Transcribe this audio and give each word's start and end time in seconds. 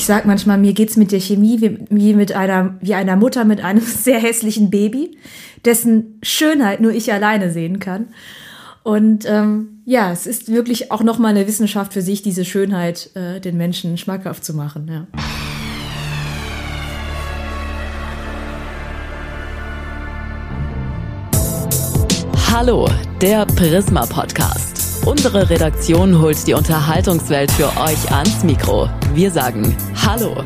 Ich 0.00 0.06
sag 0.06 0.24
manchmal, 0.24 0.56
mir 0.56 0.72
geht's 0.72 0.96
mit 0.96 1.12
der 1.12 1.20
Chemie 1.20 1.60
wie, 1.60 1.78
wie 1.90 2.14
mit 2.14 2.32
einer, 2.32 2.78
wie 2.80 2.94
einer 2.94 3.16
Mutter 3.16 3.44
mit 3.44 3.62
einem 3.62 3.80
sehr 3.84 4.18
hässlichen 4.18 4.70
Baby, 4.70 5.18
dessen 5.66 6.18
Schönheit 6.22 6.80
nur 6.80 6.92
ich 6.92 7.12
alleine 7.12 7.50
sehen 7.50 7.80
kann. 7.80 8.06
Und 8.82 9.26
ähm, 9.28 9.82
ja, 9.84 10.10
es 10.10 10.26
ist 10.26 10.50
wirklich 10.50 10.90
auch 10.90 11.02
nochmal 11.02 11.32
eine 11.32 11.46
Wissenschaft 11.46 11.92
für 11.92 12.00
sich, 12.00 12.22
diese 12.22 12.46
Schönheit 12.46 13.14
äh, 13.14 13.40
den 13.40 13.58
Menschen 13.58 13.98
schmackhaft 13.98 14.42
zu 14.42 14.54
machen. 14.54 14.88
Ja. 14.90 15.06
Hallo, 22.50 22.88
der 23.20 23.44
Prisma 23.44 24.06
Podcast. 24.06 24.69
Unsere 25.06 25.48
Redaktion 25.48 26.20
holt 26.20 26.46
die 26.46 26.54
Unterhaltungswelt 26.54 27.50
für 27.52 27.68
euch 27.80 28.12
ans 28.12 28.44
Mikro. 28.44 28.88
Wir 29.14 29.30
sagen 29.30 29.74
Hallo. 29.96 30.44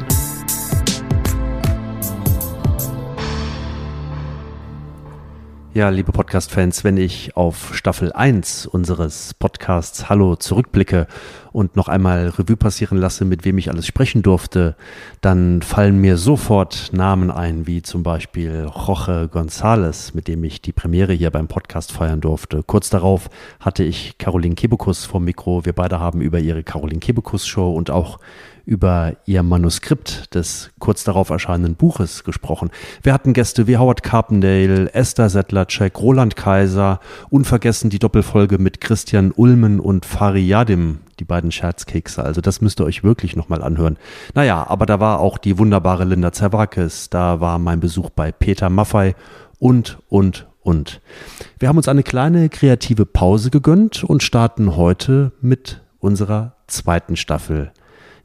Ja, 5.74 5.88
liebe 5.88 6.12
Podcast-Fans, 6.12 6.84
wenn 6.84 6.96
ich 6.96 7.36
auf 7.36 7.74
Staffel 7.74 8.12
1 8.12 8.66
unseres 8.66 9.34
Podcasts 9.34 10.08
Hallo 10.08 10.36
zurückblicke 10.36 11.08
und 11.50 11.74
noch 11.74 11.88
einmal 11.88 12.28
Revue 12.28 12.56
passieren 12.56 12.96
lasse, 12.96 13.24
mit 13.24 13.44
wem 13.44 13.58
ich 13.58 13.70
alles 13.70 13.84
sprechen 13.84 14.22
durfte, 14.22 14.76
dann 15.20 15.62
fallen 15.62 16.00
mir 16.00 16.16
sofort 16.16 16.90
Namen 16.92 17.32
ein, 17.32 17.66
wie 17.66 17.82
zum 17.82 18.04
Beispiel 18.04 18.68
Jorge 18.72 19.28
González, 19.32 20.14
mit 20.14 20.28
dem 20.28 20.44
ich 20.44 20.62
die 20.62 20.70
Premiere 20.70 21.12
hier 21.12 21.32
beim 21.32 21.48
Podcast 21.48 21.90
feiern 21.90 22.20
durfte. 22.20 22.62
Kurz 22.62 22.88
darauf 22.88 23.28
hatte 23.58 23.82
ich 23.82 24.16
Caroline 24.16 24.54
Kebekus 24.54 25.04
vom 25.04 25.24
Mikro. 25.24 25.64
Wir 25.64 25.72
beide 25.72 25.98
haben 25.98 26.20
über 26.20 26.38
ihre 26.38 26.62
Caroline 26.62 27.00
Kebekus 27.00 27.48
Show 27.48 27.74
und 27.74 27.90
auch 27.90 28.20
über 28.66 29.14
ihr 29.26 29.42
Manuskript 29.42 30.34
des 30.34 30.70
kurz 30.78 31.04
darauf 31.04 31.30
erscheinenden 31.30 31.74
Buches 31.74 32.24
gesprochen. 32.24 32.70
Wir 33.02 33.12
hatten 33.12 33.32
Gäste 33.32 33.66
wie 33.66 33.76
Howard 33.76 34.02
Carpendale, 34.02 34.92
Esther 34.94 35.28
Settlercheck, 35.28 35.98
Roland 35.98 36.36
Kaiser, 36.36 37.00
unvergessen 37.30 37.90
die 37.90 37.98
Doppelfolge 37.98 38.58
mit 38.58 38.80
Christian 38.80 39.32
Ulmen 39.32 39.80
und 39.80 40.06
Fari 40.06 40.40
Yadim, 40.40 41.00
die 41.20 41.24
beiden 41.24 41.52
Scherzkekse. 41.52 42.22
Also 42.22 42.40
das 42.40 42.60
müsst 42.60 42.80
ihr 42.80 42.84
euch 42.84 43.04
wirklich 43.04 43.36
nochmal 43.36 43.62
anhören. 43.62 43.98
Naja, 44.34 44.66
aber 44.68 44.86
da 44.86 45.00
war 45.00 45.20
auch 45.20 45.38
die 45.38 45.58
wunderbare 45.58 46.04
Linda 46.04 46.32
Zerwakis, 46.32 47.10
da 47.10 47.40
war 47.40 47.58
mein 47.58 47.80
Besuch 47.80 48.10
bei 48.10 48.32
Peter 48.32 48.70
Maffei 48.70 49.14
und, 49.58 49.98
und, 50.08 50.46
und. 50.62 51.00
Wir 51.58 51.68
haben 51.68 51.76
uns 51.76 51.88
eine 51.88 52.02
kleine 52.02 52.48
kreative 52.48 53.06
Pause 53.06 53.50
gegönnt 53.50 54.04
und 54.04 54.22
starten 54.22 54.76
heute 54.76 55.32
mit 55.40 55.82
unserer 56.00 56.56
zweiten 56.66 57.16
Staffel. 57.16 57.72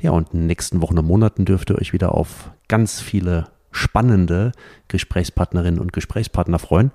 Ja, 0.02 0.12
und 0.12 0.34
in 0.34 0.40
den 0.40 0.48
nächsten 0.48 0.82
Wochen 0.82 0.98
und 0.98 1.06
Monaten 1.06 1.44
dürft 1.44 1.70
ihr 1.70 1.78
euch 1.78 1.92
wieder 1.92 2.16
auf 2.16 2.52
ganz 2.70 3.02
viele 3.02 3.50
spannende 3.72 4.54
Gesprächspartnerinnen 4.88 5.80
und 5.80 5.92
Gesprächspartner 5.92 6.58
freuen. 6.58 6.92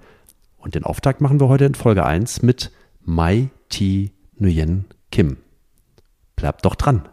Und 0.56 0.74
den 0.74 0.84
Auftakt 0.84 1.20
machen 1.20 1.38
wir 1.38 1.48
heute 1.48 1.66
in 1.66 1.74
Folge 1.74 2.06
1 2.06 2.40
mit 2.40 2.70
Mai 3.02 3.50
T. 3.68 4.12
Nguyen 4.40 4.86
Kim. 5.10 5.36
Bleibt 6.34 6.64
doch 6.64 6.74
dran. 6.76 7.06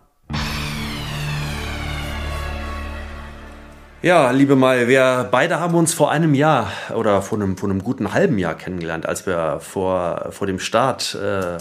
Ja, 4.01 4.31
liebe 4.31 4.55
Mai, 4.55 4.87
wir 4.87 5.27
beide 5.29 5.59
haben 5.59 5.75
uns 5.75 5.93
vor 5.93 6.09
einem 6.09 6.33
Jahr 6.33 6.71
oder 6.95 7.21
vor 7.21 7.37
einem, 7.37 7.57
vor 7.57 7.69
einem 7.69 7.83
guten 7.83 8.13
halben 8.13 8.39
Jahr 8.39 8.55
kennengelernt, 8.55 9.05
als 9.05 9.25
wir 9.25 9.59
vor, 9.59 10.29
vor 10.31 10.47
dem 10.47 10.57
Start 10.57 11.16
äh, 11.16 11.57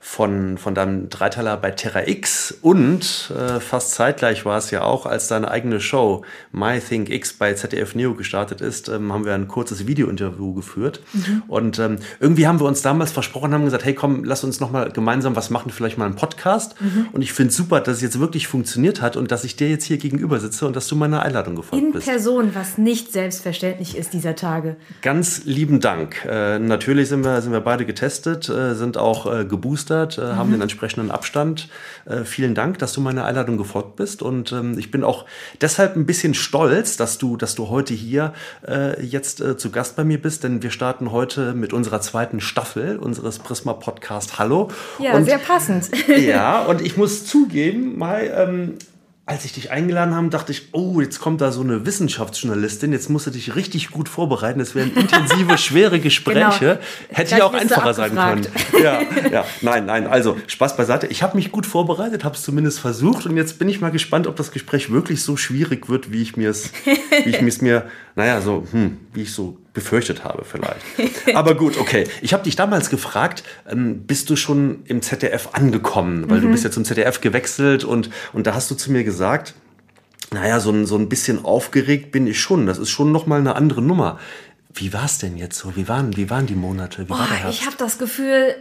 von, 0.00 0.58
von 0.58 0.74
deinem 0.74 1.08
Dreiteiler 1.08 1.56
bei 1.56 1.70
Terra 1.70 2.06
X 2.06 2.54
und 2.62 3.32
äh, 3.36 3.60
fast 3.60 3.92
zeitgleich 3.92 4.44
war 4.44 4.58
es 4.58 4.70
ja 4.70 4.82
auch, 4.82 5.06
als 5.06 5.28
deine 5.28 5.50
eigene 5.50 5.80
Show 5.80 6.24
My 6.52 6.80
Think 6.80 7.10
X 7.10 7.32
bei 7.32 7.54
ZDF 7.54 7.94
Neo 7.94 8.14
gestartet 8.14 8.60
ist, 8.60 8.88
ähm, 8.88 9.12
haben 9.12 9.24
wir 9.24 9.34
ein 9.34 9.48
kurzes 9.48 9.86
Video-Interview 9.86 10.54
geführt. 10.54 11.00
Mhm. 11.12 11.42
Und 11.48 11.78
ähm, 11.78 11.98
irgendwie 12.20 12.46
haben 12.46 12.60
wir 12.60 12.66
uns 12.66 12.82
damals 12.82 13.10
versprochen, 13.10 13.52
haben 13.52 13.64
gesagt, 13.64 13.84
hey 13.84 13.94
komm, 13.94 14.24
lass 14.24 14.44
uns 14.44 14.60
noch 14.60 14.70
mal 14.70 14.90
gemeinsam 14.90 15.34
was 15.36 15.50
machen, 15.50 15.70
vielleicht 15.70 15.98
mal 15.98 16.06
einen 16.06 16.16
Podcast. 16.16 16.80
Mhm. 16.80 17.08
Und 17.12 17.22
ich 17.22 17.32
finde 17.32 17.52
super, 17.52 17.80
dass 17.80 17.96
es 17.96 18.02
jetzt 18.02 18.20
wirklich 18.20 18.46
funktioniert 18.46 19.02
hat 19.02 19.16
und 19.16 19.32
dass 19.32 19.44
ich 19.44 19.56
dir 19.56 19.68
jetzt 19.68 19.84
hier 19.84 19.98
gegenüber 19.98 20.38
sitze 20.38 20.66
und 20.66 20.76
dass 20.76 20.86
du 20.86 20.96
meiner 20.96 21.22
Einladung 21.22 21.56
gefolgt 21.56 21.84
In 21.84 21.92
bist. 21.92 22.06
In 22.06 22.12
Person, 22.14 22.54
was 22.54 22.78
nicht 22.78 23.12
selbstverständlich 23.12 23.96
ist 23.96 24.12
dieser 24.12 24.36
Tage. 24.36 24.76
Ganz 25.02 25.42
lieben 25.44 25.80
Dank. 25.80 26.24
Äh, 26.24 26.58
natürlich 26.58 27.08
sind 27.08 27.24
wir, 27.24 27.42
sind 27.42 27.52
wir 27.52 27.60
beide 27.60 27.84
getestet, 27.84 28.48
äh, 28.48 28.74
sind 28.74 28.96
auch 28.96 29.32
äh, 29.32 29.44
geboostert 29.88 29.88
geboostert, 29.88 30.18
äh, 30.18 30.20
mhm. 30.20 30.36
haben 30.36 30.50
den 30.52 30.60
entsprechenden 30.60 31.10
Abstand. 31.10 31.68
Äh, 32.06 32.24
vielen 32.24 32.54
Dank, 32.54 32.78
dass 32.78 32.92
du 32.92 33.00
meiner 33.00 33.24
Einladung 33.24 33.56
gefolgt 33.56 33.96
bist. 33.96 34.22
Und 34.22 34.52
ähm, 34.52 34.78
ich 34.78 34.90
bin 34.90 35.04
auch 35.04 35.24
deshalb 35.60 35.96
ein 35.96 36.06
bisschen 36.06 36.34
stolz, 36.34 36.96
dass 36.96 37.18
du, 37.18 37.36
dass 37.36 37.54
du 37.54 37.68
heute 37.68 37.94
hier 37.94 38.32
äh, 38.66 39.02
jetzt 39.04 39.38
zu 39.58 39.70
Gast 39.70 39.96
bei 39.96 40.04
mir 40.04 40.20
bist, 40.20 40.44
denn 40.44 40.62
wir 40.62 40.70
starten 40.70 41.12
heute 41.12 41.54
mit 41.54 41.72
unserer 41.72 42.00
zweiten 42.00 42.40
Staffel 42.40 42.96
unseres 42.98 43.38
Prisma 43.38 43.72
Podcast 43.72 44.38
Hallo. 44.38 44.70
Ja, 44.98 45.14
und, 45.14 45.24
sehr 45.24 45.38
passend. 45.38 45.90
ja, 46.08 46.62
und 46.62 46.80
ich 46.80 46.96
muss 46.96 47.24
zugeben, 47.26 47.98
mal, 47.98 48.30
ähm, 48.34 48.74
als 49.28 49.44
ich 49.44 49.52
dich 49.52 49.70
eingeladen 49.70 50.14
habe, 50.14 50.30
dachte 50.30 50.52
ich, 50.52 50.68
oh, 50.72 51.02
jetzt 51.02 51.20
kommt 51.20 51.42
da 51.42 51.52
so 51.52 51.60
eine 51.60 51.84
Wissenschaftsjournalistin, 51.84 52.92
jetzt 52.92 53.10
musst 53.10 53.26
du 53.26 53.30
dich 53.30 53.54
richtig 53.56 53.90
gut 53.90 54.08
vorbereiten. 54.08 54.58
Es 54.58 54.74
wären 54.74 54.94
intensive, 54.96 55.58
schwere 55.58 56.00
Gespräche. 56.00 56.80
Genau. 56.80 56.80
Hätte 57.10 57.36
ich 57.36 57.42
auch 57.42 57.52
einfacher 57.52 57.92
sagen 57.92 58.16
können. 58.16 58.46
Ja, 58.82 59.00
ja, 59.30 59.44
nein, 59.60 59.86
nein. 59.86 60.06
Also 60.06 60.36
Spaß 60.46 60.76
beiseite. 60.76 61.08
Ich 61.08 61.22
habe 61.22 61.36
mich 61.36 61.50
gut 61.50 61.66
vorbereitet, 61.66 62.24
habe 62.24 62.36
es 62.36 62.42
zumindest 62.42 62.78
versucht 62.78 63.26
und 63.26 63.36
jetzt 63.36 63.58
bin 63.58 63.68
ich 63.68 63.80
mal 63.80 63.90
gespannt, 63.90 64.26
ob 64.26 64.36
das 64.36 64.52
Gespräch 64.52 64.90
wirklich 64.90 65.22
so 65.22 65.36
schwierig 65.36 65.88
wird, 65.88 66.12
wie 66.12 66.22
ich 66.22 66.36
mir 66.36 66.50
es, 66.50 66.70
wie 66.84 67.30
ich 67.30 67.42
es 67.42 67.60
mir, 67.60 67.84
naja, 68.14 68.40
so, 68.40 68.66
hm, 68.70 68.98
wie 69.12 69.22
ich 69.22 69.32
so 69.32 69.58
befürchtet 69.78 70.24
habe 70.24 70.44
vielleicht. 70.44 70.82
Aber 71.36 71.54
gut, 71.54 71.78
okay. 71.78 72.08
Ich 72.20 72.32
habe 72.32 72.42
dich 72.42 72.56
damals 72.56 72.90
gefragt, 72.90 73.44
ähm, 73.68 74.06
bist 74.06 74.28
du 74.28 74.34
schon 74.34 74.82
im 74.86 75.02
ZDF 75.02 75.50
angekommen? 75.52 76.28
Weil 76.28 76.38
mhm. 76.38 76.42
du 76.42 76.48
bist 76.50 76.64
ja 76.64 76.70
zum 76.70 76.84
ZDF 76.84 77.20
gewechselt 77.20 77.84
und, 77.84 78.10
und 78.32 78.46
da 78.46 78.54
hast 78.54 78.70
du 78.70 78.74
zu 78.74 78.90
mir 78.90 79.04
gesagt, 79.04 79.54
naja, 80.32 80.58
so 80.58 80.70
ein, 80.70 80.84
so 80.84 80.96
ein 80.96 81.08
bisschen 81.08 81.44
aufgeregt 81.44 82.10
bin 82.10 82.26
ich 82.26 82.40
schon. 82.40 82.66
Das 82.66 82.78
ist 82.78 82.90
schon 82.90 83.12
nochmal 83.12 83.38
eine 83.38 83.54
andere 83.54 83.80
Nummer. 83.80 84.18
Wie 84.74 84.92
war 84.92 85.04
es 85.04 85.18
denn 85.18 85.36
jetzt 85.36 85.58
so? 85.58 85.76
Wie 85.76 85.88
waren, 85.88 86.16
wie 86.16 86.28
waren 86.28 86.46
die 86.46 86.54
Monate? 86.54 87.08
Wie 87.08 87.12
oh, 87.12 87.48
ich 87.48 87.64
habe 87.64 87.76
das 87.78 87.98
Gefühl, 87.98 88.54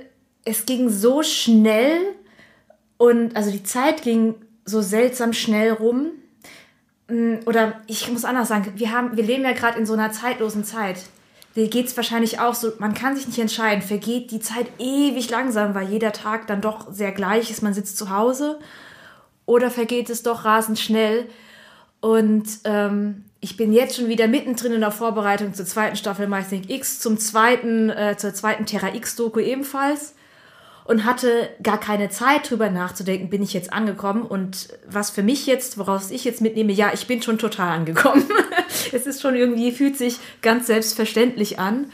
es 0.46 0.66
ging 0.66 0.90
so 0.90 1.24
schnell 1.24 2.00
und 2.98 3.36
also 3.36 3.52
die 3.52 3.64
Zeit 3.64 4.04
ging 4.04 4.36
so 4.66 4.82
seltsam 4.82 5.34
schnell 5.34 5.72
rum. 5.72 6.12
Mm, 7.08 7.36
oder 7.46 7.74
ich 7.88 8.10
muss 8.12 8.26
anders 8.26 8.50
sagen, 8.50 8.74
wir, 8.76 8.92
haben, 8.92 9.16
wir 9.16 9.24
leben 9.24 9.44
ja 9.44 9.54
gerade 9.54 9.80
in 9.80 9.86
so 9.86 9.94
einer 9.94 10.12
zeitlosen 10.12 10.64
Zeit. 10.64 10.98
Dir 11.56 11.70
geht 11.70 11.88
es 11.88 11.98
wahrscheinlich 11.98 12.40
auch 12.40 12.54
so, 12.54 12.72
man 12.80 12.94
kann 12.94 13.16
sich 13.16 13.28
nicht 13.28 13.40
entscheiden, 13.40 13.82
vergeht 13.82 14.32
die 14.32 14.40
Zeit 14.40 14.68
ewig 14.78 15.30
langsam, 15.30 15.74
weil 15.74 15.90
jeder 15.90 16.12
Tag 16.12 16.48
dann 16.48 16.62
doch 16.62 16.92
sehr 16.92 17.12
gleich 17.12 17.50
ist, 17.50 17.64
man 17.64 17.74
sitzt 17.74 17.98
zu 17.98 18.12
Hause, 18.12 18.60
oder 19.46 19.72
vergeht 19.72 20.10
es 20.10 20.24
doch 20.24 20.46
rasend 20.46 20.78
schnell. 20.78 21.28
Und 22.00 22.48
ähm, 22.66 23.24
ich 23.40 23.58
bin 23.58 23.74
jetzt 23.74 23.96
schon 23.96 24.08
wieder 24.08 24.28
mittendrin 24.28 24.74
in 24.74 24.82
der 24.82 24.92
Vorbereitung 24.92 25.54
zur 25.54 25.66
zweiten 25.66 25.96
Staffel 25.96 26.30
Think 26.48 26.70
X, 26.70 27.00
zum 27.00 27.18
zweiten, 27.18 27.90
äh, 27.90 28.16
zur 28.18 28.34
zweiten 28.34 28.66
Terra 28.66 28.94
X-Doku 28.94 29.40
ebenfalls 29.40 30.14
und 30.88 31.04
hatte 31.04 31.50
gar 31.62 31.80
keine 31.80 32.10
Zeit 32.10 32.50
drüber 32.50 32.70
nachzudenken, 32.70 33.30
bin 33.30 33.44
ich 33.44 33.54
jetzt 33.54 33.74
angekommen 33.74 34.24
und 34.24 34.70
was 34.88 35.10
für 35.10 35.22
mich 35.22 35.46
jetzt, 35.46 35.78
woraus 35.78 36.12
ich 36.12 36.24
jetzt 36.24 36.42
mitnehme, 36.42 36.72
ja, 36.72 36.92
ich 36.94 37.08
bin 37.08 37.22
schon 37.22 37.38
total 37.38 37.70
angekommen. 37.70 38.24
es 38.94 39.06
ist 39.06 39.22
schon 39.22 39.36
irgendwie, 39.36 39.74
fühlt 39.74 39.98
sich 39.98 40.18
ganz 40.42 40.68
selbstverständlich 40.68 41.60
an 41.60 41.92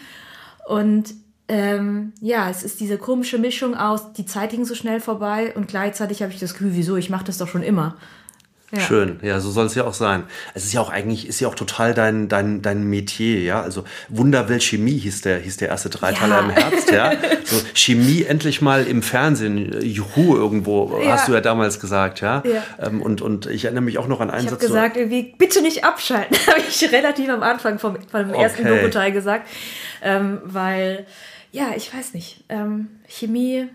und 0.68 1.16
ähm, 1.48 2.13
ja, 2.22 2.50
es 2.50 2.63
ist 2.63 2.80
diese 2.80 2.98
komische 2.98 3.40
Mischung 3.40 3.75
aus, 3.75 4.13
die 4.13 4.25
Zeit 4.25 4.51
ging 4.51 4.63
so 4.63 4.75
schnell 4.75 5.00
vorbei 5.00 5.54
und 5.56 5.68
gleichzeitig 5.68 6.22
habe 6.22 6.31
ich 6.31 6.40
das 6.40 6.54
Gefühl, 6.54 6.75
wieso, 6.75 6.95
ich 6.95 7.10
mache 7.10 7.25
das 7.25 7.40
doch 7.40 7.48
schon 7.48 7.63
immer. 7.63 7.98
Ja. 8.75 8.79
Schön, 8.79 9.19
ja, 9.21 9.39
so 9.39 9.51
soll 9.51 9.67
es 9.67 9.75
ja 9.75 9.83
auch 9.83 9.93
sein. 9.93 10.23
Es 10.55 10.63
ist 10.65 10.73
ja 10.73 10.81
auch 10.81 10.89
eigentlich, 10.89 11.27
ist 11.27 11.39
ja 11.39 11.47
auch 11.47 11.53
total 11.53 11.93
dein, 11.93 12.27
dein, 12.27 12.63
dein 12.63 12.83
Metier, 12.83 13.39
ja. 13.41 13.61
Also 13.61 13.83
Wunderwelt 14.09 14.63
Chemie 14.63 14.97
hieß 14.97 15.21
der, 15.21 15.37
hieß 15.37 15.57
der 15.57 15.67
erste 15.69 15.89
Dreiteiler 15.89 16.37
Ja. 16.37 16.39
im 16.41 16.49
Herbst, 16.49 16.89
ja. 16.91 17.11
So 17.45 17.57
Chemie 17.75 18.23
endlich 18.23 18.61
mal 18.61 18.87
im 18.87 19.03
Fernsehen, 19.03 19.79
Juhu 19.83 20.35
irgendwo, 20.35 20.99
Ja. 21.03 21.11
hast 21.11 21.27
du 21.27 21.33
ja 21.33 21.41
damals 21.41 21.79
gesagt, 21.79 22.21
ja. 22.21 22.41
Ähm, 22.81 23.01
und, 23.03 23.21
und 23.21 23.45
ich 23.45 23.65
erinnere 23.65 23.83
mich 23.83 23.99
auch 23.99 24.07
noch 24.07 24.21
an 24.21 24.31
einen 24.31 24.45
Ich 24.45 24.51
habe 24.51 24.55
Satz. 24.55 24.63
so- 24.69 24.73
gesagt, 24.73 24.97
irgendwie, 24.97 25.35
bitte 25.37 25.61
nicht 25.61 25.83
abschalten, 25.85 26.35
habe 26.47 26.61
ich 26.67 26.91
relativ 26.91 27.29
am 27.29 27.43
Anfang 27.43 27.77
vom, 27.77 27.97
vom 28.09 28.33
ersten 28.33 28.65
Okay. 28.65 28.75
Dokuteil 28.79 29.11
gesagt. 29.11 29.47
Ähm, 30.01 30.39
weil, 30.45 31.05
ja, 31.51 31.67
ich 31.77 31.93
weiß 31.93 32.15
nicht, 32.15 32.43
ähm, 32.49 32.87
Chemie, 33.07 33.67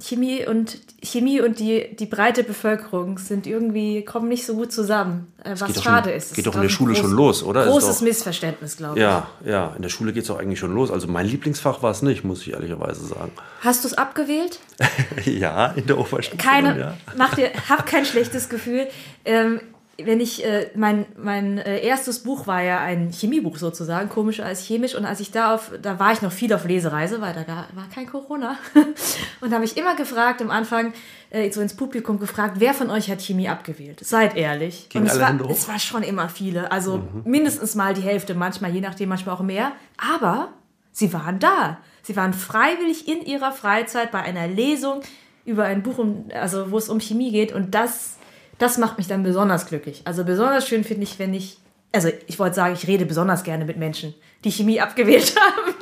Chemie 0.00 0.44
und 0.44 0.78
Chemie 1.02 1.40
und 1.40 1.60
die, 1.60 1.94
die 1.96 2.06
breite 2.06 2.42
Bevölkerung 2.42 3.18
sind 3.18 3.46
irgendwie, 3.46 4.04
kommen 4.04 4.28
nicht 4.28 4.44
so 4.44 4.54
gut 4.54 4.72
zusammen. 4.72 5.32
Äh, 5.44 5.54
was 5.58 5.80
schade 5.82 6.10
in- 6.10 6.16
ist. 6.16 6.34
geht 6.34 6.46
doch 6.46 6.54
in 6.56 6.62
der 6.62 6.68
Schule 6.68 6.94
ein 6.94 6.96
schon 6.96 7.12
los, 7.12 7.42
oder? 7.44 7.62
Ist 7.64 7.70
Großes 7.70 7.98
doch- 7.98 8.02
Missverständnis, 8.04 8.76
glaube 8.76 8.96
ich. 8.96 9.02
Ja, 9.02 9.28
ja, 9.44 9.72
in 9.76 9.82
der 9.82 9.88
Schule 9.88 10.12
geht 10.12 10.24
es 10.24 10.30
auch 10.30 10.38
eigentlich 10.38 10.58
schon 10.58 10.74
los. 10.74 10.90
Also 10.90 11.06
mein 11.06 11.26
Lieblingsfach 11.26 11.82
war 11.82 11.92
es 11.92 12.02
nicht, 12.02 12.24
muss 12.24 12.42
ich 12.42 12.52
ehrlicherweise 12.52 13.06
sagen. 13.06 13.30
Hast 13.60 13.84
du 13.84 13.88
es 13.88 13.94
abgewählt? 13.94 14.58
ja, 15.24 15.66
in 15.68 15.86
der 15.86 15.96
Oberstufe. 15.98 16.36
keine, 16.42 16.78
ja. 16.78 16.96
mach 17.16 17.34
dir, 17.36 17.50
hab 17.68 17.86
kein 17.86 18.04
schlechtes 18.04 18.48
Gefühl. 18.48 18.88
Ähm, 19.24 19.60
wenn 20.02 20.20
ich, 20.20 20.44
äh, 20.44 20.70
mein, 20.74 21.06
mein 21.16 21.58
äh, 21.58 21.80
erstes 21.80 22.20
Buch 22.20 22.46
war 22.46 22.62
ja 22.62 22.80
ein 22.80 23.10
Chemiebuch 23.10 23.56
sozusagen, 23.56 24.08
komischer 24.08 24.44
als 24.44 24.64
chemisch. 24.64 24.94
Und 24.94 25.04
als 25.04 25.20
ich 25.20 25.30
da 25.30 25.54
auf, 25.54 25.70
da 25.80 25.98
war 25.98 26.12
ich 26.12 26.22
noch 26.22 26.32
viel 26.32 26.52
auf 26.52 26.64
Lesereise, 26.64 27.20
weil 27.20 27.32
da 27.32 27.42
gar, 27.42 27.68
war 27.74 27.88
kein 27.94 28.06
Corona. 28.06 28.56
Und 29.40 29.50
da 29.50 29.56
habe 29.56 29.64
ich 29.64 29.76
immer 29.76 29.94
gefragt, 29.94 30.42
am 30.42 30.50
Anfang, 30.50 30.92
äh, 31.30 31.50
so 31.50 31.60
ins 31.60 31.74
Publikum 31.74 32.18
gefragt, 32.18 32.56
wer 32.58 32.74
von 32.74 32.90
euch 32.90 33.10
hat 33.10 33.22
Chemie 33.22 33.48
abgewählt? 33.48 34.00
Seid 34.04 34.36
ehrlich. 34.36 34.88
Gingen 34.88 35.04
Und 35.04 35.10
es 35.10 35.20
war, 35.20 35.50
es 35.50 35.68
war 35.68 35.78
schon 35.78 36.02
immer 36.02 36.28
viele. 36.28 36.72
Also 36.72 37.02
mindestens 37.24 37.74
mal 37.74 37.94
die 37.94 38.02
Hälfte, 38.02 38.34
manchmal, 38.34 38.72
je 38.72 38.80
nachdem, 38.80 39.08
manchmal 39.08 39.36
auch 39.36 39.42
mehr. 39.42 39.72
Aber 39.96 40.48
sie 40.92 41.12
waren 41.12 41.38
da. 41.38 41.78
Sie 42.02 42.16
waren 42.16 42.34
freiwillig 42.34 43.08
in 43.08 43.24
ihrer 43.24 43.52
Freizeit 43.52 44.10
bei 44.10 44.20
einer 44.20 44.46
Lesung 44.46 45.02
über 45.44 45.64
ein 45.64 45.82
Buch, 45.82 45.98
um, 45.98 46.26
also 46.34 46.70
wo 46.70 46.78
es 46.78 46.88
um 46.88 47.00
Chemie 47.00 47.30
geht. 47.30 47.52
Und 47.52 47.74
das, 47.74 48.18
das 48.58 48.78
macht 48.78 48.98
mich 48.98 49.06
dann 49.06 49.22
besonders 49.22 49.66
glücklich. 49.66 50.02
Also 50.04 50.24
besonders 50.24 50.66
schön 50.68 50.84
finde 50.84 51.02
ich, 51.04 51.18
wenn 51.18 51.34
ich, 51.34 51.58
also 51.92 52.08
ich 52.26 52.38
wollte 52.38 52.56
sagen, 52.56 52.74
ich 52.74 52.86
rede 52.86 53.06
besonders 53.06 53.42
gerne 53.44 53.64
mit 53.64 53.76
Menschen, 53.76 54.14
die 54.44 54.50
Chemie 54.52 54.80
abgewählt 54.80 55.34
haben. 55.40 55.74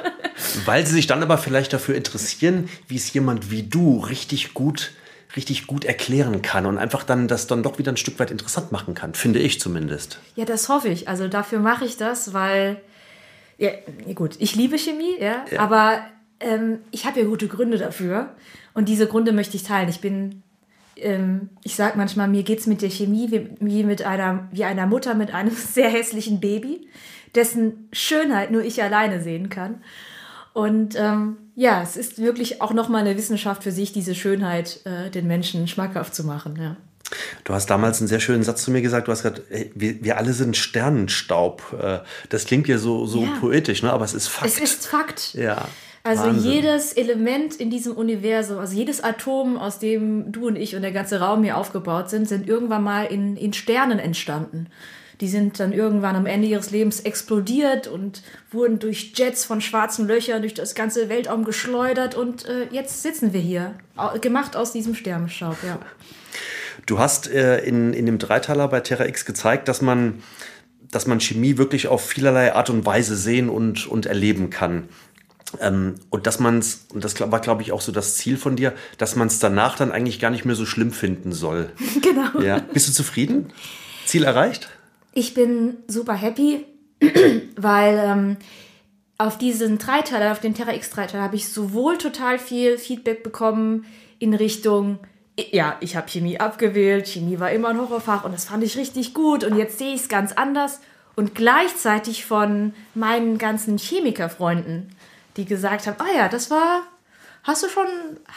Weil 0.64 0.86
sie 0.86 0.94
sich 0.94 1.06
dann 1.06 1.22
aber 1.22 1.38
vielleicht 1.38 1.72
dafür 1.72 1.94
interessieren, 1.94 2.69
wie 2.88 2.96
es 2.96 3.12
jemand 3.12 3.50
wie 3.50 3.62
du 3.62 3.98
richtig 4.00 4.54
gut, 4.54 4.92
richtig 5.36 5.66
gut 5.66 5.84
erklären 5.84 6.42
kann 6.42 6.66
und 6.66 6.78
einfach 6.78 7.04
dann 7.04 7.28
das 7.28 7.46
dann 7.46 7.62
doch 7.62 7.78
wieder 7.78 7.92
ein 7.92 7.96
Stück 7.96 8.19
weit 8.19 8.30
interessant 8.30 8.72
machen 8.72 8.94
kann, 8.94 9.14
finde 9.14 9.38
ich 9.38 9.60
zumindest. 9.60 10.19
Ja, 10.36 10.44
das 10.44 10.69
hoffe 10.69 10.88
ich. 10.88 11.08
Also 11.08 11.28
dafür 11.28 11.58
mache 11.60 11.84
ich 11.84 11.96
das, 11.96 12.34
weil, 12.34 12.80
ja, 13.58 13.70
gut, 14.14 14.36
ich 14.40 14.54
liebe 14.56 14.78
Chemie, 14.78 15.16
ja, 15.20 15.44
Ja. 15.50 15.60
aber 15.60 16.00
ähm, 16.40 16.80
ich 16.90 17.06
habe 17.06 17.20
ja 17.20 17.26
gute 17.26 17.48
Gründe 17.48 17.78
dafür 17.78 18.34
und 18.74 18.88
diese 18.88 19.06
Gründe 19.06 19.32
möchte 19.32 19.56
ich 19.56 19.62
teilen. 19.62 19.88
Ich 19.88 20.00
bin, 20.00 20.42
ähm, 21.02 21.50
ich 21.64 21.76
sage 21.76 21.96
manchmal, 21.99 22.28
mir 22.28 22.43
geht 22.43 22.60
es 22.60 22.66
mit 22.66 22.82
der 22.82 22.90
Chemie 22.90 23.31
wie, 23.31 23.50
wie 23.60 23.84
mit 23.84 24.02
einer, 24.02 24.49
wie 24.52 24.64
einer 24.64 24.87
Mutter 24.87 25.14
mit 25.14 25.32
einem 25.34 25.50
sehr 25.72 25.88
hässlichen 25.90 26.40
Baby, 26.40 26.88
dessen 27.34 27.88
Schönheit 27.93 28.50
nur 28.50 28.62
ich 28.62 28.82
alleine 28.82 29.22
sehen 29.22 29.49
kann. 29.49 29.82
Und 30.54 30.96
ähm, 30.99 31.37
ja, 31.54 31.82
es 31.82 31.96
ist 31.96 32.19
wirklich 32.19 32.60
auch 32.60 32.72
nochmal 32.75 33.00
eine 33.02 33.16
Wissenschaft 33.16 33.62
für 33.62 33.72
sich, 33.72 33.93
diese 33.93 34.14
Schönheit 34.14 34.81
äh, 34.84 35.10
den 35.10 35.26
Menschen 35.26 35.66
schmackhaft 35.66 36.14
zu 36.14 36.25
machen. 36.25 36.58
Ja. 36.60 36.76
Du 37.44 37.52
hast 37.55 37.66
damals 37.69 38.00
einen 38.00 38.08
sehr 38.08 38.20
schönen 38.20 38.43
Satz 38.43 38.62
zu 38.62 38.70
mir 38.70 38.82
gesagt. 38.82 39.08
Du 39.08 39.12
hast 39.12 39.22
gesagt, 39.22 39.43
ey, 39.50 39.70
wir, 39.75 40.02
wir 40.05 40.16
alle 40.19 40.32
sind 40.34 40.56
Sternenstaub. 40.56 41.62
Äh, 41.81 41.98
Das 42.28 42.44
klingt 42.44 42.69
ja 42.69 42.78
so, 42.78 43.06
so 43.06 43.22
Ja. 43.25 43.37
poetisch, 43.40 43.82
ne? 43.82 43.93
aber 43.93 44.05
es 44.05 44.14
ist 44.14 44.28
Fakt. 44.28 44.46
Es 44.46 44.58
ist 44.60 44.87
Fakt. 44.87 45.34
ja. 45.34 45.66
Also 46.04 46.25
Wahnsinn. 46.25 46.52
jedes 46.52 46.93
Element 46.94 47.54
in 47.56 47.70
diesem 47.70 47.93
Universum, 47.93 48.58
also 48.58 48.76
jedes 48.76 49.02
Atom, 49.02 49.56
aus 49.56 49.78
dem 49.78 50.32
du 50.32 50.49
und 50.49 50.56
ich 50.56 50.75
und 50.75 50.82
der 50.82 50.90
ganze 50.90 51.20
Raum 51.20 51.44
hier 51.44 51.56
aufgebaut 51.56 52.10
sind, 52.10 52.28
sind 52.28 52.49
irgendwann 52.49 52.82
mal 52.82 53.04
in, 53.04 53.37
in 53.37 53.52
Sternen 53.52 54.00
entstanden. 54.00 54.66
Die 55.20 55.28
sind 55.28 55.60
dann 55.60 55.72
irgendwann 55.72 56.16
am 56.16 56.26
Ende 56.26 56.49
ihres 56.49 56.72
Lebens 56.72 56.99
explodiert 56.99 57.87
und 57.87 58.22
wurden 58.50 58.81
durch 58.81 59.12
Jets 59.14 59.44
von 59.44 59.60
schwarzen 59.60 60.08
Löchern 60.08 60.43
durch 60.43 60.54
das 60.54 60.75
ganze 60.75 61.08
Weltraum 61.08 61.44
geschleudert 61.44 62.16
und 62.16 62.44
äh, 62.46 62.66
jetzt 62.72 63.02
sitzen 63.02 63.32
wir 63.32 63.40
hier, 63.40 63.75
gemacht 64.20 64.56
aus 64.56 64.72
diesem 64.72 64.96
Sternenstaub, 64.96 65.58
ja. 65.64 65.78
Du 66.87 66.98
hast 66.98 67.31
äh, 67.31 67.60
in, 67.60 67.93
in 67.93 68.06
dem 68.06 68.19
Dreiteiler 68.19 68.66
bei 68.66 68.81
Terra 68.81 69.06
X 69.06 69.25
gezeigt, 69.25 69.69
dass 69.69 69.82
man, 69.82 70.22
dass 70.90 71.06
man 71.06 71.20
Chemie 71.20 71.56
wirklich 71.56 71.87
auf 71.87 72.05
vielerlei 72.05 72.55
Art 72.55 72.70
und 72.70 72.84
Weise 72.84 73.14
sehen 73.14 73.48
und, 73.48 73.87
und 73.87 74.06
erleben 74.06 74.50
kann. 74.50 74.88
Ähm, 75.60 75.96
und 76.10 76.26
dass 76.26 76.40
man 76.40 76.58
es, 76.58 76.87
und 76.93 77.04
das 77.04 77.19
war, 77.20 77.40
glaube 77.40 77.62
ich, 77.62 77.72
auch 77.72 77.81
so 77.81 77.93
das 77.93 78.16
Ziel 78.16 78.37
von 78.37 78.56
dir, 78.56 78.72
dass 78.99 79.16
man 79.16 79.28
es 79.28 79.38
danach 79.38 79.76
dann 79.76 79.93
eigentlich 79.93 80.20
gar 80.20 80.31
nicht 80.31 80.44
mehr 80.44 80.54
so 80.54 80.66
schlimm 80.66 80.93
finden 80.93 81.32
soll. 81.32 81.70
Genau. 82.00 82.40
Ja. 82.40 82.58
Bist 82.58 82.88
du 82.88 82.93
zufrieden? 82.93 83.52
Ziel 84.06 84.25
erreicht? 84.25 84.69
Ich 85.12 85.34
bin 85.34 85.76
super 85.87 86.14
happy, 86.14 86.64
weil 87.56 87.99
ähm, 88.02 88.37
auf 89.19 89.38
diesen 89.38 89.78
Dreiteiler, 89.78 90.32
auf 90.32 90.40
den 90.40 90.54
Terra 90.54 90.75
X 90.75 90.90
Dreiteiler, 90.90 91.22
habe 91.22 91.37
ich 91.37 91.49
sowohl 91.49 91.96
total 91.98 92.38
viel 92.38 92.76
Feedback 92.76 93.22
bekommen 93.22 93.84
in 94.19 94.34
Richtung, 94.34 94.98
ja, 95.50 95.76
ich 95.81 95.96
habe 95.96 96.08
Chemie 96.08 96.40
abgewählt, 96.40 97.06
Chemie 97.06 97.38
war 97.38 97.50
immer 97.50 97.69
ein 97.69 97.78
Horrorfach 97.78 98.25
und 98.25 98.32
das 98.32 98.46
fand 98.46 98.64
ich 98.64 98.76
richtig 98.76 99.14
gut 99.14 99.44
und 99.44 99.56
jetzt 99.56 99.78
sehe 99.78 99.94
ich 99.94 100.02
es 100.02 100.08
ganz 100.08 100.32
anders. 100.32 100.81
Und 101.14 101.34
gleichzeitig 101.34 102.25
von 102.25 102.72
meinen 102.94 103.37
ganzen 103.37 103.76
Chemikerfreunden, 103.76 104.88
die 105.37 105.44
gesagt 105.44 105.87
haben, 105.87 105.96
oh 106.00 106.17
ja, 106.17 106.29
das 106.29 106.50
war, 106.50 106.82
hast 107.44 107.62
du 107.62 107.69
schon, 107.69 107.87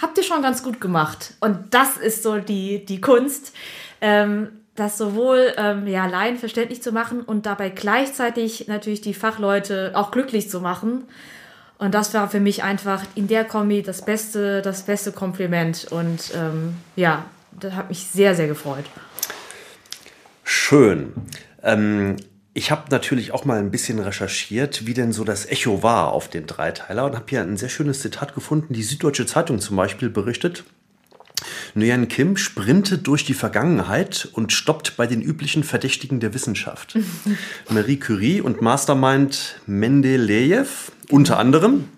habt 0.01 0.17
ihr 0.17 0.23
schon 0.23 0.41
ganz 0.41 0.63
gut 0.63 0.79
gemacht. 0.79 1.33
Und 1.39 1.73
das 1.73 1.97
ist 1.97 2.23
so 2.23 2.37
die, 2.37 2.85
die 2.85 3.01
Kunst, 3.01 3.53
ähm, 4.01 4.49
das 4.75 4.97
sowohl 4.97 5.53
ähm, 5.57 5.87
ja, 5.87 6.05
Laien 6.05 6.37
verständlich 6.37 6.81
zu 6.81 6.91
machen 6.91 7.21
und 7.21 7.45
dabei 7.45 7.69
gleichzeitig 7.69 8.67
natürlich 8.67 9.01
die 9.01 9.13
Fachleute 9.13 9.91
auch 9.93 10.11
glücklich 10.11 10.49
zu 10.49 10.59
machen. 10.59 11.05
Und 11.77 11.93
das 11.93 12.13
war 12.13 12.29
für 12.29 12.39
mich 12.39 12.63
einfach 12.63 13.03
in 13.15 13.27
der 13.27 13.45
Kombi 13.45 13.81
das 13.81 14.03
beste, 14.03 14.61
das 14.61 14.83
beste 14.83 15.11
Kompliment. 15.11 15.87
Und 15.91 16.31
ähm, 16.35 16.75
ja, 16.95 17.25
das 17.59 17.73
hat 17.73 17.89
mich 17.89 18.05
sehr, 18.05 18.35
sehr 18.35 18.47
gefreut. 18.47 18.85
Schön. 20.43 21.13
Ähm, 21.63 22.17
ich 22.57 22.71
habe 22.71 22.83
natürlich 22.89 23.33
auch 23.33 23.43
mal 23.43 23.59
ein 23.59 23.69
bisschen 23.69 23.99
recherchiert, 23.99 24.87
wie 24.87 24.93
denn 24.93 25.11
so 25.11 25.25
das 25.25 25.45
Echo 25.45 25.83
war 25.83 26.13
auf 26.13 26.29
den 26.29 26.47
Dreiteiler 26.47 27.05
und 27.05 27.13
habe 27.13 27.25
hier 27.27 27.41
ein 27.41 27.57
sehr 27.57 27.67
schönes 27.67 27.99
Zitat 27.99 28.33
gefunden. 28.33 28.73
Die 28.73 28.81
Süddeutsche 28.81 29.25
Zeitung 29.25 29.59
zum 29.59 29.75
Beispiel 29.75 30.09
berichtet, 30.09 30.63
Nguyen 31.75 32.07
Kim 32.07 32.37
sprintet 32.37 33.05
durch 33.07 33.25
die 33.25 33.33
Vergangenheit 33.33 34.29
und 34.31 34.53
stoppt 34.53 34.95
bei 34.95 35.05
den 35.05 35.21
üblichen 35.21 35.65
Verdächtigen 35.65 36.21
der 36.21 36.33
Wissenschaft. 36.33 36.97
Marie 37.69 37.97
Curie 37.97 38.39
und 38.39 38.61
Mastermind 38.61 39.59
Mendeleev 39.65 40.93
unter 41.09 41.37
anderem. 41.37 41.89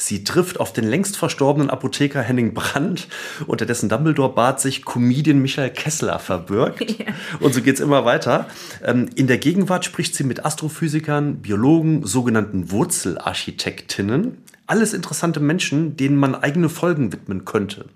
Sie 0.00 0.22
trifft 0.22 0.60
auf 0.60 0.72
den 0.72 0.84
längst 0.84 1.16
verstorbenen 1.16 1.70
Apotheker 1.70 2.22
Henning 2.22 2.54
Brandt, 2.54 3.08
unter 3.48 3.66
dessen 3.66 3.88
Dumbledore-Bart 3.88 4.60
sich 4.60 4.84
Comedian 4.84 5.40
Michael 5.40 5.70
Kessler 5.70 6.20
verbirgt. 6.20 6.94
Und 7.40 7.52
so 7.52 7.60
geht's 7.60 7.80
immer 7.80 8.04
weiter. 8.04 8.46
Ähm, 8.84 9.10
In 9.16 9.26
der 9.26 9.38
Gegenwart 9.38 9.84
spricht 9.84 10.14
sie 10.14 10.22
mit 10.22 10.46
Astrophysikern, 10.46 11.42
Biologen, 11.42 12.06
sogenannten 12.06 12.70
Wurzelarchitektinnen. 12.70 14.38
Alles 14.68 14.94
interessante 14.94 15.40
Menschen, 15.40 15.96
denen 15.96 16.16
man 16.16 16.36
eigene 16.36 16.68
Folgen 16.68 17.12
widmen 17.12 17.44
könnte. 17.44 17.86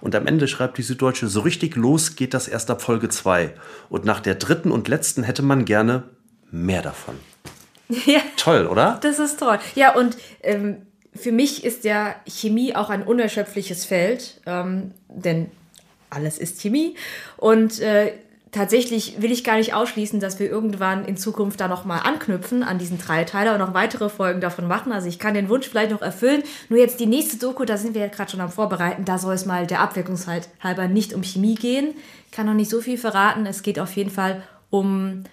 Und 0.00 0.14
am 0.14 0.28
Ende 0.28 0.46
schreibt 0.46 0.78
die 0.78 0.82
Süddeutsche, 0.82 1.26
so 1.26 1.40
richtig 1.40 1.74
los 1.74 2.14
geht 2.14 2.32
das 2.32 2.46
erst 2.46 2.70
ab 2.70 2.80
Folge 2.80 3.08
2. 3.08 3.54
Und 3.88 4.04
nach 4.04 4.20
der 4.20 4.36
dritten 4.36 4.70
und 4.70 4.86
letzten 4.86 5.24
hätte 5.24 5.42
man 5.42 5.64
gerne 5.64 6.04
mehr 6.52 6.82
davon. 6.82 7.16
Ja. 8.06 8.20
Toll, 8.36 8.66
oder? 8.66 9.00
Das 9.02 9.18
ist 9.18 9.40
toll. 9.40 9.58
Ja, 9.74 9.96
und 9.96 10.16
ähm, 10.44 10.76
für 11.14 11.32
mich 11.32 11.64
ist 11.64 11.84
ja 11.84 12.14
Chemie 12.26 12.74
auch 12.74 12.90
ein 12.90 13.02
unerschöpfliches 13.02 13.84
Feld, 13.84 14.40
ähm, 14.46 14.92
denn 15.08 15.50
alles 16.08 16.38
ist 16.38 16.60
Chemie. 16.60 16.94
Und 17.36 17.80
äh, 17.80 18.12
tatsächlich 18.52 19.20
will 19.20 19.32
ich 19.32 19.44
gar 19.44 19.56
nicht 19.56 19.74
ausschließen, 19.74 20.20
dass 20.20 20.38
wir 20.38 20.50
irgendwann 20.50 21.04
in 21.04 21.16
Zukunft 21.16 21.60
da 21.60 21.68
nochmal 21.68 22.00
anknüpfen 22.04 22.62
an 22.62 22.78
diesen 22.78 22.98
Dreiteiler 22.98 23.52
und 23.54 23.60
noch 23.60 23.74
weitere 23.74 24.08
Folgen 24.08 24.40
davon 24.40 24.66
machen. 24.66 24.92
Also 24.92 25.08
ich 25.08 25.18
kann 25.18 25.34
den 25.34 25.48
Wunsch 25.48 25.68
vielleicht 25.68 25.92
noch 25.92 26.02
erfüllen. 26.02 26.42
Nur 26.68 26.78
jetzt 26.78 27.00
die 27.00 27.06
nächste 27.06 27.38
Doku, 27.38 27.64
da 27.64 27.76
sind 27.76 27.94
wir 27.94 28.02
ja 28.02 28.08
gerade 28.08 28.30
schon 28.30 28.40
am 28.40 28.50
Vorbereiten, 28.50 29.04
da 29.04 29.18
soll 29.18 29.34
es 29.34 29.46
mal 29.46 29.66
der 29.66 29.80
Abwechslungshalber 29.80 30.46
halber 30.60 30.88
nicht 30.88 31.12
um 31.12 31.22
Chemie 31.22 31.54
gehen. 31.54 31.94
Ich 32.26 32.32
kann 32.32 32.46
noch 32.46 32.54
nicht 32.54 32.70
so 32.70 32.80
viel 32.80 32.98
verraten. 32.98 33.46
Es 33.46 33.62
geht 33.62 33.78
auf 33.78 33.92
jeden 33.92 34.10
Fall 34.10 34.42
um 34.70 35.24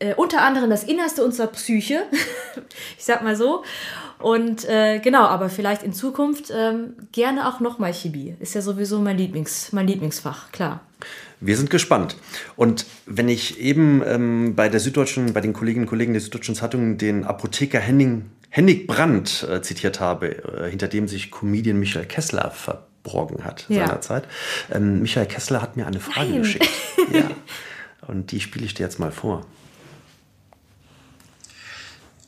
äh, 0.00 0.14
unter 0.14 0.42
anderem 0.42 0.68
das 0.70 0.84
Innerste 0.84 1.24
unserer 1.24 1.46
Psyche. 1.48 2.02
ich 2.98 3.04
sag 3.04 3.22
mal 3.22 3.36
so. 3.36 3.62
Und 4.18 4.68
äh, 4.68 4.98
genau, 4.98 5.22
aber 5.22 5.48
vielleicht 5.48 5.82
in 5.82 5.92
Zukunft 5.94 6.52
ähm, 6.54 6.94
gerne 7.12 7.48
auch 7.48 7.60
nochmal 7.60 7.94
Chemie. 7.94 8.34
Ist 8.40 8.54
ja 8.54 8.60
sowieso 8.60 8.98
mein, 8.98 9.16
Lieblings, 9.16 9.72
mein 9.72 9.86
Lieblingsfach, 9.86 10.52
klar. 10.52 10.80
Wir 11.40 11.56
sind 11.56 11.70
gespannt. 11.70 12.16
Und 12.56 12.84
wenn 13.06 13.30
ich 13.30 13.58
eben 13.60 14.02
ähm, 14.04 14.54
bei 14.54 14.68
der 14.68 14.80
Süddeutschen, 14.80 15.32
bei 15.32 15.40
den 15.40 15.54
Kolleginnen 15.54 15.84
und 15.84 15.88
Kollegen 15.88 16.12
der 16.12 16.20
Süddeutschen 16.20 16.54
Zeitung 16.54 16.98
den 16.98 17.24
Apotheker 17.24 17.78
Henning, 17.78 18.26
Hennig 18.50 18.86
Brandt 18.86 19.46
äh, 19.50 19.62
zitiert 19.62 20.00
habe, 20.00 20.36
äh, 20.44 20.68
hinter 20.68 20.88
dem 20.88 21.08
sich 21.08 21.30
Comedian 21.30 21.78
Michael 21.78 22.04
Kessler 22.04 22.50
verborgen 22.50 23.44
hat 23.44 23.64
Ja. 23.68 23.86
seinerzeit. 23.86 24.24
Ähm, 24.70 25.00
Michael 25.00 25.26
Kessler 25.26 25.62
hat 25.62 25.78
mir 25.78 25.86
eine 25.86 26.00
Frage 26.00 26.30
Nein. 26.30 26.42
geschickt. 26.42 26.68
Ja. 27.12 27.30
Und 28.06 28.30
die 28.32 28.40
spiele 28.40 28.64
ich 28.66 28.74
dir 28.74 28.84
jetzt 28.84 29.00
mal 29.00 29.10
vor. 29.10 29.46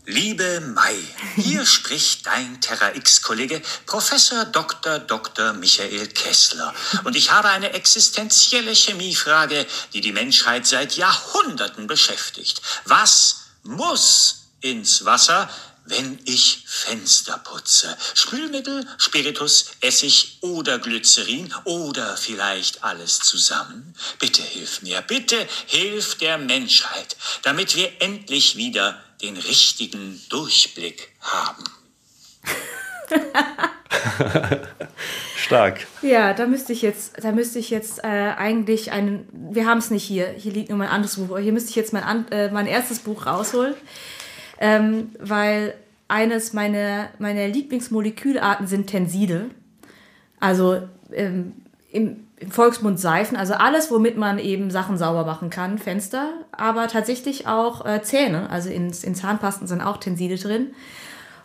Liebe 0.04 0.60
Mai, 0.60 0.96
hier 1.36 1.64
spricht 1.66 2.26
dein 2.26 2.60
Terra 2.60 2.92
X-Kollege 2.96 3.62
Professor 3.86 4.44
Dr. 4.46 4.98
Dr. 4.98 5.52
Michael 5.52 6.08
Kessler. 6.08 6.74
Und 7.04 7.14
ich 7.14 7.30
habe 7.30 7.50
eine 7.50 7.72
existenzielle 7.72 8.74
Chemiefrage, 8.74 9.64
die 9.92 10.00
die 10.00 10.10
Menschheit 10.10 10.66
seit 10.66 10.96
Jahrhunderten 10.96 11.86
beschäftigt. 11.86 12.60
Was 12.84 13.42
muss 13.62 14.48
ins 14.60 15.04
Wasser, 15.04 15.48
wenn 15.84 16.18
ich 16.24 16.64
Fenster 16.66 17.38
putze? 17.38 17.96
Spülmittel, 18.14 18.84
Spiritus, 18.98 19.66
Essig 19.80 20.38
oder 20.40 20.80
Glycerin 20.80 21.54
oder 21.62 22.16
vielleicht 22.16 22.82
alles 22.82 23.20
zusammen? 23.20 23.94
Bitte 24.18 24.42
hilf 24.42 24.82
mir, 24.82 25.00
bitte 25.02 25.48
hilf 25.66 26.16
der 26.16 26.38
Menschheit, 26.38 27.16
damit 27.42 27.76
wir 27.76 28.02
endlich 28.02 28.56
wieder 28.56 29.00
den 29.22 29.36
richtigen 29.36 30.20
Durchblick 30.28 31.08
haben. 31.20 31.64
Stark. 35.36 35.86
Ja, 36.02 36.34
da 36.34 36.46
müsste 36.46 36.72
ich 36.72 36.82
jetzt, 36.82 37.22
da 37.22 37.32
müsste 37.32 37.58
ich 37.58 37.70
jetzt 37.70 38.02
äh, 38.04 38.06
eigentlich 38.36 38.92
einen. 38.92 39.28
Wir 39.32 39.66
haben 39.66 39.78
es 39.78 39.90
nicht 39.90 40.04
hier. 40.04 40.28
Hier 40.28 40.52
liegt 40.52 40.70
nur 40.70 40.78
mein 40.78 40.88
anderes 40.88 41.16
Buch. 41.16 41.38
Hier 41.38 41.52
müsste 41.52 41.70
ich 41.70 41.76
jetzt 41.76 41.92
mein, 41.92 42.02
an, 42.02 42.26
äh, 42.30 42.50
mein 42.50 42.66
erstes 42.66 43.00
Buch 43.00 43.26
rausholen, 43.26 43.74
ähm, 44.58 45.10
weil 45.18 45.74
eines 46.08 46.52
meiner, 46.52 47.10
meiner 47.18 47.48
Lieblingsmolekülarten 47.48 48.66
sind 48.66 48.86
Tenside. 48.88 49.50
Also 50.40 50.88
ähm, 51.12 51.52
im, 51.90 52.26
im 52.42 52.50
Volksmund 52.50 52.98
Seifen, 52.98 53.36
also 53.36 53.54
alles, 53.54 53.90
womit 53.90 54.16
man 54.16 54.38
eben 54.38 54.70
Sachen 54.70 54.98
sauber 54.98 55.24
machen 55.24 55.48
kann, 55.48 55.78
Fenster, 55.78 56.32
aber 56.50 56.88
tatsächlich 56.88 57.46
auch 57.46 57.86
äh, 57.86 58.02
Zähne. 58.02 58.50
Also 58.50 58.68
in, 58.68 58.92
in 59.02 59.14
Zahnpasten 59.14 59.66
sind 59.68 59.80
auch 59.80 59.98
Tenside 59.98 60.36
drin. 60.36 60.74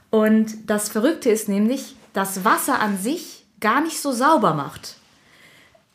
Und 0.09 0.69
das 0.69 0.89
Verrückte 0.89 1.29
ist 1.29 1.49
nämlich, 1.49 1.95
dass 2.13 2.43
Wasser 2.43 2.79
an 2.79 2.97
sich 2.97 3.45
gar 3.59 3.81
nicht 3.81 4.01
so 4.01 4.11
sauber 4.11 4.53
macht. 4.53 4.95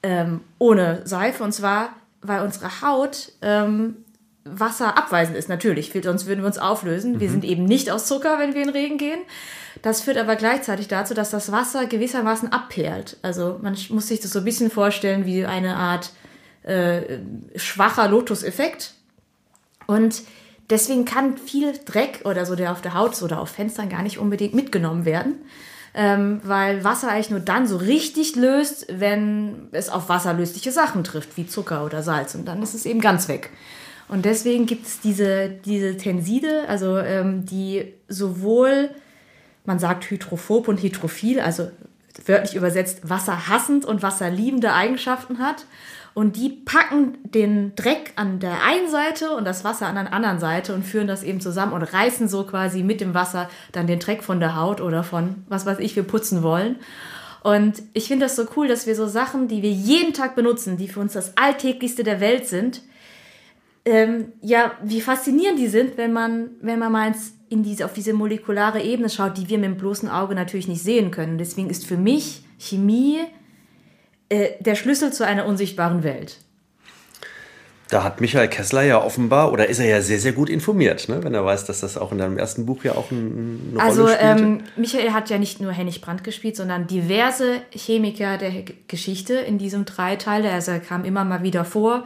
Ähm, 0.04 0.40
ohne 0.58 1.02
Seife. 1.04 1.42
Und 1.42 1.52
zwar, 1.52 1.90
weil 2.20 2.42
unsere 2.42 2.82
Haut 2.82 3.32
ähm, 3.42 3.96
Wasser 4.44 4.96
abweisend 4.96 5.36
ist, 5.36 5.48
natürlich. 5.48 5.92
Sonst 6.02 6.26
würden 6.26 6.40
wir 6.40 6.46
uns 6.46 6.58
auflösen. 6.58 7.20
Wir 7.20 7.30
sind 7.30 7.44
eben 7.44 7.64
nicht 7.64 7.90
aus 7.90 8.06
Zucker, 8.06 8.38
wenn 8.38 8.54
wir 8.54 8.62
in 8.62 8.68
den 8.68 8.76
Regen 8.76 8.98
gehen. 8.98 9.20
Das 9.82 10.00
führt 10.00 10.16
aber 10.16 10.36
gleichzeitig 10.36 10.86
dazu, 10.86 11.12
dass 11.12 11.30
das 11.30 11.50
Wasser 11.50 11.86
gewissermaßen 11.86 12.52
abperlt. 12.52 13.16
Also 13.22 13.58
man 13.60 13.76
muss 13.90 14.08
sich 14.08 14.20
das 14.20 14.30
so 14.30 14.38
ein 14.38 14.44
bisschen 14.44 14.70
vorstellen 14.70 15.26
wie 15.26 15.44
eine 15.44 15.76
Art 15.76 16.12
äh, 16.62 17.18
schwacher 17.56 18.08
Lotus-Effekt. 18.08 18.94
Und 19.88 20.22
deswegen 20.70 21.04
kann 21.04 21.36
viel 21.36 21.72
Dreck 21.84 22.20
oder 22.24 22.46
so, 22.46 22.54
der 22.54 22.70
auf 22.70 22.80
der 22.80 22.94
Haut 22.94 23.20
oder 23.22 23.40
auf 23.40 23.50
Fenstern 23.50 23.88
gar 23.88 24.02
nicht 24.02 24.18
unbedingt 24.18 24.54
mitgenommen 24.54 25.04
werden. 25.04 25.34
Ähm, 25.94 26.40
weil 26.44 26.84
Wasser 26.84 27.10
eigentlich 27.10 27.30
nur 27.30 27.40
dann 27.40 27.66
so 27.66 27.76
richtig 27.76 28.36
löst, 28.36 28.86
wenn 28.88 29.68
es 29.72 29.90
auf 29.90 30.08
wasserlösliche 30.08 30.72
Sachen 30.72 31.04
trifft, 31.04 31.36
wie 31.36 31.46
Zucker 31.46 31.84
oder 31.84 32.02
Salz. 32.02 32.34
Und 32.34 32.46
dann 32.46 32.62
ist 32.62 32.74
es 32.74 32.86
eben 32.86 33.00
ganz 33.00 33.28
weg. 33.28 33.50
Und 34.08 34.24
deswegen 34.24 34.66
gibt 34.66 34.86
es 34.86 35.00
diese, 35.00 35.50
diese 35.50 35.96
Tenside, 35.96 36.64
also 36.68 36.96
ähm, 36.98 37.44
die 37.44 37.92
sowohl, 38.08 38.90
man 39.64 39.78
sagt 39.78 40.10
hydrophob 40.10 40.68
und 40.68 40.82
hydrophil, 40.82 41.40
also 41.40 41.70
wörtlich 42.26 42.54
übersetzt 42.54 43.08
wasserhassend 43.08 43.84
und 43.84 44.02
wasserliebende 44.02 44.72
Eigenschaften 44.72 45.38
hat. 45.38 45.64
Und 46.14 46.36
die 46.36 46.50
packen 46.50 47.16
den 47.24 47.74
Dreck 47.74 48.12
an 48.16 48.38
der 48.38 48.62
einen 48.62 48.90
Seite 48.90 49.30
und 49.34 49.46
das 49.46 49.64
Wasser 49.64 49.86
an 49.86 49.94
der 49.94 50.12
anderen 50.12 50.40
Seite 50.40 50.74
und 50.74 50.84
führen 50.84 51.06
das 51.06 51.22
eben 51.22 51.40
zusammen 51.40 51.72
und 51.72 51.82
reißen 51.82 52.28
so 52.28 52.44
quasi 52.44 52.82
mit 52.82 53.00
dem 53.00 53.14
Wasser 53.14 53.48
dann 53.72 53.86
den 53.86 53.98
Dreck 53.98 54.22
von 54.22 54.38
der 54.38 54.54
Haut 54.54 54.82
oder 54.82 55.04
von 55.04 55.44
was 55.48 55.64
weiß 55.64 55.78
ich, 55.78 55.96
wir 55.96 56.02
putzen 56.02 56.42
wollen. 56.42 56.76
Und 57.42 57.82
ich 57.94 58.08
finde 58.08 58.26
das 58.26 58.36
so 58.36 58.46
cool, 58.56 58.68
dass 58.68 58.86
wir 58.86 58.94
so 58.94 59.06
Sachen, 59.06 59.48
die 59.48 59.62
wir 59.62 59.72
jeden 59.72 60.12
Tag 60.12 60.34
benutzen, 60.36 60.76
die 60.76 60.86
für 60.86 61.00
uns 61.00 61.14
das 61.14 61.36
Alltäglichste 61.36 62.04
der 62.04 62.20
Welt 62.20 62.46
sind, 62.46 62.82
ähm, 63.84 64.32
ja, 64.40 64.72
wie 64.82 65.00
faszinierend 65.00 65.58
die 65.58 65.66
sind, 65.66 65.96
wenn 65.96 66.12
man, 66.12 66.50
wenn 66.60 66.78
man 66.78 66.92
mal 66.92 67.08
ins, 67.08 67.32
in 67.52 67.62
diese, 67.62 67.84
auf 67.84 67.92
diese 67.92 68.14
molekulare 68.14 68.82
Ebene 68.82 69.10
schaut, 69.10 69.36
die 69.36 69.48
wir 69.48 69.58
mit 69.58 69.66
dem 69.66 69.76
bloßen 69.76 70.08
Auge 70.08 70.34
natürlich 70.34 70.68
nicht 70.68 70.82
sehen 70.82 71.10
können. 71.10 71.36
Deswegen 71.38 71.68
ist 71.68 71.86
für 71.86 71.98
mich 71.98 72.42
Chemie 72.58 73.20
äh, 74.30 74.50
der 74.60 74.74
Schlüssel 74.74 75.12
zu 75.12 75.26
einer 75.26 75.44
unsichtbaren 75.46 76.02
Welt. 76.02 76.38
Da 77.90 78.02
hat 78.02 78.22
Michael 78.22 78.48
Kessler 78.48 78.84
ja 78.84 79.04
offenbar, 79.04 79.52
oder 79.52 79.68
ist 79.68 79.78
er 79.78 79.84
ja 79.84 80.00
sehr, 80.00 80.18
sehr 80.18 80.32
gut 80.32 80.48
informiert, 80.48 81.10
ne? 81.10 81.22
wenn 81.22 81.34
er 81.34 81.44
weiß, 81.44 81.66
dass 81.66 81.80
das 81.80 81.98
auch 81.98 82.10
in 82.10 82.16
deinem 82.16 82.38
ersten 82.38 82.64
Buch 82.64 82.84
ja 82.84 82.92
auch 82.92 83.10
ein, 83.10 83.72
eine 83.72 83.82
Also 83.82 84.04
Rolle 84.04 84.14
spielte. 84.14 84.42
ähm, 84.42 84.60
Michael 84.76 85.12
hat 85.12 85.28
ja 85.28 85.36
nicht 85.36 85.60
nur 85.60 85.72
Hennig 85.72 86.00
Brandt 86.00 86.24
gespielt, 86.24 86.56
sondern 86.56 86.86
diverse 86.86 87.60
Chemiker 87.70 88.38
der 88.38 88.64
Geschichte 88.88 89.34
in 89.34 89.58
diesem 89.58 89.84
Dreiteil. 89.84 90.46
Also 90.46 90.70
er 90.70 90.80
kam 90.80 91.04
immer 91.04 91.26
mal 91.26 91.42
wieder 91.42 91.66
vor. 91.66 92.04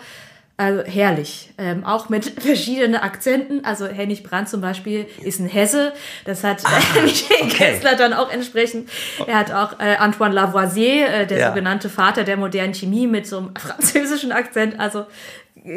Also 0.59 0.85
herrlich. 0.85 1.51
Ähm, 1.59 1.85
auch 1.85 2.09
mit 2.09 2.25
verschiedenen 2.43 2.95
Akzenten. 2.97 3.65
Also 3.65 3.87
Hennig 3.87 4.23
Brandt 4.23 4.49
zum 4.49 4.61
Beispiel 4.63 5.07
ist 5.23 5.39
ein 5.39 5.49
Hesse. 5.49 5.93
Das 6.25 6.45
hat 6.45 6.63
Ah, 6.65 6.79
okay. 7.05 7.49
Kessler 7.51 7.95
dann 7.97 8.15
auch 8.15 8.31
entsprechend. 8.31 8.89
Er 9.27 9.39
hat 9.39 9.53
auch 9.53 9.79
äh, 9.81 9.97
Antoine 9.97 10.35
Lavoisier, 10.35 11.09
äh, 11.09 11.27
der 11.27 11.39
Ja. 11.39 11.49
sogenannte 11.49 11.91
Vater 11.91 12.25
der 12.25 12.37
modernen 12.39 12.73
Chemie 12.75 13.07
mit 13.07 13.27
so 13.27 13.39
einem 13.39 13.55
französischen 13.59 14.33
Akzent. 14.33 14.81
Also 14.81 15.05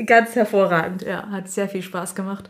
ganz 0.06 0.36
hervorragend. 0.36 1.02
Ja, 1.02 1.28
hat 1.30 1.50
sehr 1.50 1.68
viel 1.68 1.82
Spaß 1.82 2.16
gemacht. 2.16 2.50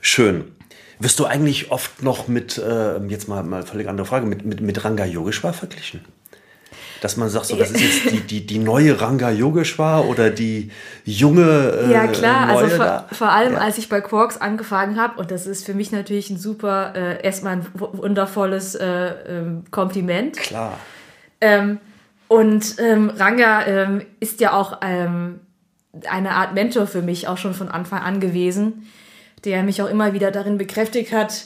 Schön. 0.00 0.52
Wirst 1.00 1.18
du 1.20 1.26
eigentlich 1.26 1.70
oft 1.70 2.02
noch 2.02 2.28
mit, 2.28 2.58
äh, 2.58 2.98
jetzt 3.06 3.28
mal, 3.28 3.42
mal 3.44 3.62
völlig 3.62 3.88
andere 3.88 4.06
Frage, 4.06 4.26
mit, 4.26 4.44
mit, 4.44 4.60
mit 4.60 4.84
Ranga 4.84 5.04
Yogeshwar 5.04 5.52
verglichen? 5.52 6.00
Dass 7.00 7.16
man 7.16 7.28
sagt, 7.28 7.46
so, 7.46 7.56
das 7.56 7.70
ist 7.70 7.80
jetzt 7.80 8.10
die, 8.10 8.20
die, 8.20 8.46
die 8.46 8.58
neue 8.58 9.00
Ranga 9.00 9.30
Yogeshwar 9.30 10.08
oder 10.08 10.30
die 10.30 10.70
junge 11.04 11.42
äh, 11.86 11.92
Ja, 11.92 12.06
klar. 12.08 12.48
Also 12.48 12.74
vor, 12.76 13.06
vor 13.12 13.28
allem, 13.30 13.52
Ja. 13.52 13.58
als 13.60 13.78
ich 13.78 13.88
bei 13.88 14.00
Quarks 14.00 14.36
angefangen 14.40 15.00
habe, 15.00 15.18
und 15.20 15.30
das 15.30 15.46
ist 15.46 15.64
für 15.64 15.74
mich 15.74 15.92
natürlich 15.92 16.28
ein 16.30 16.38
super, 16.38 16.94
äh, 16.96 17.22
erstmal 17.24 17.52
ein 17.58 17.66
wu- 17.74 17.88
wundervolles 17.98 18.74
äh, 18.74 18.86
ähm, 19.28 19.64
Kompliment. 19.70 20.36
Klar. 20.38 20.78
Ähm, 21.40 21.78
und 22.26 22.74
ähm, 22.78 23.10
Ranga 23.16 23.64
ähm, 23.66 24.02
ist 24.18 24.40
ja 24.40 24.52
auch 24.52 24.78
ähm, 24.82 25.38
eine 26.10 26.32
Art 26.32 26.52
Mentor 26.54 26.86
für 26.88 27.00
mich, 27.02 27.28
auch 27.28 27.38
schon 27.38 27.54
von 27.54 27.68
Anfang 27.68 28.00
an 28.02 28.18
gewesen, 28.20 28.86
der 29.44 29.62
mich 29.62 29.80
auch 29.82 29.88
immer 29.88 30.12
wieder 30.14 30.30
darin 30.32 30.58
bekräftigt 30.58 31.12
hat, 31.12 31.44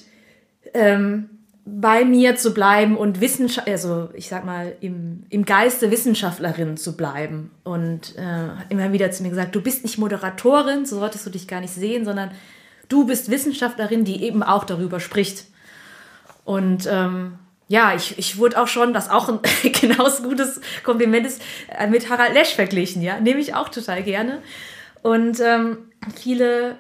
ähm, 0.75 1.28
bei 1.64 2.04
mir 2.04 2.37
zu 2.37 2.52
bleiben 2.52 2.97
und 2.97 3.21
Wissenschaft, 3.21 3.69
also 3.69 4.09
ich 4.14 4.28
sag 4.28 4.45
mal, 4.45 4.75
im, 4.81 5.25
im 5.31 5.45
Geiste 5.45 5.90
Wissenschaftlerin 5.90 6.76
zu 6.76 6.97
bleiben. 6.97 7.52
Und 7.62 8.16
äh, 8.16 8.23
hat 8.23 8.71
immer 8.71 8.92
wieder 8.92 9.11
zu 9.12 9.23
mir 9.23 9.31
gesagt, 9.31 9.54
du 9.54 9.62
bist 9.62 9.85
nicht 9.85 9.99
Moderatorin, 9.99 10.87
so 10.87 10.99
solltest 10.99 11.25
du 11.25 11.31
dich 11.31 11.47
gar 11.47 11.61
nicht 11.61 11.73
sehen, 11.73 12.04
sondern 12.04 12.33
du 12.88 13.07
bist 13.07 13.31
Wissenschaftlerin, 13.31 14.04
die 14.04 14.23
eben 14.25 14.42
auch 14.42 14.64
darüber 14.64 14.99
spricht. 14.99 15.45
Und 16.45 16.88
ähm, 16.90 17.38
ja, 17.69 17.95
ich, 17.95 18.19
ich 18.19 18.38
wurde 18.38 18.61
auch 18.61 18.66
schon, 18.66 18.92
das 18.92 19.09
auch 19.09 19.28
ein 19.28 19.38
genauso 19.81 20.25
gutes 20.25 20.61
Kompliment 20.83 21.26
ist, 21.26 21.40
äh, 21.78 21.87
mit 21.87 22.11
Harald 22.11 22.35
Lesch 22.35 22.54
verglichen, 22.54 23.02
ja. 23.02 23.21
Nehme 23.21 23.40
ich 23.40 23.54
auch 23.54 23.69
total 23.69 24.02
gerne. 24.02 24.42
Und 25.02 25.40
ähm, 25.40 25.78
viele, 26.16 26.76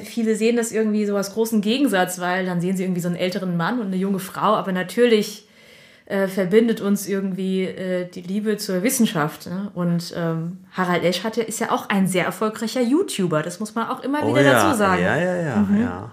viele 0.00 0.36
sehen 0.36 0.56
das 0.56 0.72
irgendwie 0.72 1.06
so 1.06 1.16
als 1.16 1.32
großen 1.32 1.60
Gegensatz, 1.60 2.20
weil 2.20 2.46
dann 2.46 2.60
sehen 2.60 2.76
sie 2.76 2.84
irgendwie 2.84 3.00
so 3.00 3.08
einen 3.08 3.16
älteren 3.16 3.56
Mann 3.56 3.80
und 3.80 3.86
eine 3.86 3.96
junge 3.96 4.18
Frau, 4.18 4.54
aber 4.54 4.72
natürlich 4.72 5.46
äh, 6.06 6.28
verbindet 6.28 6.80
uns 6.80 7.08
irgendwie 7.08 7.64
äh, 7.64 8.08
die 8.08 8.22
Liebe 8.22 8.56
zur 8.56 8.82
Wissenschaft. 8.82 9.46
Ne? 9.46 9.70
Und 9.74 10.12
ähm, 10.16 10.58
Harald 10.72 11.02
Lesch 11.02 11.24
hatte, 11.24 11.42
ist 11.42 11.60
ja 11.60 11.70
auch 11.70 11.88
ein 11.88 12.06
sehr 12.06 12.24
erfolgreicher 12.24 12.82
YouTuber, 12.82 13.42
das 13.42 13.60
muss 13.60 13.74
man 13.74 13.88
auch 13.88 14.02
immer 14.02 14.18
wieder 14.18 14.40
Oh 14.40 14.44
ja, 14.44 14.52
dazu 14.52 14.78
sagen. 14.78 15.00
Mhm. 15.00 15.06
Ja, 15.06 15.16
ja, 15.16 15.36
ja, 15.36 15.66
ja. 15.80 16.12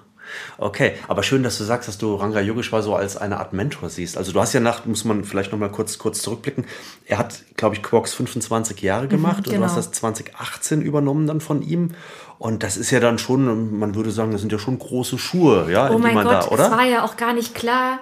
Okay, 0.58 0.94
aber 1.08 1.24
schön, 1.24 1.44
dass 1.44 1.58
du 1.58 1.64
sagst, 1.64 1.88
dass 1.88 1.98
du 1.98 2.16
Ranga 2.16 2.40
Yogeshwar 2.40 2.84
so 2.84 2.96
als 2.96 3.18
eine 3.18 3.40
Art 3.40 3.54
Mentor 3.54 3.90
siehst. 3.90 4.18
Also 4.18 4.32
du 4.32 4.40
hast 4.40 4.54
ja 4.54 4.60
nach, 4.60 4.86
muss 4.86 5.04
man 5.04 5.24
vielleicht 5.24 5.52
noch 5.52 5.60
mal 5.60 5.72
kurz, 5.72 5.98
kurz 5.98 6.22
zurückblicken, 6.22 6.66
er 7.06 7.18
hat, 7.18 7.44
glaube 7.56 7.76
ich, 7.76 7.84
Quarks 7.84 8.14
25 8.14 8.82
Jahre 8.82 9.08
gemacht 9.08 9.40
und 9.40 9.48
du 9.48 9.52
genau. 9.52 9.66
hast 9.66 9.78
das 9.78 9.92
2018 9.92 10.82
übernommen 10.82 11.28
dann 11.28 11.42
von 11.42 11.62
ihm. 11.62 11.92
Und 12.40 12.64
das 12.64 12.78
ist 12.78 12.90
ja 12.90 13.02
dann 13.02 13.20
schon, 13.20 13.78
man 13.78 13.96
würde 13.96 14.12
sagen, 14.12 14.32
das 14.32 14.40
sind 14.42 14.52
ja 14.52 14.60
schon 14.60 14.80
große 14.80 15.18
Schuhe, 15.18 15.70
ja, 15.72 15.90
Oh 15.90 15.92
in 15.92 15.98
die 15.98 16.04
mein 16.04 16.16
man 16.16 16.24
Gott, 16.26 16.46
da, 16.46 16.48
oder? 16.48 16.66
es 16.66 16.72
war 16.72 16.86
ja 16.86 17.04
auch 17.04 17.18
gar 17.18 17.34
nicht 17.34 17.54
klar. 17.54 18.00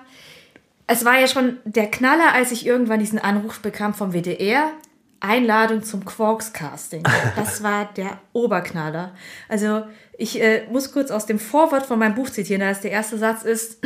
Es 0.85 1.03
war 1.03 1.19
ja 1.19 1.27
schon 1.27 1.57
der 1.65 1.87
Knaller, 1.87 2.33
als 2.33 2.51
ich 2.51 2.65
irgendwann 2.65 2.99
diesen 2.99 3.19
Anruf 3.19 3.59
bekam 3.59 3.93
vom 3.93 4.13
WDR. 4.13 4.71
Einladung 5.19 5.81
zum 5.81 6.05
Quarks 6.05 6.53
Casting. 6.53 7.03
Das 7.35 7.63
war 7.63 7.89
der 7.97 8.19
Oberknaller. 8.33 9.13
Also 9.49 9.81
ich 10.17 10.39
äh, 10.39 10.67
muss 10.71 10.91
kurz 10.91 11.09
aus 11.09 11.25
dem 11.25 11.39
Vorwort 11.39 11.87
von 11.87 11.97
meinem 11.97 12.13
Buch 12.13 12.29
zitieren, 12.29 12.61
da 12.61 12.69
ist 12.69 12.83
der 12.83 12.91
erste 12.91 13.17
Satz 13.17 13.41
ist, 13.41 13.79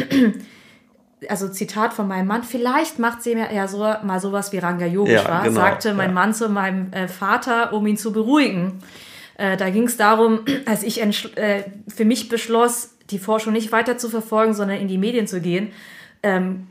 also 1.30 1.48
Zitat 1.48 1.94
von 1.94 2.08
meinem 2.08 2.28
Mann, 2.28 2.44
vielleicht 2.44 3.00
macht 3.00 3.24
sie 3.24 3.36
mir 3.36 3.54
ja 3.54 3.70
so, 3.70 3.78
mal 3.78 4.20
sowas 4.20 4.52
wie 4.52 4.58
Ranga 4.58 4.86
Yogeshwar, 4.86 5.40
Ja, 5.40 5.44
genau, 5.44 5.62
sagte 5.62 5.94
mein 5.94 6.10
ja. 6.10 6.14
Mann 6.14 6.34
zu 6.34 6.50
meinem 6.50 6.92
äh, 6.92 7.08
Vater, 7.08 7.72
um 7.72 7.88
ihn 7.88 7.98
zu 7.98 8.12
beruhigen. 8.12 8.80
Äh, 9.42 9.58
da 9.58 9.70
ging 9.72 9.86
es 9.86 9.98
darum, 9.98 10.42
als 10.68 10.84
ich 10.84 11.02
äh, 11.02 11.64
für 11.88 12.06
mich 12.06 12.30
beschloss, 12.30 12.92
die 13.10 13.18
Forschung 13.20 13.54
nicht 13.54 13.72
weiter 13.72 13.98
zu 13.98 14.08
verfolgen, 14.08 14.54
sondern 14.54 14.78
in 14.78 14.88
die 14.88 15.00
Medien 15.00 15.26
zu 15.26 15.42
gehen, 15.42 15.72
ähm, 16.24 16.68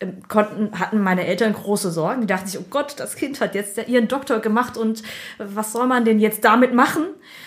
k- 0.00 0.08
konnten, 0.28 0.78
hatten 0.78 1.00
meine 1.00 1.24
Eltern 1.24 1.52
große 1.52 1.90
Sorgen. 1.92 2.22
Die 2.22 2.26
dachten 2.26 2.48
sich, 2.48 2.58
oh 2.60 2.64
Gott, 2.68 2.94
das 2.98 3.14
Kind 3.14 3.40
hat 3.40 3.54
jetzt 3.54 3.78
ihren 3.86 4.08
Doktor 4.08 4.40
gemacht 4.40 4.76
und 4.76 5.02
was 5.38 5.72
soll 5.72 5.86
man 5.86 6.04
denn 6.04 6.18
jetzt 6.18 6.44
damit 6.44 6.74
machen? 6.74 7.04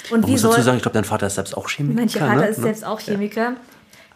Und 0.09 0.21
Man 0.21 0.27
wie 0.27 0.31
muss 0.31 0.41
soll 0.41 0.51
dazu 0.51 0.63
sagen, 0.63 0.77
ich 0.77 0.83
glaube, 0.83 0.95
dein 0.95 1.03
Vater 1.03 1.27
ist 1.27 1.35
selbst 1.35 1.57
auch 1.57 1.69
Chemiker. 1.69 1.99
mein 1.99 2.09
Vater 2.09 2.35
ne? 2.41 2.47
ist 2.47 2.61
selbst 2.61 2.85
auch 2.85 2.99
Chemiker. 3.01 3.55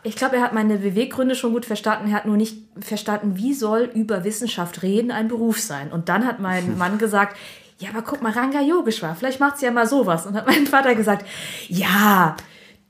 Ich 0.04 0.16
glaube, 0.16 0.38
er 0.38 0.44
hat 0.44 0.54
meine 0.54 0.77
Beweggründe 0.77 1.36
schon 1.36 1.51
gut 1.51 1.66
verstanden. 1.66 2.08
Er 2.10 2.16
hat 2.16 2.25
nur 2.25 2.38
nicht 2.38 2.60
verstanden, 2.80 3.34
wie 3.36 3.54
soll 3.54 3.89
über 3.94 4.24
Wissenschaft 4.24 4.82
reden 4.82 5.12
ein 5.12 5.27
Beruf 5.27 5.60
sein. 5.60 5.92
Und 5.92 6.08
dann 6.08 6.25
hat 6.25 6.39
mein 6.39 6.77
Mann 6.84 6.98
gesagt, 6.98 7.36
ja, 7.77 7.89
aber 7.89 8.01
guck 8.01 8.22
mal, 8.22 8.31
Ranga 8.31 8.62
Yogeshwar, 8.62 9.15
vielleicht 9.15 9.39
macht 9.39 9.57
sie 9.60 9.65
ja 9.65 9.72
mal 9.72 9.88
sowas. 9.88 10.25
Und 10.25 10.36
hat 10.36 10.48
mein 10.48 10.65
Vater 10.65 10.96
gesagt, 10.96 11.25
ja, 11.67 12.36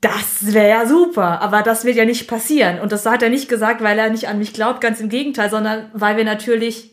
das 0.00 0.52
wäre 0.52 0.68
ja 0.68 0.86
super, 0.86 1.40
aber 1.42 1.62
das 1.62 1.84
wird 1.84 1.96
ja 1.96 2.04
nicht 2.04 2.28
passieren. 2.28 2.80
Und 2.80 2.92
das 2.92 3.04
hat 3.04 3.22
er 3.22 3.28
nicht 3.28 3.48
gesagt, 3.48 3.82
weil 3.82 3.98
er 3.98 4.10
nicht 4.10 4.28
an 4.28 4.38
mich 4.38 4.52
glaubt, 4.52 4.80
ganz 4.80 5.00
im 5.00 5.08
Gegenteil, 5.08 5.50
sondern 5.50 5.90
weil 5.92 6.16
wir 6.16 6.24
natürlich 6.24 6.92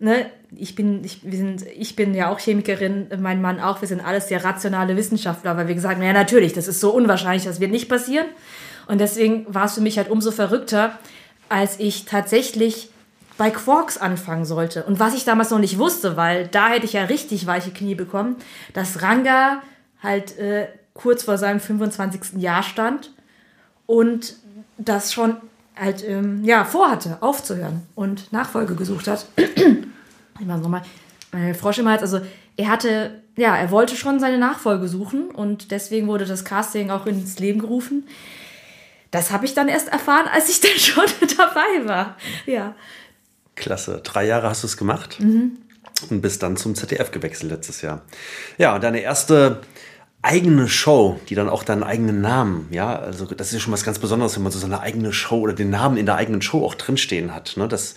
ne, 0.00 0.26
ich 0.56 0.74
bin, 0.74 1.04
ich, 1.04 1.20
wir 1.22 1.38
sind, 1.38 1.64
ich 1.78 1.94
bin 1.94 2.14
ja 2.14 2.32
auch 2.32 2.40
Chemikerin, 2.40 3.08
mein 3.20 3.40
Mann 3.40 3.60
auch, 3.60 3.80
wir 3.80 3.88
sind 3.88 4.04
alles 4.04 4.28
sehr 4.28 4.42
rationale 4.42 4.96
Wissenschaftler, 4.96 5.56
weil 5.56 5.68
wir 5.68 5.76
gesagt 5.76 5.96
haben, 5.96 6.02
ja 6.02 6.12
natürlich, 6.12 6.52
das 6.52 6.66
ist 6.66 6.80
so 6.80 6.90
unwahrscheinlich, 6.90 7.44
das 7.44 7.60
wird 7.60 7.70
nicht 7.70 7.88
passieren. 7.88 8.26
Und 8.88 9.00
deswegen 9.00 9.46
war 9.48 9.66
es 9.66 9.74
für 9.74 9.80
mich 9.80 9.98
halt 9.98 10.10
umso 10.10 10.32
verrückter, 10.32 10.98
als 11.48 11.78
ich 11.78 12.06
tatsächlich 12.06 12.89
bei 13.40 13.48
Quarks 13.48 13.96
anfangen 13.96 14.44
sollte. 14.44 14.84
Und 14.84 15.00
was 15.00 15.14
ich 15.14 15.24
damals 15.24 15.48
noch 15.48 15.60
nicht 15.60 15.78
wusste, 15.78 16.18
weil 16.18 16.46
da 16.48 16.68
hätte 16.68 16.84
ich 16.84 16.92
ja 16.92 17.04
richtig 17.04 17.46
weiche 17.46 17.70
Knie 17.70 17.94
bekommen, 17.94 18.36
dass 18.74 19.00
Ranga 19.00 19.62
halt 20.02 20.36
äh, 20.36 20.68
kurz 20.92 21.22
vor 21.22 21.38
seinem 21.38 21.58
25. 21.58 22.34
Jahr 22.36 22.62
stand 22.62 23.14
und 23.86 24.34
das 24.76 25.14
schon 25.14 25.36
halt 25.74 26.06
ähm, 26.06 26.44
ja, 26.44 26.66
vorhatte, 26.66 27.16
aufzuhören 27.22 27.80
und 27.94 28.30
Nachfolge 28.30 28.74
gesucht 28.74 29.08
hat. 29.08 29.24
ich 29.36 30.46
mach 30.46 30.58
nochmal, 30.58 30.82
meine 31.32 31.54
Frosch 31.54 31.78
immer 31.78 31.98
also 31.98 32.20
er 32.58 32.68
hatte, 32.68 33.22
ja, 33.38 33.56
er 33.56 33.70
wollte 33.70 33.96
schon 33.96 34.20
seine 34.20 34.36
Nachfolge 34.36 34.86
suchen 34.86 35.30
und 35.30 35.70
deswegen 35.70 36.08
wurde 36.08 36.26
das 36.26 36.44
Casting 36.44 36.90
auch 36.90 37.06
ins 37.06 37.38
Leben 37.38 37.60
gerufen. 37.60 38.06
Das 39.10 39.30
habe 39.32 39.46
ich 39.46 39.54
dann 39.54 39.68
erst 39.68 39.88
erfahren, 39.88 40.28
als 40.30 40.50
ich 40.50 40.60
dann 40.60 40.72
schon 40.76 41.06
dabei 41.38 41.88
war. 41.88 42.16
Ja. 42.44 42.74
Klasse. 43.60 44.00
Drei 44.02 44.26
Jahre 44.26 44.48
hast 44.48 44.62
du 44.62 44.66
es 44.66 44.76
gemacht 44.76 45.18
Mhm. 45.20 45.58
und 46.10 46.20
bist 46.20 46.42
dann 46.42 46.56
zum 46.56 46.74
ZDF 46.74 47.10
gewechselt 47.12 47.52
letztes 47.52 47.82
Jahr. 47.82 48.02
Ja, 48.58 48.74
und 48.74 48.82
deine 48.82 49.00
erste 49.00 49.60
eigene 50.22 50.68
Show, 50.68 51.18
die 51.28 51.34
dann 51.34 51.48
auch 51.48 51.62
deinen 51.62 51.82
eigenen 51.82 52.20
Namen, 52.20 52.68
ja, 52.70 52.94
also 52.98 53.24
das 53.24 53.48
ist 53.48 53.52
ja 53.54 53.60
schon 53.60 53.72
was 53.72 53.84
ganz 53.84 53.98
Besonderes, 53.98 54.36
wenn 54.36 54.42
man 54.42 54.52
so 54.52 54.58
seine 54.58 54.80
eigene 54.80 55.12
Show 55.14 55.38
oder 55.40 55.54
den 55.54 55.70
Namen 55.70 55.96
in 55.96 56.04
der 56.06 56.16
eigenen 56.16 56.42
Show 56.42 56.64
auch 56.64 56.74
drinstehen 56.74 57.34
hat. 57.34 57.54
Ne? 57.56 57.68
Das, 57.68 57.94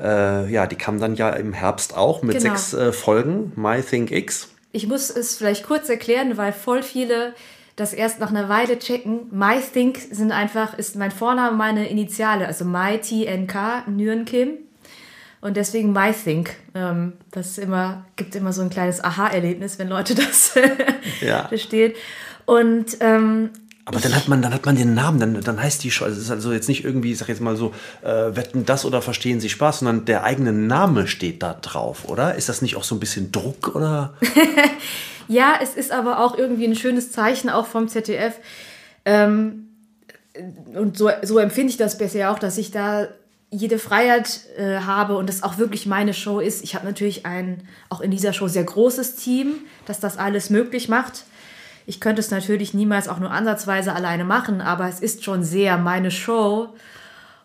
äh, 0.00 0.48
ja, 0.52 0.66
die 0.68 0.76
kam 0.76 1.00
dann 1.00 1.16
ja 1.16 1.30
im 1.30 1.52
Herbst 1.52 1.96
auch 1.96 2.22
mit 2.22 2.38
Genau. 2.38 2.50
sechs 2.54 2.72
äh, 2.72 2.92
Folgen, 2.92 3.52
My 3.56 3.82
Think 3.82 4.12
X. 4.12 4.48
Ich 4.70 4.86
muss 4.86 5.10
es 5.10 5.36
vielleicht 5.36 5.64
kurz 5.66 5.88
erklären, 5.88 6.36
weil 6.36 6.52
voll 6.52 6.82
viele 6.84 7.32
das 7.74 7.92
erst 7.92 8.20
nach 8.20 8.30
einer 8.30 8.48
Weile 8.48 8.78
checken. 8.78 9.26
My 9.32 9.56
Think 9.60 9.98
sind 10.10 10.30
einfach, 10.32 10.78
ist 10.78 10.96
mein 10.96 11.10
Vorname, 11.10 11.56
meine 11.56 11.88
Initiale, 11.88 12.46
also 12.46 12.64
My 12.64 12.98
T-N-K, 12.98 13.84
Nguyen 13.88 14.24
Kim. 14.24 14.50
Und 15.40 15.56
deswegen 15.56 15.92
My 15.92 16.12
Think. 16.12 16.56
Ähm, 16.74 17.12
das 17.30 17.58
immer, 17.58 18.04
gibt 18.16 18.34
immer 18.34 18.52
so 18.52 18.62
ein 18.62 18.70
kleines 18.70 19.02
Aha-Erlebnis, 19.04 19.78
wenn 19.78 19.88
Leute 19.88 20.14
das 20.16 20.54
Ja. 21.20 21.46
verstehen. 21.48 21.92
Und 22.46 22.96
ähm, 23.00 23.50
Aber 23.84 24.00
dann 24.00 24.14
hat 24.14 24.28
man, 24.28 24.40
dann 24.42 24.54
hat 24.54 24.64
man 24.66 24.76
den 24.76 24.94
Namen, 24.94 25.20
dann, 25.20 25.40
dann 25.40 25.62
heißt 25.62 25.82
die 25.84 25.90
Show, 25.90 26.04
also 26.04 26.16
es 26.16 26.24
ist 26.24 26.30
also 26.30 26.52
jetzt 26.52 26.68
nicht 26.68 26.84
irgendwie, 26.84 27.12
ich 27.12 27.18
sag 27.18 27.28
jetzt 27.28 27.40
mal 27.40 27.56
so, 27.56 27.72
äh, 28.02 28.34
wetten 28.36 28.64
das 28.64 28.84
oder 28.84 29.02
verstehen 29.02 29.40
Sie 29.40 29.48
Spaß, 29.48 29.80
sondern 29.80 30.04
der 30.04 30.24
eigene 30.24 30.52
Name 30.52 31.06
steht 31.06 31.42
da 31.42 31.54
drauf, 31.54 32.08
oder? 32.08 32.34
Ist 32.34 32.48
das 32.48 32.62
nicht 32.62 32.76
auch 32.76 32.84
so 32.84 32.94
ein 32.94 33.00
bisschen 33.00 33.30
Druck 33.32 33.74
oder? 33.74 34.14
Ja, 35.28 35.54
es 35.60 35.74
ist 35.74 35.90
aber 35.90 36.20
auch 36.20 36.38
irgendwie 36.38 36.66
ein 36.68 36.76
schönes 36.76 37.10
Zeichen, 37.10 37.50
auch 37.50 37.66
vom 37.66 37.88
ZDF. 37.88 38.34
Ähm, 39.04 39.70
und 40.72 40.96
so, 40.96 41.10
so 41.22 41.38
empfinde 41.38 41.70
ich 41.70 41.76
das 41.78 41.98
bisher 41.98 42.30
auch, 42.30 42.38
dass 42.38 42.58
ich 42.58 42.70
da 42.70 43.08
jede 43.50 43.78
Freiheit 43.78 44.40
äh, 44.56 44.78
habe 44.80 45.16
und 45.16 45.28
das 45.28 45.42
auch 45.42 45.58
wirklich 45.58 45.86
meine 45.86 46.14
Show 46.14 46.40
ist. 46.40 46.64
Ich 46.64 46.74
habe 46.74 46.86
natürlich 46.86 47.26
ein, 47.26 47.66
auch 47.88 48.00
in 48.00 48.10
dieser 48.10 48.32
Show 48.32 48.48
sehr 48.48 48.64
großes 48.64 49.16
Team, 49.16 49.54
das 49.86 50.00
das 50.00 50.18
alles 50.18 50.50
möglich 50.50 50.88
macht. 50.88 51.24
Ich 51.86 52.00
könnte 52.00 52.20
es 52.20 52.30
natürlich 52.30 52.74
niemals 52.74 53.08
auch 53.08 53.20
nur 53.20 53.30
ansatzweise 53.30 53.92
alleine 53.92 54.24
machen, 54.24 54.60
aber 54.60 54.88
es 54.88 55.00
ist 55.00 55.22
schon 55.24 55.44
sehr 55.44 55.78
meine 55.78 56.10
Show. 56.10 56.74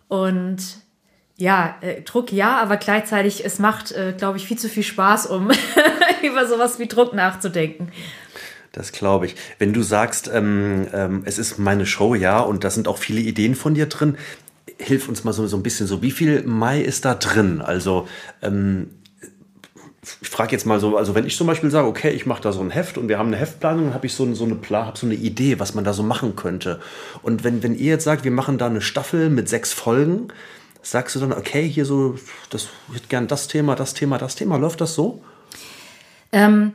Und 0.07 0.57
ja, 1.37 1.75
äh, 1.81 2.01
Druck 2.01 2.31
ja, 2.31 2.59
aber 2.59 2.77
gleichzeitig, 2.77 3.45
es 3.45 3.59
macht, 3.59 3.91
äh, 3.91 4.13
glaube 4.17 4.37
ich, 4.37 4.47
viel 4.47 4.57
zu 4.57 4.69
viel 4.69 4.83
Spaß, 4.83 5.27
um 5.27 5.51
über 6.23 6.47
sowas 6.47 6.79
wie 6.79 6.87
Druck 6.87 7.13
nachzudenken. 7.13 7.91
Das 8.71 8.93
glaube 8.93 9.25
ich. 9.25 9.35
Wenn 9.59 9.73
du 9.73 9.81
sagst, 9.81 10.29
ähm, 10.33 10.87
ähm, 10.93 11.23
es 11.25 11.37
ist 11.37 11.57
meine 11.57 11.85
Show, 11.85 12.15
ja, 12.15 12.39
und 12.39 12.63
da 12.63 12.69
sind 12.69 12.87
auch 12.87 12.97
viele 12.97 13.19
Ideen 13.19 13.55
von 13.55 13.73
dir 13.73 13.87
drin, 13.87 14.17
hilf 14.77 15.09
uns 15.09 15.23
mal 15.23 15.33
so, 15.33 15.47
so 15.47 15.57
ein 15.57 15.63
bisschen 15.63 15.87
so, 15.87 16.01
wie 16.01 16.11
viel 16.11 16.43
Mai 16.43 16.81
ist 16.81 17.05
da 17.05 17.15
drin? 17.15 17.61
Also, 17.61 18.07
ähm, 18.41 18.91
ich 20.21 20.29
frage 20.29 20.51
jetzt 20.51 20.65
mal 20.65 20.79
so, 20.79 20.97
also 20.97 21.13
wenn 21.13 21.27
ich 21.27 21.37
zum 21.37 21.45
Beispiel 21.45 21.69
sage, 21.69 21.87
okay, 21.87 22.09
ich 22.09 22.25
mache 22.25 22.41
da 22.41 22.51
so 22.51 22.61
ein 22.61 22.71
Heft 22.71 22.97
und 22.97 23.07
wir 23.07 23.19
haben 23.19 23.27
eine 23.27 23.37
Heftplanung, 23.37 23.93
habe 23.93 24.07
ich 24.07 24.13
so, 24.15 24.33
so, 24.33 24.45
eine, 24.45 24.55
Pla- 24.55 24.87
hab 24.87 24.97
so 24.97 25.05
eine 25.05 25.13
Idee, 25.15 25.59
was 25.59 25.75
man 25.75 25.83
da 25.83 25.93
so 25.93 26.01
machen 26.01 26.35
könnte. 26.35 26.79
Und 27.21 27.43
wenn, 27.43 27.61
wenn 27.61 27.75
ihr 27.75 27.91
jetzt 27.91 28.05
sagt, 28.05 28.23
wir 28.23 28.31
machen 28.31 28.57
da 28.57 28.65
eine 28.65 28.81
Staffel 28.81 29.29
mit 29.29 29.47
sechs 29.47 29.73
Folgen, 29.73 30.29
sagst 30.81 31.15
du 31.15 31.19
dann, 31.19 31.33
okay, 31.33 31.67
hier 31.67 31.85
so, 31.85 32.17
das 32.49 32.69
ich 32.89 32.95
hätte 32.95 33.07
gern 33.09 33.27
das 33.27 33.47
Thema, 33.47 33.75
das 33.75 33.93
Thema, 33.93 34.17
das 34.17 34.35
Thema, 34.35 34.57
läuft 34.57 34.81
das 34.81 34.95
so? 34.95 35.23
Ähm, 36.31 36.73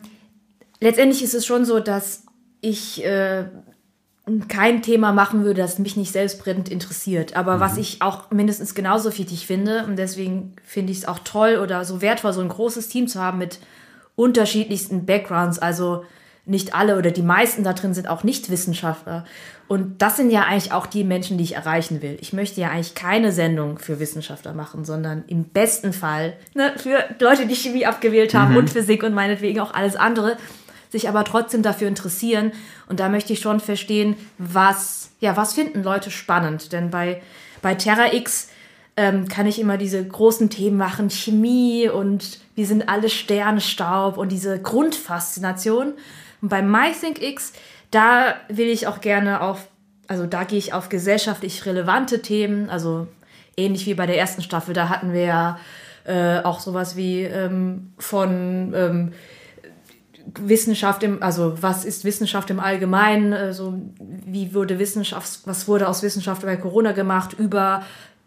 letztendlich 0.81 1.25
ist 1.25 1.35
es 1.35 1.44
schon 1.44 1.64
so, 1.64 1.81
dass 1.81 2.22
ich 2.61 3.05
äh, 3.05 3.46
kein 4.48 4.82
Thema 4.82 5.12
machen 5.12 5.44
würde, 5.44 5.62
das 5.62 5.78
mich 5.78 5.96
nicht 5.96 6.10
selbst 6.10 6.42
brennend 6.42 6.68
interessiert. 6.68 7.36
Aber 7.36 7.60
was 7.60 7.76
ich 7.76 8.02
auch 8.02 8.30
mindestens 8.32 8.74
genauso 8.74 9.16
wichtig 9.16 9.46
finde, 9.46 9.84
und 9.86 9.96
deswegen 9.96 10.56
finde 10.64 10.90
ich 10.92 10.98
es 10.98 11.08
auch 11.08 11.20
toll 11.20 11.60
oder 11.62 11.84
so 11.84 12.02
wertvoll, 12.02 12.32
so 12.32 12.40
ein 12.40 12.48
großes 12.48 12.88
Team 12.88 13.06
zu 13.06 13.22
haben 13.22 13.38
mit 13.38 13.60
unterschiedlichsten 14.16 15.06
Backgrounds. 15.06 15.60
Also 15.60 16.04
nicht 16.44 16.74
alle 16.74 16.98
oder 16.98 17.12
die 17.12 17.22
meisten 17.22 17.62
da 17.62 17.72
drin 17.72 17.94
sind 17.94 18.08
auch 18.08 18.24
nicht 18.24 18.50
Wissenschaftler. 18.50 19.24
Und 19.68 20.02
das 20.02 20.16
sind 20.16 20.30
ja 20.30 20.42
eigentlich 20.42 20.72
auch 20.72 20.86
die 20.86 21.04
Menschen, 21.04 21.38
die 21.38 21.44
ich 21.44 21.56
erreichen 21.56 22.02
will. 22.02 22.16
Ich 22.20 22.32
möchte 22.32 22.60
ja 22.60 22.70
eigentlich 22.70 22.94
keine 22.94 23.30
Sendung 23.30 23.78
für 23.78 24.00
Wissenschaftler 24.00 24.54
machen, 24.54 24.84
sondern 24.84 25.24
im 25.26 25.44
besten 25.44 25.92
Fall 25.92 26.34
ne, 26.54 26.72
für 26.76 27.04
Leute, 27.20 27.46
die 27.46 27.56
Chemie 27.56 27.86
abgewählt 27.86 28.34
haben 28.34 28.56
und 28.56 28.70
Physik 28.70 29.02
und 29.02 29.12
meinetwegen 29.12 29.60
auch 29.60 29.74
alles 29.74 29.96
andere, 29.96 30.36
sich 30.90 31.09
aber 31.09 31.25
trotzdem 31.25 31.62
dafür 31.62 31.88
interessieren. 31.88 32.53
Und 32.88 33.01
da 33.01 33.09
möchte 33.09 33.33
ich 33.33 33.40
schon 33.40 33.61
verstehen, 33.61 34.16
was, 34.38 35.11
ja, 35.20 35.37
was 35.37 35.55
finden 35.55 35.83
Leute 35.83 36.11
spannend. 36.11 36.72
Denn 36.72 36.90
bei, 36.90 37.22
bei 37.62 37.75
Terra 37.75 38.12
X 38.12 38.49
ähm, 38.96 39.29
kann 39.29 39.46
ich 39.46 39.61
immer 39.61 39.77
diese 39.77 40.05
großen 40.05 40.51
Themen 40.51 40.77
machen, 40.77 41.11
Chemie 41.11 41.88
und 41.88 42.40
wir 42.55 42.66
sind 42.66 42.88
alle 42.88 43.11
Sternstaub 43.11 44.16
und 44.16 44.33
diese 44.33 44.61
Grundfaszination. 44.61 45.94
Und 46.40 46.49
bei 46.49 46.62
MyThink 46.62 47.22
X, 47.22 47.53
da 47.90 48.37
will 48.49 48.68
ich 48.68 48.87
auch 48.87 49.01
gerne 49.01 49.42
auf, 49.42 49.68
also 50.09 50.27
da 50.27 50.44
gehe 50.44 50.59
ich 50.59 50.72
auf 50.72 50.88
gesellschaftlich 50.88 51.66
relevante 51.66 52.22
Themen, 52.22 52.70
also 52.70 53.07
ähnlich 53.57 53.87
wie 53.87 53.94
bei 53.94 54.07
der 54.07 54.18
ersten 54.18 54.42
Staffel, 54.42 54.75
da 54.75 54.88
hatten 54.88 55.12
wir 55.12 55.22
ja 55.22 55.59
äh, 56.05 56.38
auch 56.42 56.61
sowas 56.61 56.96
wie 56.96 57.22
ähm, 57.22 57.92
von 57.99 58.72
ähm, 58.75 59.12
Wissenschaft 60.34 61.02
im, 61.02 61.22
also 61.22 61.54
was 61.60 61.84
ist 61.84 62.04
Wissenschaft 62.04 62.50
im 62.50 62.60
Allgemeinen, 62.60 63.32
also 63.32 63.74
wie 63.98 64.54
wurde 64.54 64.78
Wissenschaft, 64.78 65.40
was 65.44 65.68
wurde 65.68 65.88
aus 65.88 66.02
Wissenschaft 66.02 66.42
bei 66.42 66.56
Corona 66.56 66.92
gemacht, 66.92 67.34
über 67.38 67.84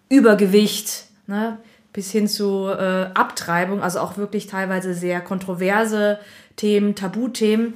Übergewicht, 0.09 1.05
ne, 1.27 1.57
bis 1.93 2.11
hin 2.11 2.27
zu 2.27 2.67
äh, 2.67 3.09
Abtreibung, 3.13 3.81
also 3.81 3.99
auch 3.99 4.17
wirklich 4.17 4.47
teilweise 4.47 4.93
sehr 4.93 5.21
kontroverse 5.21 6.19
Themen, 6.55 6.95
Tabuthemen. 6.95 7.73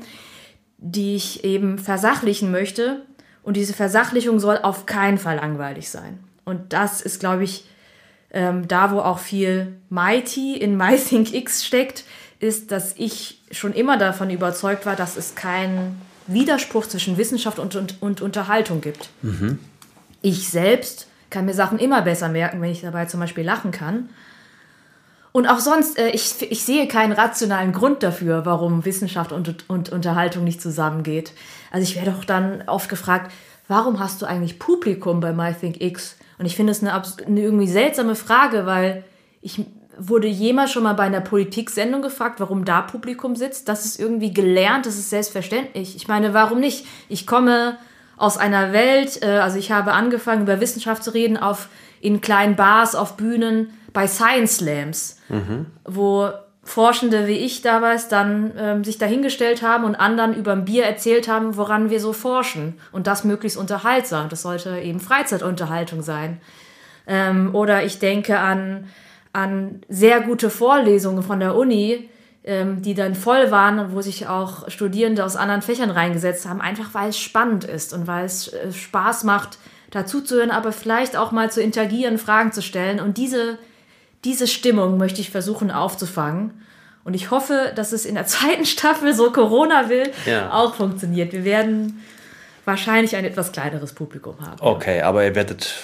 die 0.77 1.15
ich 1.15 1.45
eben 1.45 1.79
versachlichen 1.79 2.51
möchte. 2.51 3.05
Und 3.41 3.55
diese 3.57 3.73
Versachlichung 3.73 4.39
soll 4.39 4.57
auf 4.57 4.85
keinen 4.85 5.17
Fall 5.17 5.37
langweilig 5.37 5.89
sein. 5.89 6.19
Und 6.45 6.73
das 6.73 7.01
ist, 7.01 7.19
glaube 7.19 7.43
ich, 7.43 7.65
ähm, 8.31 8.67
da, 8.67 8.91
wo 8.91 8.99
auch 8.99 9.19
viel 9.19 9.77
Mighty 9.89 10.57
in 10.57 10.75
MyThinkX 10.77 11.65
steckt, 11.65 12.03
ist, 12.43 12.71
dass 12.71 12.93
ich 12.97 13.41
schon 13.51 13.73
immer 13.73 13.97
davon 13.97 14.29
überzeugt 14.29 14.85
war, 14.85 14.95
dass 14.95 15.15
es 15.15 15.33
keinen 15.33 15.99
Widerspruch 16.27 16.85
zwischen 16.85 17.17
Wissenschaft 17.17 17.57
und, 17.57 17.75
und, 17.75 18.01
und 18.01 18.21
Unterhaltung 18.21 18.81
gibt. 18.81 19.09
Mhm. 19.21 19.59
Ich 20.21 20.49
selbst 20.49 21.07
kann 21.29 21.45
mir 21.45 21.53
Sachen 21.53 21.79
immer 21.79 22.01
besser 22.01 22.29
merken, 22.29 22.61
wenn 22.61 22.69
ich 22.69 22.81
dabei 22.81 23.05
zum 23.05 23.19
Beispiel 23.21 23.45
lachen 23.45 23.71
kann. 23.71 24.09
Und 25.31 25.47
auch 25.47 25.59
sonst, 25.59 25.97
äh, 25.97 26.09
ich, 26.09 26.35
ich 26.51 26.63
sehe 26.63 26.87
keinen 26.87 27.13
rationalen 27.13 27.71
Grund 27.71 28.03
dafür, 28.03 28.45
warum 28.45 28.85
Wissenschaft 28.85 29.31
und, 29.31 29.67
und 29.69 29.89
Unterhaltung 29.89 30.43
nicht 30.43 30.61
zusammengeht. 30.61 31.31
Also 31.71 31.83
ich 31.83 31.95
werde 31.95 32.11
doch 32.11 32.25
dann 32.25 32.63
oft 32.67 32.89
gefragt, 32.89 33.31
warum 33.67 33.99
hast 33.99 34.21
du 34.21 34.25
eigentlich 34.25 34.59
Publikum 34.59 35.21
bei 35.21 35.33
MyThinkX? 35.33 36.17
Und 36.37 36.45
ich 36.45 36.55
finde 36.55 36.71
es 36.71 36.81
eine, 36.81 36.93
eine 36.93 37.41
irgendwie 37.41 37.67
seltsame 37.67 38.15
Frage, 38.15 38.65
weil 38.65 39.03
ich 39.41 39.65
wurde 39.97 40.27
jemals 40.27 40.71
schon 40.71 40.83
mal 40.83 40.93
bei 40.93 41.03
einer 41.03 41.21
Politiksendung 41.21 42.01
gefragt, 42.01 42.39
warum 42.39 42.65
da 42.65 42.81
Publikum 42.81 43.35
sitzt. 43.35 43.67
Das 43.69 43.85
ist 43.85 43.99
irgendwie 43.99 44.33
gelernt, 44.33 44.85
das 44.85 44.95
ist 44.95 45.09
selbstverständlich. 45.09 45.95
Ich 45.95 46.07
meine, 46.07 46.33
warum 46.33 46.59
nicht? 46.59 46.85
Ich 47.09 47.27
komme 47.27 47.77
aus 48.17 48.37
einer 48.37 48.73
Welt, 48.73 49.21
äh, 49.21 49.39
also 49.39 49.57
ich 49.57 49.71
habe 49.71 49.93
angefangen 49.93 50.43
über 50.43 50.59
Wissenschaft 50.61 51.03
zu 51.03 51.13
reden 51.13 51.37
auf 51.37 51.67
in 52.01 52.21
kleinen 52.21 52.55
Bars, 52.55 52.95
auf 52.95 53.15
Bühnen, 53.15 53.73
bei 53.93 54.07
Science 54.07 54.57
Slams, 54.57 55.19
mhm. 55.29 55.67
wo 55.85 56.29
Forschende 56.65 57.27
wie 57.27 57.33
ich 57.33 57.61
damals 57.61 58.07
dann 58.07 58.53
ähm, 58.57 58.83
sich 58.83 58.97
dahingestellt 58.97 59.61
haben 59.61 59.83
und 59.83 59.95
anderen 59.95 60.33
über 60.33 60.53
ein 60.53 60.65
Bier 60.65 60.85
erzählt 60.85 61.27
haben, 61.27 61.57
woran 61.57 61.89
wir 61.89 61.99
so 61.99 62.13
forschen. 62.13 62.79
Und 62.93 63.05
das 63.05 63.25
möglichst 63.25 63.57
unterhaltsam. 63.57 64.29
Das 64.29 64.43
sollte 64.43 64.79
eben 64.79 65.01
Freizeitunterhaltung 65.01 66.01
sein. 66.01 66.39
Ähm, 67.05 67.53
oder 67.53 67.83
ich 67.83 67.99
denke 67.99 68.39
an, 68.39 68.87
an 69.33 69.81
sehr 69.89 70.21
gute 70.21 70.49
Vorlesungen 70.49 71.23
von 71.23 71.39
der 71.39 71.55
Uni, 71.55 72.09
ähm, 72.43 72.81
die 72.81 72.93
dann 72.93 73.15
voll 73.15 73.51
waren 73.51 73.79
und 73.79 73.93
wo 73.93 74.01
sich 74.01 74.27
auch 74.27 74.69
Studierende 74.69 75.25
aus 75.25 75.35
anderen 75.35 75.61
Fächern 75.61 75.89
reingesetzt 75.89 76.47
haben, 76.47 76.61
einfach 76.61 76.93
weil 76.93 77.09
es 77.09 77.17
spannend 77.17 77.63
ist 77.63 77.93
und 77.93 78.07
weil 78.07 78.25
es 78.25 78.53
äh, 78.53 78.71
Spaß 78.71 79.23
macht, 79.25 79.57
dazuzuhören, 79.91 80.51
aber 80.51 80.71
vielleicht 80.71 81.17
auch 81.17 81.31
mal 81.31 81.51
zu 81.51 81.61
interagieren, 81.61 82.17
Fragen 82.17 82.51
zu 82.51 82.61
stellen. 82.61 82.99
Und 82.99 83.17
diese 83.17 83.57
diese 84.23 84.47
Stimmung 84.47 84.97
möchte 84.97 85.21
ich 85.21 85.29
versuchen 85.29 85.71
aufzufangen. 85.71 86.61
Und 87.03 87.13
ich 87.13 87.31
hoffe, 87.31 87.73
dass 87.75 87.91
es 87.91 88.05
in 88.05 88.15
der 88.15 88.25
zweiten 88.27 88.65
Staffel, 88.65 89.13
so 89.13 89.31
Corona 89.31 89.89
will, 89.89 90.11
ja. 90.25 90.51
auch 90.51 90.75
funktioniert. 90.75 91.33
Wir 91.33 91.43
werden 91.43 92.01
wahrscheinlich 92.65 93.15
ein 93.15 93.25
etwas 93.25 93.51
kleineres 93.51 93.93
Publikum 93.93 94.35
haben. 94.39 94.57
Okay, 94.59 95.01
aber 95.01 95.25
ihr 95.25 95.35
werdet 95.35 95.75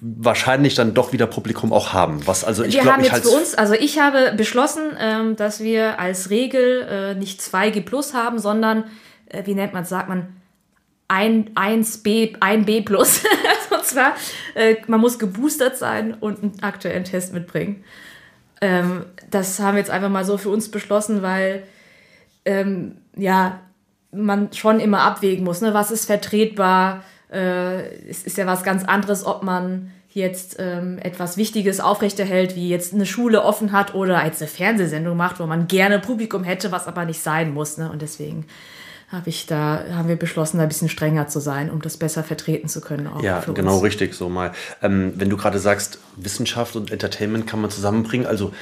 wahrscheinlich 0.00 0.74
dann 0.74 0.94
doch 0.94 1.12
wieder 1.12 1.26
Publikum 1.26 1.72
auch 1.72 1.92
haben. 1.92 2.26
Was 2.26 2.44
also 2.44 2.64
ich 2.64 2.74
wir 2.74 2.82
glaub, 2.82 2.94
haben 2.94 3.04
jetzt 3.04 3.22
für 3.22 3.36
uns, 3.36 3.54
also 3.54 3.74
ich 3.74 3.98
habe 3.98 4.32
beschlossen, 4.36 4.96
ähm, 4.98 5.36
dass 5.36 5.60
wir 5.60 5.98
als 5.98 6.30
Regel 6.30 6.82
äh, 6.88 7.14
nicht 7.14 7.40
2G 7.40 7.82
plus 7.82 8.14
haben, 8.14 8.38
sondern 8.38 8.84
äh, 9.26 9.44
wie 9.46 9.54
nennt 9.54 9.72
man 9.72 9.82
es, 9.82 9.88
sagt 9.88 10.08
man 10.08 10.28
ein 11.08 11.50
1B, 11.54 12.36
ein 12.40 12.64
B 12.64 12.80
plus. 12.80 13.22
und 13.70 13.84
zwar, 13.84 14.14
äh, 14.54 14.76
man 14.86 15.00
muss 15.00 15.18
geboostert 15.18 15.76
sein 15.76 16.14
und 16.14 16.42
einen 16.42 16.62
aktuellen 16.62 17.04
Test 17.04 17.34
mitbringen. 17.34 17.84
Ähm, 18.60 19.04
das 19.30 19.58
haben 19.60 19.74
wir 19.74 19.80
jetzt 19.80 19.90
einfach 19.90 20.08
mal 20.08 20.24
so 20.24 20.38
für 20.38 20.48
uns 20.48 20.70
beschlossen, 20.70 21.22
weil 21.22 21.64
ähm, 22.44 22.96
ja, 23.16 23.60
man 24.12 24.52
schon 24.52 24.80
immer 24.80 25.00
abwägen 25.00 25.44
muss, 25.44 25.60
ne? 25.60 25.74
was 25.74 25.90
ist 25.90 26.06
vertretbar. 26.06 27.02
Äh, 27.32 28.08
es 28.08 28.22
ist 28.24 28.36
ja 28.36 28.46
was 28.46 28.62
ganz 28.62 28.84
anderes, 28.84 29.24
ob 29.24 29.42
man 29.42 29.90
jetzt 30.10 30.56
ähm, 30.58 30.98
etwas 30.98 31.36
Wichtiges 31.36 31.80
aufrechterhält, 31.80 32.54
wie 32.54 32.68
jetzt 32.68 32.92
eine 32.92 33.06
Schule 33.06 33.42
offen 33.42 33.72
hat 33.72 33.94
oder 33.94 34.18
als 34.18 34.40
eine 34.40 34.48
Fernsehsendung 34.48 35.16
macht, 35.16 35.40
wo 35.40 35.46
man 35.46 35.68
gerne 35.68 35.98
Publikum 35.98 36.44
hätte, 36.44 36.70
was 36.70 36.86
aber 36.86 37.04
nicht 37.04 37.20
sein 37.20 37.54
muss. 37.54 37.78
Ne? 37.78 37.90
Und 37.90 38.02
deswegen 38.02 38.44
habe 39.12 39.28
ich 39.28 39.46
da, 39.46 39.84
haben 39.92 40.08
wir 40.08 40.16
beschlossen, 40.16 40.56
da 40.56 40.62
ein 40.62 40.68
bisschen 40.68 40.88
strenger 40.88 41.28
zu 41.28 41.38
sein, 41.38 41.70
um 41.70 41.82
das 41.82 41.98
besser 41.98 42.24
vertreten 42.24 42.68
zu 42.68 42.80
können. 42.80 43.08
ja, 43.22 43.40
genau 43.40 43.74
uns. 43.74 43.82
richtig, 43.82 44.14
so 44.14 44.30
mal. 44.30 44.52
Ähm, 44.82 45.12
wenn 45.16 45.28
du 45.28 45.36
gerade 45.36 45.58
sagst, 45.58 45.98
Wissenschaft 46.16 46.76
und 46.76 46.90
Entertainment 46.90 47.46
kann 47.46 47.60
man 47.60 47.70
zusammenbringen, 47.70 48.26
also 48.26 48.52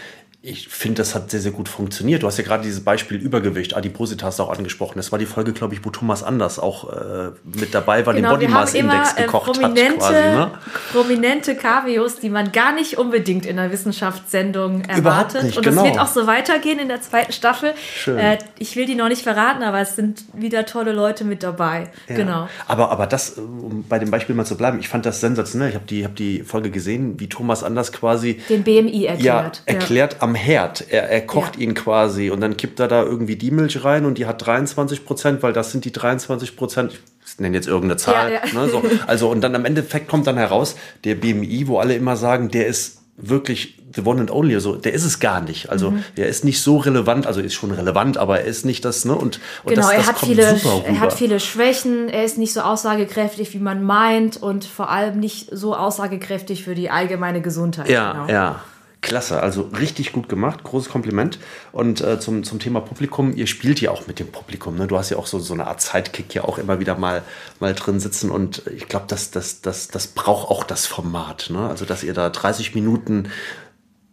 ich 0.42 0.68
finde, 0.68 1.02
das 1.02 1.14
hat 1.14 1.30
sehr, 1.30 1.40
sehr 1.40 1.52
gut 1.52 1.68
funktioniert. 1.68 2.22
Du 2.22 2.26
hast 2.26 2.38
ja 2.38 2.44
gerade 2.44 2.62
dieses 2.62 2.82
Beispiel 2.82 3.18
Übergewicht, 3.18 3.76
Adipositas 3.76 4.40
auch 4.40 4.48
angesprochen. 4.48 4.94
Das 4.96 5.12
war 5.12 5.18
die 5.18 5.26
Folge, 5.26 5.52
glaube 5.52 5.74
ich, 5.74 5.84
wo 5.84 5.90
Thomas 5.90 6.22
Anders 6.22 6.58
auch 6.58 6.90
äh, 6.90 7.32
mit 7.44 7.74
dabei 7.74 8.06
war, 8.06 8.14
genau, 8.14 8.38
den 8.38 8.48
Body 8.48 8.48
Mass 8.48 8.72
Index 8.72 9.10
immer, 9.10 9.18
äh, 9.18 9.22
gekocht 9.24 9.52
prominente, 9.52 10.02
hat. 10.02 10.12
Quasi, 10.12 10.14
ne? 10.14 10.50
Prominente 10.92 11.54
Caveos, 11.56 12.20
die 12.20 12.30
man 12.30 12.52
gar 12.52 12.72
nicht 12.72 12.96
unbedingt 12.96 13.44
in 13.44 13.58
einer 13.58 13.70
Wissenschaftssendung 13.70 14.82
erwartet. 14.86 15.42
Nicht, 15.42 15.58
Und 15.58 15.66
es 15.66 15.74
genau. 15.74 15.84
wird 15.84 15.98
auch 15.98 16.08
so 16.08 16.26
weitergehen 16.26 16.78
in 16.78 16.88
der 16.88 17.02
zweiten 17.02 17.32
Staffel. 17.32 17.74
Schön. 17.94 18.16
Äh, 18.16 18.38
ich 18.58 18.76
will 18.76 18.86
die 18.86 18.94
noch 18.94 19.08
nicht 19.08 19.22
verraten, 19.22 19.62
aber 19.62 19.80
es 19.80 19.94
sind 19.94 20.24
wieder 20.32 20.64
tolle 20.64 20.92
Leute 20.92 21.24
mit 21.24 21.42
dabei. 21.42 21.90
Ja. 22.08 22.16
Genau. 22.16 22.48
Aber, 22.66 22.90
aber 22.90 23.06
das, 23.06 23.32
um 23.36 23.84
bei 23.86 23.98
dem 23.98 24.10
Beispiel 24.10 24.34
mal 24.34 24.46
zu 24.46 24.56
bleiben, 24.56 24.80
ich 24.80 24.88
fand 24.88 25.04
das 25.04 25.20
sensationell. 25.20 25.68
Ich 25.68 25.74
habe 25.74 25.86
die, 25.86 26.02
hab 26.02 26.16
die 26.16 26.44
Folge 26.44 26.70
gesehen, 26.70 27.20
wie 27.20 27.28
Thomas 27.28 27.62
Anders 27.62 27.92
quasi 27.92 28.40
den 28.48 28.64
BMI 28.64 29.04
erklärt. 29.04 29.62
Ja, 29.66 29.74
erklärt 29.74 30.14
ja. 30.14 30.22
am 30.22 30.29
am 30.30 30.34
Herd. 30.34 30.86
Er, 30.90 31.10
er 31.10 31.20
kocht 31.26 31.56
ja. 31.56 31.62
ihn 31.62 31.74
quasi 31.74 32.30
und 32.30 32.40
dann 32.40 32.56
kippt 32.56 32.80
er 32.80 32.88
da 32.88 33.02
irgendwie 33.02 33.36
die 33.36 33.50
Milch 33.50 33.84
rein 33.84 34.04
und 34.04 34.18
die 34.18 34.26
hat 34.26 34.44
23 34.44 35.04
Prozent, 35.04 35.42
weil 35.42 35.52
das 35.52 35.72
sind 35.72 35.84
die 35.84 35.92
23 35.92 36.56
Prozent. 36.56 37.00
Ich 37.26 37.38
nenne 37.38 37.56
jetzt 37.56 37.66
irgendeine 37.66 37.96
Zahl. 37.96 38.32
Ja, 38.32 38.40
ja. 38.46 38.54
Ne, 38.54 38.68
so. 38.68 38.82
Also 39.06 39.28
und 39.28 39.40
dann 39.40 39.54
am 39.54 39.64
Endeffekt 39.64 40.08
kommt 40.08 40.26
dann 40.26 40.36
heraus, 40.36 40.76
der 41.04 41.16
BMI, 41.16 41.66
wo 41.66 41.78
alle 41.78 41.94
immer 41.94 42.16
sagen, 42.16 42.50
der 42.50 42.66
ist 42.66 42.98
wirklich 43.16 43.76
the 43.94 44.02
one 44.02 44.20
and 44.20 44.30
only, 44.30 44.54
also 44.54 44.76
der 44.76 44.92
ist 44.92 45.04
es 45.04 45.18
gar 45.18 45.40
nicht. 45.40 45.68
Also 45.68 45.90
mhm. 45.90 46.04
der 46.16 46.28
ist 46.28 46.44
nicht 46.44 46.62
so 46.62 46.78
relevant, 46.78 47.26
also 47.26 47.40
ist 47.40 47.54
schon 47.54 47.72
relevant, 47.72 48.18
aber 48.18 48.40
er 48.40 48.46
ist 48.46 48.64
nicht 48.64 48.84
das, 48.84 49.04
ne? 49.04 49.14
Und, 49.14 49.40
und 49.64 49.74
genau, 49.74 49.88
das, 49.88 49.96
das 49.96 50.06
er, 50.06 50.06
hat 50.06 50.18
viele, 50.20 50.42
er 50.86 51.00
hat 51.00 51.12
viele 51.12 51.40
Schwächen, 51.40 52.08
er 52.08 52.24
ist 52.24 52.38
nicht 52.38 52.52
so 52.52 52.60
aussagekräftig, 52.60 53.52
wie 53.52 53.58
man 53.58 53.82
meint 53.82 54.36
und 54.36 54.64
vor 54.64 54.90
allem 54.90 55.18
nicht 55.18 55.48
so 55.52 55.74
aussagekräftig 55.74 56.64
für 56.64 56.74
die 56.74 56.88
allgemeine 56.88 57.42
Gesundheit. 57.42 57.88
Ja, 57.88 58.12
genau. 58.12 58.28
ja. 58.28 58.62
Klasse, 59.02 59.42
also 59.42 59.62
richtig 59.78 60.12
gut 60.12 60.28
gemacht, 60.28 60.62
großes 60.62 60.90
Kompliment. 60.90 61.38
Und 61.72 62.00
äh, 62.00 62.20
zum, 62.20 62.44
zum 62.44 62.58
Thema 62.58 62.80
Publikum, 62.80 63.34
ihr 63.34 63.46
spielt 63.46 63.80
ja 63.80 63.90
auch 63.90 64.06
mit 64.06 64.18
dem 64.18 64.28
Publikum. 64.28 64.76
Ne? 64.76 64.86
Du 64.86 64.98
hast 64.98 65.10
ja 65.10 65.16
auch 65.16 65.26
so, 65.26 65.38
so 65.38 65.54
eine 65.54 65.66
Art 65.66 65.80
Sidekick 65.80 66.34
ja 66.34 66.44
auch 66.44 66.58
immer 66.58 66.80
wieder 66.80 66.96
mal, 66.98 67.22
mal 67.60 67.74
drin 67.74 67.98
sitzen. 67.98 68.30
Und 68.30 68.62
ich 68.66 68.88
glaube, 68.88 69.06
das, 69.08 69.30
das, 69.30 69.62
das, 69.62 69.88
das 69.88 70.08
braucht 70.08 70.50
auch 70.50 70.64
das 70.64 70.86
Format. 70.86 71.48
Ne? 71.50 71.68
Also, 71.68 71.86
dass 71.86 72.02
ihr 72.02 72.12
da 72.12 72.28
30 72.28 72.74
Minuten 72.74 73.30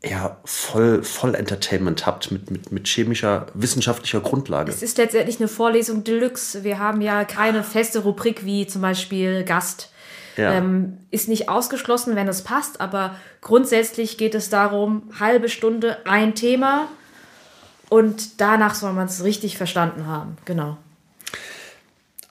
ja, 0.03 0.37
voll, 0.45 1.03
voll 1.03 1.35
Entertainment 1.35 2.05
habt 2.05 2.31
mit, 2.31 2.51
mit, 2.51 2.71
mit 2.71 2.87
chemischer, 2.87 3.47
wissenschaftlicher 3.53 4.21
Grundlage. 4.21 4.71
Es 4.71 4.83
ist 4.83 4.97
letztendlich 4.97 5.39
eine 5.39 5.47
Vorlesung 5.47 6.03
Deluxe. 6.03 6.63
Wir 6.63 6.79
haben 6.79 7.01
ja 7.01 7.25
keine 7.25 7.63
feste 7.63 7.99
Rubrik 7.99 8.45
wie 8.45 8.67
zum 8.67 8.81
Beispiel 8.81 9.43
Gast 9.43 9.91
ja. 10.37 10.53
Ähm, 10.53 10.99
ist 11.11 11.27
nicht 11.27 11.49
ausgeschlossen, 11.49 12.15
wenn 12.15 12.27
es 12.27 12.43
passt, 12.43 12.79
aber 12.79 13.15
grundsätzlich 13.41 14.17
geht 14.17 14.35
es 14.35 14.49
darum, 14.49 15.03
halbe 15.19 15.49
Stunde 15.49 15.97
ein 16.05 16.35
Thema 16.35 16.87
und 17.89 18.39
danach 18.41 18.75
soll 18.75 18.93
man 18.93 19.07
es 19.07 19.23
richtig 19.23 19.57
verstanden 19.57 20.07
haben. 20.07 20.37
Genau. 20.45 20.77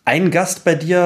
Ein 0.08 0.30
Gast 0.30 0.62
bei 0.62 0.76
dir 0.76 0.98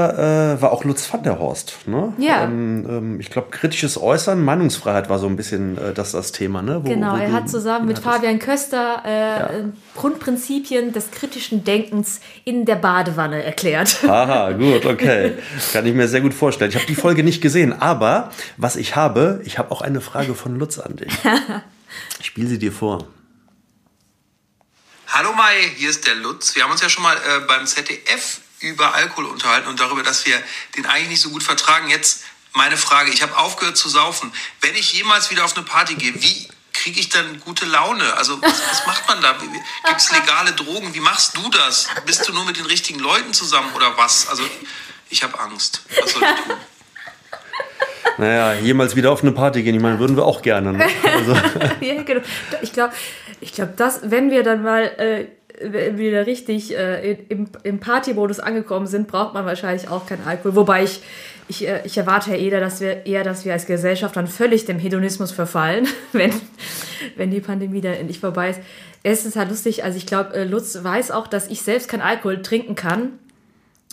äh, 0.59 0.61
war 0.61 0.73
auch 0.73 0.85
Lutz 0.85 1.11
van 1.11 1.23
der 1.23 1.39
Horst. 1.39 1.89
Ne? 1.89 2.13
Ja. 2.19 2.45
Ähm, 2.45 2.87
ähm, 2.87 3.19
ich 3.19 3.31
glaube, 3.31 3.49
kritisches 3.51 3.99
Äußern, 3.99 4.45
Meinungsfreiheit 4.45 5.09
war 5.09 5.19
so 5.19 5.27
ein 5.27 5.37
bisschen 5.37 5.79
äh, 5.79 5.95
das, 5.95 6.13
das 6.13 6.33
Thema. 6.33 6.61
Ne? 6.61 6.85
Wo, 6.85 6.89
genau, 6.91 7.15
wo 7.15 7.17
er 7.17 7.33
hat 7.33 7.49
zusammen 7.49 7.87
mit 7.87 7.99
Fabian 7.99 8.39
Köster 8.39 9.03
äh, 9.07 9.11
ja. 9.11 9.51
Grundprinzipien 9.97 10.93
des 10.93 11.13
kritischen 11.13 11.65
Denkens 11.65 12.21
in 12.45 12.67
der 12.67 12.75
Badewanne 12.75 13.43
erklärt. 13.43 14.05
Aha, 14.05 14.53
gut, 14.59 14.85
okay. 14.85 15.33
Kann 15.73 15.87
ich 15.87 15.95
mir 15.95 16.07
sehr 16.07 16.21
gut 16.21 16.35
vorstellen. 16.35 16.69
Ich 16.69 16.77
habe 16.77 16.85
die 16.85 16.95
Folge 16.95 17.25
nicht 17.25 17.41
gesehen, 17.41 17.73
aber 17.73 18.31
was 18.59 18.77
ich 18.77 18.97
habe, 18.97 19.41
ich 19.47 19.59
habe 19.59 19.71
auch 19.71 19.81
eine 19.81 20.03
Frage 20.03 20.35
von 20.35 20.57
Lutz 20.57 20.79
an 20.79 20.97
dich. 20.97 21.13
Ich 22.21 22.27
spiele 22.27 22.47
sie 22.47 22.59
dir 22.59 22.71
vor. 22.71 23.09
Hallo 25.09 25.33
Mai, 25.33 25.57
hier 25.77 25.91
ist 25.91 26.07
der 26.07 26.15
Lutz. 26.15 26.55
Wir 26.55 26.63
haben 26.63 26.71
uns 26.71 26.81
ja 26.81 26.89
schon 26.89 27.03
mal 27.03 27.17
äh, 27.17 27.41
beim 27.49 27.67
ZDF 27.67 28.43
über 28.61 28.95
Alkohol 28.95 29.27
unterhalten 29.27 29.69
und 29.69 29.81
darüber, 29.81 30.03
dass 30.03 30.27
wir 30.27 30.41
den 30.77 30.87
eigentlich 30.87 31.09
nicht 31.09 31.21
so 31.23 31.31
gut 31.31 31.43
vertragen. 31.43 31.89
Jetzt 31.89 32.25
meine 32.53 32.77
Frage, 32.77 33.11
ich 33.11 33.23
habe 33.23 33.37
aufgehört 33.37 33.77
zu 33.77 33.89
saufen. 33.89 34.33
Wenn 34.61 34.75
ich 34.75 34.93
jemals 34.93 35.31
wieder 35.31 35.45
auf 35.45 35.57
eine 35.57 35.65
Party 35.65 35.95
gehe, 35.95 36.15
wie 36.15 36.49
kriege 36.73 37.01
ich 37.01 37.09
dann 37.09 37.41
gute 37.41 37.67
Laune? 37.67 38.15
Also 38.15 38.41
was, 38.43 38.61
was 38.71 38.87
macht 38.87 39.09
man 39.09 39.21
da? 39.21 39.33
Gibt 39.33 40.01
es 40.01 40.11
legale 40.13 40.53
Drogen? 40.53 40.95
Wie 40.95 41.01
machst 41.01 41.37
du 41.37 41.49
das? 41.51 41.89
Bist 42.07 42.27
du 42.29 42.33
nur 42.33 42.45
mit 42.45 42.57
den 42.57 42.67
richtigen 42.67 43.01
Leuten 43.01 43.33
zusammen 43.33 43.73
oder 43.75 43.97
was? 43.97 44.29
Also 44.29 44.43
ich 45.09 45.23
habe 45.23 45.39
Angst. 45.39 45.83
Was 46.01 46.13
soll 46.13 46.23
ich 46.23 46.45
tun? 46.45 46.57
Naja, 48.19 48.55
jemals 48.55 48.97
wieder 48.97 49.13
auf 49.13 49.23
eine 49.23 49.33
Party 49.33 49.63
gehen, 49.63 49.75
ich 49.75 49.81
meine, 49.81 49.99
würden 49.99 50.17
wir 50.17 50.25
auch 50.25 50.43
gerne. 50.43 50.73
Ne? 50.73 50.89
Also. 51.05 51.33
ja, 51.81 52.03
genau. 52.03 52.21
Ich 52.61 52.73
glaube, 52.73 52.95
ich 53.41 53.53
glaub, 53.53 53.71
wenn 54.03 54.31
wir 54.31 54.43
dann 54.43 54.63
mal 54.63 54.83
äh, 54.83 55.27
wieder 55.61 56.27
richtig 56.27 56.77
äh, 56.77 57.13
im, 57.29 57.49
im 57.63 57.81
Partymodus 57.81 58.41
angekommen 58.41 58.87
sind, 58.87 59.09
braucht 59.09 59.35
man 59.35 59.45
wahrscheinlich 59.45 59.89
auch 59.89 60.07
keinen 60.07 60.27
Alkohol. 60.27 60.57
Wobei 60.57 60.85
ich, 60.85 61.03
ich, 61.49 61.69
äh, 61.69 61.83
ich 61.85 61.99
erwarte 61.99 62.31
ja 62.31 62.37
eher 62.37 62.61
dass, 62.61 62.81
wir, 62.81 63.07
eher, 63.07 63.25
dass 63.25 63.45
wir 63.45 63.53
als 63.53 63.67
Gesellschaft 63.67 64.17
dann 64.17 64.27
völlig 64.27 64.65
dem 64.65 64.79
Hedonismus 64.79 65.33
verfallen, 65.33 65.87
wenn, 66.13 66.33
wenn 67.17 67.31
die 67.31 67.41
Pandemie 67.41 67.81
dann 67.81 67.95
endlich 67.95 68.21
vorbei 68.21 68.51
ist. 68.51 68.61
Es 69.03 69.25
ist 69.25 69.37
halt 69.37 69.51
lustig, 69.51 69.85
also 69.85 69.97
ich 69.97 70.07
glaube, 70.07 70.35
äh, 70.35 70.45
Lutz 70.45 70.79
weiß 70.83 71.11
auch, 71.11 71.27
dass 71.27 71.49
ich 71.49 71.63
selbst 71.63 71.89
keinen 71.89 72.03
Alkohol 72.03 72.43
trinken 72.43 72.75
kann. 72.75 73.19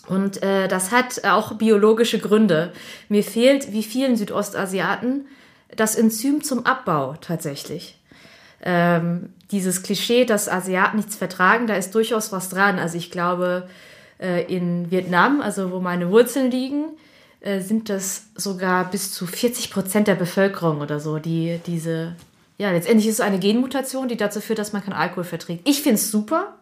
Und 0.07 0.41
äh, 0.41 0.69
das 0.69 0.91
hat 0.91 1.25
auch 1.25 1.55
biologische 1.55 2.19
Gründe. 2.19 2.71
Mir 3.09 3.23
fehlt, 3.23 3.73
wie 3.73 3.83
vielen 3.83 4.15
Südostasiaten, 4.15 5.27
das 5.75 5.95
Enzym 5.95 6.43
zum 6.43 6.65
Abbau 6.65 7.15
tatsächlich. 7.19 7.96
Ähm, 8.61 9.29
dieses 9.51 9.83
Klischee, 9.83 10.25
dass 10.25 10.49
Asiaten 10.49 10.97
nichts 10.97 11.15
vertragen, 11.15 11.67
da 11.67 11.75
ist 11.75 11.93
durchaus 11.95 12.31
was 12.31 12.49
dran. 12.49 12.79
Also 12.79 12.97
ich 12.97 13.11
glaube, 13.11 13.67
äh, 14.19 14.43
in 14.53 14.91
Vietnam, 14.91 15.41
also 15.41 15.71
wo 15.71 15.79
meine 15.79 16.09
Wurzeln 16.09 16.51
liegen, 16.51 16.85
äh, 17.39 17.61
sind 17.61 17.89
das 17.89 18.25
sogar 18.35 18.89
bis 18.89 19.13
zu 19.13 19.27
40 19.27 19.71
Prozent 19.71 20.07
der 20.07 20.15
Bevölkerung 20.15 20.81
oder 20.81 20.99
so, 20.99 21.19
die 21.19 21.59
diese, 21.65 22.15
ja, 22.57 22.71
letztendlich 22.71 23.07
ist 23.07 23.15
es 23.15 23.21
eine 23.21 23.39
Genmutation, 23.39 24.07
die 24.07 24.17
dazu 24.17 24.41
führt, 24.41 24.59
dass 24.59 24.73
man 24.73 24.83
keinen 24.83 24.93
Alkohol 24.93 25.23
verträgt. 25.23 25.67
Ich 25.67 25.81
finde 25.81 25.95
es 25.95 26.11
super. 26.11 26.55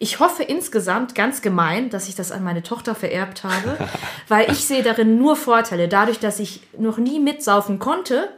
Ich 0.00 0.18
hoffe 0.18 0.42
insgesamt 0.42 1.14
ganz 1.14 1.40
gemein, 1.40 1.88
dass 1.88 2.08
ich 2.08 2.16
das 2.16 2.32
an 2.32 2.42
meine 2.42 2.62
Tochter 2.62 2.94
vererbt 2.94 3.44
habe, 3.44 3.78
weil 4.28 4.50
ich 4.50 4.64
sehe 4.64 4.82
darin 4.82 5.18
nur 5.18 5.36
Vorteile. 5.36 5.88
Dadurch, 5.88 6.18
dass 6.18 6.40
ich 6.40 6.62
noch 6.76 6.98
nie 6.98 7.20
mitsaufen 7.20 7.78
konnte 7.78 8.28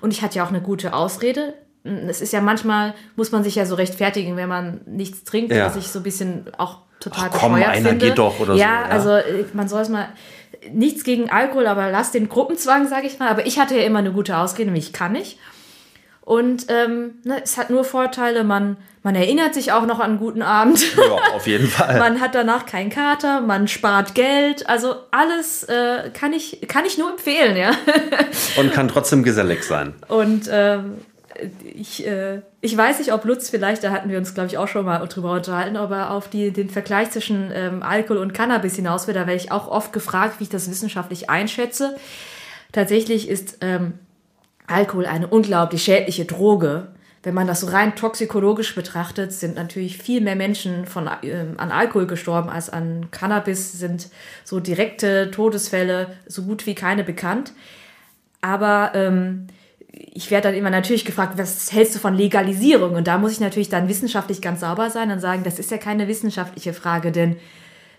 und 0.00 0.12
ich 0.12 0.22
hatte 0.22 0.36
ja 0.36 0.44
auch 0.44 0.50
eine 0.50 0.60
gute 0.60 0.92
Ausrede, 0.92 1.54
es 1.84 2.20
ist 2.20 2.32
ja 2.32 2.40
manchmal, 2.40 2.94
muss 3.16 3.32
man 3.32 3.42
sich 3.42 3.54
ja 3.54 3.64
so 3.64 3.74
rechtfertigen, 3.74 4.36
wenn 4.36 4.48
man 4.48 4.80
nichts 4.86 5.24
trinkt, 5.24 5.52
ja. 5.52 5.66
was 5.66 5.76
ich 5.76 5.88
so 5.88 6.00
ein 6.00 6.02
bisschen 6.02 6.44
auch 6.58 6.78
total 7.00 7.30
Ach, 7.32 7.38
komm, 7.38 7.54
einer 7.54 7.72
finde. 7.72 8.06
geht 8.06 8.18
doch 8.18 8.38
oder 8.40 8.54
ja, 8.54 8.56
so. 8.56 8.62
Ja, 8.62 8.84
also 8.84 9.10
äh, 9.10 9.44
man 9.54 9.68
soll 9.68 9.82
es 9.82 9.88
mal, 9.88 10.08
nichts 10.72 11.04
gegen 11.04 11.30
Alkohol, 11.30 11.66
aber 11.66 11.90
lass 11.90 12.12
den 12.12 12.28
Gruppenzwang, 12.28 12.86
sage 12.86 13.06
ich 13.06 13.18
mal. 13.18 13.28
Aber 13.28 13.46
ich 13.46 13.58
hatte 13.58 13.76
ja 13.76 13.84
immer 13.84 14.00
eine 14.00 14.12
gute 14.12 14.36
Ausrede, 14.36 14.66
nämlich 14.66 14.88
ich 14.88 14.92
kann 14.92 15.12
nicht. 15.12 15.38
Und 16.20 16.66
ähm, 16.68 17.14
ne, 17.24 17.40
es 17.42 17.56
hat 17.56 17.70
nur 17.70 17.82
Vorteile, 17.82 18.44
man, 18.44 18.76
man 19.02 19.16
erinnert 19.16 19.54
sich 19.54 19.72
auch 19.72 19.86
noch 19.86 19.98
an 19.98 20.10
einen 20.10 20.18
guten 20.18 20.42
Abend. 20.42 20.80
Ja, 20.96 21.34
auf 21.34 21.46
jeden 21.46 21.66
Fall. 21.68 21.98
man 21.98 22.20
hat 22.20 22.34
danach 22.34 22.66
keinen 22.66 22.90
Kater, 22.90 23.40
man 23.40 23.66
spart 23.66 24.14
Geld. 24.14 24.68
Also 24.68 24.94
alles 25.10 25.64
äh, 25.64 26.10
kann, 26.12 26.32
ich, 26.32 26.60
kann 26.68 26.84
ich 26.84 26.98
nur 26.98 27.10
empfehlen, 27.10 27.56
ja. 27.56 27.72
Und 28.56 28.72
kann 28.72 28.86
trotzdem 28.86 29.22
gesellig 29.22 29.64
sein. 29.64 29.94
Und 30.08 30.48
ähm, 30.52 30.98
ich, 31.74 32.06
äh, 32.06 32.40
ich 32.60 32.76
weiß 32.76 32.98
nicht, 32.98 33.12
ob 33.12 33.24
Lutz 33.24 33.50
vielleicht, 33.50 33.84
da 33.84 33.90
hatten 33.90 34.10
wir 34.10 34.18
uns, 34.18 34.34
glaube 34.34 34.48
ich, 34.48 34.58
auch 34.58 34.68
schon 34.68 34.84
mal 34.84 34.98
drüber 35.06 35.32
unterhalten, 35.32 35.76
ob 35.76 35.90
er 35.90 36.10
auf 36.12 36.28
die, 36.28 36.50
den 36.50 36.70
Vergleich 36.70 37.10
zwischen 37.10 37.50
ähm, 37.54 37.82
Alkohol 37.82 38.18
und 38.18 38.34
Cannabis 38.34 38.76
hinaus 38.76 39.06
will. 39.06 39.14
Da 39.14 39.26
werde 39.26 39.40
ich 39.40 39.52
auch 39.52 39.68
oft 39.68 39.92
gefragt, 39.92 40.36
wie 40.38 40.44
ich 40.44 40.50
das 40.50 40.70
wissenschaftlich 40.70 41.30
einschätze. 41.30 41.96
Tatsächlich 42.72 43.28
ist 43.28 43.58
ähm, 43.60 43.94
Alkohol 44.66 45.06
eine 45.06 45.26
unglaublich 45.26 45.82
schädliche 45.82 46.24
Droge. 46.24 46.88
Wenn 47.22 47.34
man 47.34 47.46
das 47.46 47.60
so 47.60 47.66
rein 47.66 47.96
toxikologisch 47.96 48.74
betrachtet, 48.74 49.32
sind 49.32 49.56
natürlich 49.56 49.98
viel 49.98 50.22
mehr 50.22 50.36
Menschen 50.36 50.86
von, 50.86 51.06
äh, 51.06 51.44
an 51.58 51.70
Alkohol 51.70 52.06
gestorben 52.06 52.48
als 52.48 52.70
an 52.70 53.10
Cannabis, 53.10 53.72
sind 53.72 54.08
so 54.44 54.58
direkte 54.58 55.30
Todesfälle 55.30 56.16
so 56.26 56.44
gut 56.44 56.66
wie 56.66 56.74
keine 56.74 57.04
bekannt. 57.04 57.52
Aber 58.40 58.92
ähm, 58.94 59.48
ich 60.12 60.30
werde 60.30 60.48
dann 60.48 60.56
immer 60.56 60.70
natürlich 60.70 61.04
gefragt, 61.04 61.38
was 61.38 61.72
hältst 61.72 61.94
du 61.94 61.98
von 61.98 62.14
Legalisierung? 62.14 62.94
Und 62.94 63.06
da 63.06 63.18
muss 63.18 63.32
ich 63.32 63.40
natürlich 63.40 63.68
dann 63.68 63.88
wissenschaftlich 63.88 64.42
ganz 64.42 64.60
sauber 64.60 64.90
sein 64.90 65.10
und 65.10 65.20
sagen, 65.20 65.44
das 65.44 65.58
ist 65.58 65.70
ja 65.70 65.78
keine 65.78 66.08
wissenschaftliche 66.08 66.72
Frage, 66.72 67.12
denn 67.12 67.36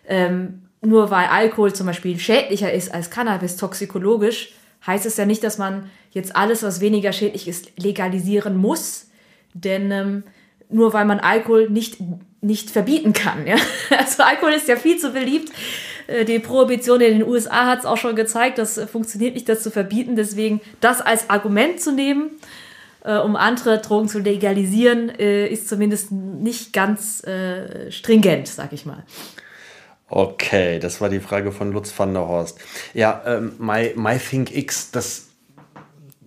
ähm, 0.07 0.63
nur 0.81 1.11
weil 1.11 1.27
Alkohol 1.27 1.73
zum 1.73 1.87
Beispiel 1.87 2.19
schädlicher 2.19 2.71
ist 2.73 2.93
als 2.93 3.11
Cannabis 3.11 3.55
toxikologisch, 3.55 4.53
heißt 4.85 5.05
es 5.05 5.17
ja 5.17 5.25
nicht, 5.25 5.43
dass 5.43 5.57
man 5.57 5.89
jetzt 6.09 6.35
alles, 6.35 6.63
was 6.63 6.81
weniger 6.81 7.13
schädlich 7.13 7.47
ist, 7.47 7.71
legalisieren 7.77 8.57
muss. 8.57 9.07
Denn 9.53 9.91
ähm, 9.91 10.23
nur 10.69 10.93
weil 10.93 11.05
man 11.05 11.19
Alkohol 11.19 11.69
nicht, 11.69 11.97
nicht 12.41 12.71
verbieten 12.71 13.13
kann. 13.13 13.45
Ja? 13.45 13.57
Also 13.97 14.23
Alkohol 14.23 14.53
ist 14.53 14.67
ja 14.67 14.75
viel 14.75 14.97
zu 14.97 15.11
beliebt. 15.11 15.51
Äh, 16.11 16.25
die 16.25 16.39
Prohibition 16.39 17.01
in 17.01 17.19
den 17.19 17.27
USA 17.27 17.67
hat 17.67 17.79
es 17.79 17.85
auch 17.85 17.97
schon 17.97 18.15
gezeigt, 18.15 18.57
das 18.57 18.79
funktioniert 18.91 19.33
nicht, 19.33 19.47
das 19.49 19.63
zu 19.63 19.71
verbieten. 19.71 20.15
Deswegen 20.15 20.61
das 20.79 21.01
als 21.01 21.29
Argument 21.29 21.79
zu 21.79 21.91
nehmen, 21.91 22.31
äh, 23.03 23.17
um 23.17 23.35
andere 23.35 23.79
Drogen 23.79 24.07
zu 24.07 24.19
legalisieren, 24.19 25.09
äh, 25.09 25.47
ist 25.47 25.67
zumindest 25.67 26.11
nicht 26.11 26.73
ganz 26.73 27.23
äh, 27.23 27.91
stringent, 27.91 28.47
sag 28.47 28.73
ich 28.73 28.85
mal. 28.85 29.03
Okay, 30.07 30.79
das 30.79 30.99
war 30.99 31.07
die 31.07 31.21
Frage 31.21 31.53
von 31.53 31.71
Lutz 31.71 31.97
van 31.97 32.13
der 32.13 32.27
Horst. 32.27 32.59
Ja, 32.93 33.21
ähm, 33.25 33.53
My, 33.59 33.93
MyThinkX, 33.95 34.91
das 34.91 35.30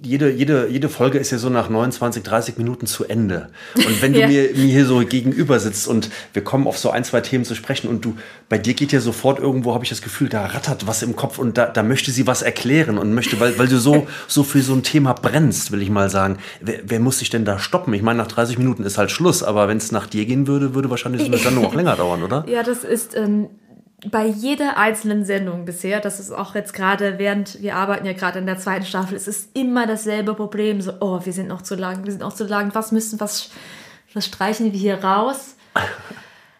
jede, 0.04 0.30
jede, 0.30 0.68
jede 0.68 0.88
Folge 0.88 1.18
ist 1.18 1.30
ja 1.30 1.38
so 1.38 1.48
nach 1.48 1.68
29, 1.68 2.22
30 2.22 2.58
Minuten 2.58 2.86
zu 2.86 3.04
Ende. 3.04 3.48
Und 3.76 4.02
wenn 4.02 4.12
du 4.12 4.20
ja. 4.20 4.28
mir, 4.28 4.50
mir 4.54 4.66
hier 4.66 4.86
so 4.86 4.98
gegenüber 4.98 5.58
sitzt 5.58 5.88
und 5.88 6.10
wir 6.32 6.44
kommen 6.44 6.66
auf 6.66 6.78
so 6.78 6.90
ein, 6.90 7.04
zwei 7.04 7.20
Themen 7.20 7.44
zu 7.44 7.54
sprechen 7.54 7.88
und 7.88 8.04
du, 8.04 8.16
bei 8.48 8.58
dir 8.58 8.74
geht 8.74 8.92
ja 8.92 9.00
sofort 9.00 9.38
irgendwo, 9.38 9.74
habe 9.74 9.84
ich 9.84 9.90
das 9.90 10.02
Gefühl, 10.02 10.28
da 10.28 10.46
rattert 10.46 10.86
was 10.86 11.02
im 11.02 11.16
Kopf 11.16 11.38
und 11.38 11.58
da, 11.58 11.66
da 11.66 11.82
möchte 11.82 12.10
sie 12.10 12.26
was 12.26 12.42
erklären 12.42 12.98
und 12.98 13.14
möchte, 13.14 13.40
weil, 13.40 13.58
weil 13.58 13.68
du 13.68 13.78
so, 13.78 14.06
so 14.28 14.44
für 14.44 14.62
so 14.62 14.74
ein 14.74 14.82
Thema 14.82 15.14
brennst, 15.14 15.72
will 15.72 15.82
ich 15.82 15.90
mal 15.90 16.10
sagen. 16.10 16.38
Wer, 16.60 16.80
wer 16.84 17.00
muss 17.00 17.18
sich 17.18 17.30
denn 17.30 17.44
da 17.44 17.58
stoppen? 17.58 17.94
Ich 17.94 18.02
meine, 18.02 18.18
nach 18.18 18.28
30 18.28 18.58
Minuten 18.58 18.84
ist 18.84 18.98
halt 18.98 19.10
Schluss, 19.10 19.42
aber 19.42 19.68
wenn 19.68 19.78
es 19.78 19.92
nach 19.92 20.06
dir 20.06 20.26
gehen 20.26 20.46
würde, 20.46 20.74
würde 20.74 20.90
wahrscheinlich 20.90 21.22
so 21.22 21.28
eine 21.28 21.38
Sendung 21.38 21.66
auch 21.66 21.74
länger 21.74 21.96
dauern, 21.96 22.22
oder? 22.22 22.44
Ja, 22.48 22.62
das 22.62 22.84
ist, 22.84 23.16
ähm, 23.16 23.48
bei 24.10 24.26
jeder 24.26 24.76
einzelnen 24.76 25.24
Sendung 25.24 25.64
bisher, 25.64 26.00
das 26.00 26.20
ist 26.20 26.30
auch 26.30 26.54
jetzt 26.54 26.72
gerade, 26.72 27.18
während 27.18 27.60
wir 27.62 27.76
arbeiten 27.76 28.06
ja 28.06 28.12
gerade 28.12 28.38
in 28.38 28.46
der 28.46 28.58
zweiten 28.58 28.84
Staffel, 28.84 29.16
es 29.16 29.28
ist 29.28 29.56
immer 29.56 29.86
dasselbe 29.86 30.34
Problem. 30.34 30.80
So, 30.80 30.92
oh, 31.00 31.20
wir 31.24 31.32
sind 31.32 31.48
noch 31.48 31.62
zu 31.62 31.74
lang, 31.74 32.04
wir 32.04 32.12
sind 32.12 32.20
noch 32.20 32.34
zu 32.34 32.44
lang, 32.44 32.74
was 32.74 32.92
müssen, 32.92 33.20
was, 33.20 33.50
was 34.12 34.26
streichen 34.26 34.72
wir 34.72 34.78
hier 34.78 35.02
raus? 35.02 35.56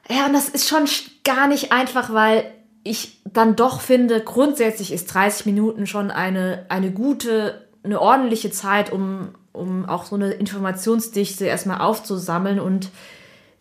Ja, 0.07 0.27
und 0.27 0.35
das 0.35 0.51
ist 0.51 0.69
schon 0.69 0.85
gar 1.25 1.47
nicht 1.47 1.73
einfach, 1.73 2.13
weil 2.13 2.45
ich 2.83 3.23
dann 3.25 3.57
doch 3.57 3.81
finde, 3.81 4.21
grundsätzlich 4.21 4.93
ist 4.93 5.07
30 5.07 5.47
Minuten 5.47 5.87
schon 5.87 6.11
eine, 6.11 6.67
eine 6.69 6.91
gute, 6.91 7.67
eine 7.83 8.01
ordentliche 8.01 8.51
Zeit, 8.51 8.93
um, 8.93 9.31
um 9.55 9.89
auch 9.89 10.05
so 10.05 10.17
eine 10.17 10.33
Informationsdichte 10.33 11.47
erstmal 11.47 11.81
aufzusammeln 11.81 12.61
und 12.61 12.91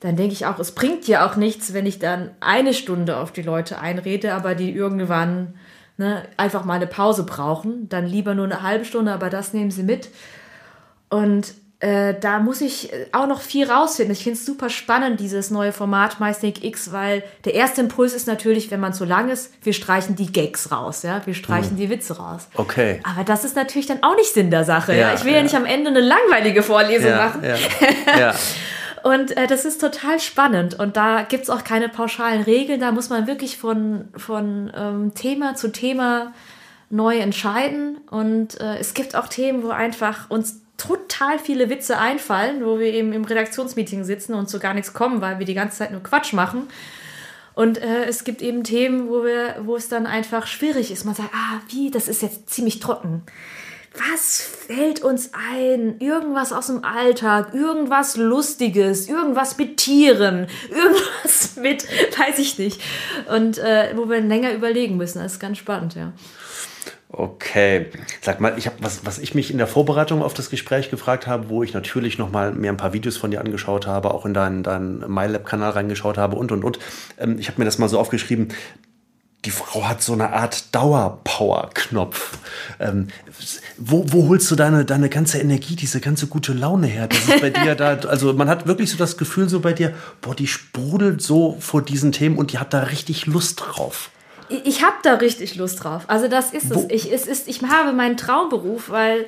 dann 0.03 0.17
denke 0.17 0.33
ich 0.33 0.45
auch, 0.45 0.59
es 0.59 0.73
bringt 0.73 1.07
ja 1.07 1.25
auch 1.25 1.37
nichts, 1.37 1.73
wenn 1.73 1.85
ich 1.85 1.97
dann 1.97 2.31
eine 2.41 2.73
Stunde 2.73 3.15
auf 3.15 3.31
die 3.31 3.41
Leute 3.41 3.79
einrede, 3.79 4.33
aber 4.33 4.53
die 4.53 4.69
irgendwann 4.69 5.53
ne, 5.95 6.23
einfach 6.35 6.65
mal 6.65 6.73
eine 6.73 6.87
Pause 6.87 7.23
brauchen. 7.23 7.87
Dann 7.87 8.05
lieber 8.05 8.35
nur 8.35 8.43
eine 8.43 8.63
halbe 8.63 8.83
Stunde, 8.83 9.13
aber 9.13 9.29
das 9.29 9.53
nehmen 9.53 9.71
sie 9.71 9.83
mit. 9.83 10.09
Und 11.09 11.53
äh, 11.79 12.15
da 12.19 12.39
muss 12.39 12.59
ich 12.59 12.91
auch 13.13 13.27
noch 13.27 13.39
viel 13.39 13.65
rausfinden. 13.65 14.11
Ich 14.11 14.25
finde 14.25 14.37
es 14.37 14.45
super 14.45 14.69
spannend, 14.69 15.21
dieses 15.21 15.51
neue 15.51 15.71
Format 15.71 16.19
MySnake 16.19 16.67
X, 16.67 16.91
weil 16.91 17.23
der 17.45 17.53
erste 17.53 17.79
Impuls 17.79 18.13
ist 18.13 18.27
natürlich, 18.27 18.71
wenn 18.71 18.81
man 18.81 18.93
zu 18.93 19.05
lang 19.05 19.29
ist, 19.29 19.53
wir 19.63 19.71
streichen 19.71 20.17
die 20.17 20.33
Gags 20.33 20.69
raus, 20.69 21.03
ja, 21.03 21.21
wir 21.25 21.33
streichen 21.33 21.71
hm. 21.71 21.77
die 21.77 21.89
Witze 21.89 22.17
raus. 22.17 22.49
Okay. 22.55 22.99
Aber 23.03 23.23
das 23.23 23.45
ist 23.45 23.55
natürlich 23.55 23.87
dann 23.87 24.03
auch 24.03 24.17
nicht 24.17 24.33
Sinn 24.33 24.51
der 24.51 24.65
Sache. 24.65 24.91
Ja, 24.91 25.07
ja. 25.09 25.13
Ich 25.13 25.23
will 25.23 25.31
ja. 25.31 25.37
ja. 25.37 25.43
nicht 25.43 25.55
am 25.55 25.65
Ende 25.65 25.91
eine 25.91 26.01
langweilige 26.01 26.61
Vorlesung 26.61 27.11
machen. 27.11 27.41
Ja. 28.19 28.33
Und 29.03 29.35
äh, 29.35 29.47
das 29.47 29.65
ist 29.65 29.81
total 29.81 30.19
spannend. 30.19 30.79
Und 30.79 30.95
da 30.95 31.23
gibt's 31.23 31.49
auch 31.49 31.65
keine 31.65 31.89
pauschalen 31.89 32.41
Regeln. 32.41 32.79
Da 32.79 32.93
muss 32.93 33.09
man 33.09 33.27
wirklich 33.27 33.57
von, 33.57 34.07
von 34.15 34.71
ähm, 34.75 35.13
Thema 35.13 35.55
zu 35.55 35.71
Thema 35.71 36.33
neu 36.89 37.17
entscheiden. 37.17 37.97
Und 38.09 38.59
äh, 38.61 38.77
es 38.77 38.93
gibt 38.93 39.15
auch 39.15 39.27
Themen, 39.27 39.61
wo 39.63 39.69
einfach 39.69 40.29
uns 40.29 40.61
total 40.77 41.37
viele 41.37 41.69
Witze 41.69 41.99
einfallen, 41.99 42.65
wo 42.65 42.79
wir 42.79 42.93
eben 42.93 43.11
im 43.11 43.25
Redaktionsmeeting 43.25 44.05
sitzen 44.05 44.33
und 44.33 44.49
so 44.49 44.57
gar 44.57 44.73
nichts 44.73 44.93
kommen, 44.93 45.19
weil 45.19 45.37
wir 45.37 45.45
die 45.45 45.53
ganze 45.53 45.79
Zeit 45.79 45.91
nur 45.91 46.01
Quatsch 46.01 46.31
machen. 46.31 46.69
Und 47.55 47.79
äh, 47.79 48.05
es 48.05 48.23
gibt 48.23 48.41
eben 48.41 48.63
Themen, 48.63 49.09
wo, 49.09 49.25
wir, 49.25 49.57
wo 49.63 49.75
es 49.75 49.89
dann 49.89 50.07
einfach 50.07 50.47
schwierig 50.47 50.91
ist. 50.91 51.03
Man 51.03 51.13
sagt, 51.13 51.29
ah, 51.33 51.59
wie, 51.67 51.91
das 51.91 52.07
ist 52.07 52.21
jetzt 52.21 52.49
ziemlich 52.49 52.79
trocken 52.79 53.21
was 53.95 54.41
fällt 54.41 55.03
uns 55.03 55.31
ein? 55.33 55.99
Irgendwas 55.99 56.51
aus 56.51 56.67
dem 56.67 56.83
Alltag, 56.83 57.53
irgendwas 57.53 58.17
Lustiges, 58.17 59.07
irgendwas 59.07 59.57
mit 59.57 59.77
Tieren, 59.77 60.47
irgendwas 60.69 61.55
mit, 61.57 61.85
weiß 62.17 62.39
ich 62.39 62.57
nicht. 62.57 62.81
Und 63.33 63.59
äh, 63.59 63.93
wo 63.95 64.09
wir 64.09 64.21
länger 64.21 64.53
überlegen 64.53 64.97
müssen. 64.97 65.19
Das 65.19 65.33
ist 65.33 65.39
ganz 65.39 65.57
spannend, 65.59 65.95
ja. 65.95 66.11
Okay, 67.15 67.91
sag 68.21 68.41
mal, 68.41 68.57
ich 68.57 68.65
habe 68.65 68.77
was, 68.79 69.05
was 69.05 69.19
ich 69.19 69.35
mich 69.35 69.51
in 69.51 69.59
der 69.59 69.67
Vorbereitung 69.67 70.23
auf 70.23 70.33
das 70.33 70.49
Gespräch 70.49 70.89
gefragt 70.89 71.27
habe, 71.27 71.47
wo 71.47 71.61
ich 71.61 71.71
natürlich 71.75 72.17
noch 72.17 72.31
mal 72.31 72.51
mir 72.53 72.71
ein 72.71 72.77
paar 72.77 72.93
Videos 72.93 73.17
von 73.17 73.29
dir 73.29 73.39
angeschaut 73.39 73.85
habe, 73.85 74.11
auch 74.11 74.25
in 74.25 74.33
deinen, 74.33 74.63
deinen 74.63 75.01
MyLab-Kanal 75.13 75.69
reingeschaut 75.71 76.17
habe 76.17 76.35
und 76.35 76.51
und 76.51 76.63
und. 76.63 76.79
Ähm, 77.19 77.37
ich 77.37 77.49
habe 77.49 77.61
mir 77.61 77.65
das 77.65 77.77
mal 77.77 77.87
so 77.87 77.99
aufgeschrieben 77.99 78.47
die 79.45 79.51
Frau 79.51 79.83
hat 79.85 80.01
so 80.01 80.13
eine 80.13 80.31
Art 80.31 80.73
Dauerpower-Knopf. 80.73 82.37
Ähm, 82.79 83.09
wo, 83.77 84.05
wo 84.07 84.29
holst 84.29 84.49
du 84.49 84.55
deine, 84.55 84.85
deine 84.85 85.09
ganze 85.09 85.39
Energie, 85.39 85.75
diese 85.75 85.99
ganze 85.99 86.27
gute 86.27 86.53
Laune 86.53 86.87
her? 86.87 87.07
Das 87.07 87.19
ist 87.19 87.41
bei 87.41 87.49
dir 87.49 87.75
da, 87.75 87.95
also 88.07 88.33
man 88.33 88.49
hat 88.49 88.67
wirklich 88.67 88.89
so 88.89 88.97
das 88.97 89.17
Gefühl 89.17 89.49
so 89.49 89.59
bei 89.59 89.73
dir, 89.73 89.93
boah, 90.21 90.33
die 90.33 90.47
sprudelt 90.47 91.21
so 91.21 91.57
vor 91.59 91.81
diesen 91.81 92.13
Themen 92.13 92.37
und 92.37 92.53
die 92.53 92.57
hat 92.57 92.73
da 92.73 92.83
richtig 92.83 93.25
Lust 93.25 93.61
drauf. 93.61 94.11
Ich, 94.47 94.65
ich 94.65 94.83
habe 94.83 94.95
da 95.03 95.15
richtig 95.15 95.55
Lust 95.55 95.83
drauf. 95.83 96.03
Also 96.07 96.27
das 96.29 96.51
ist 96.51 96.71
es. 96.71 96.85
Ich, 96.89 97.11
es 97.11 97.27
ist, 97.27 97.47
ich 97.47 97.61
habe 97.63 97.91
meinen 97.91 98.15
Traumberuf, 98.15 98.89
weil 98.89 99.27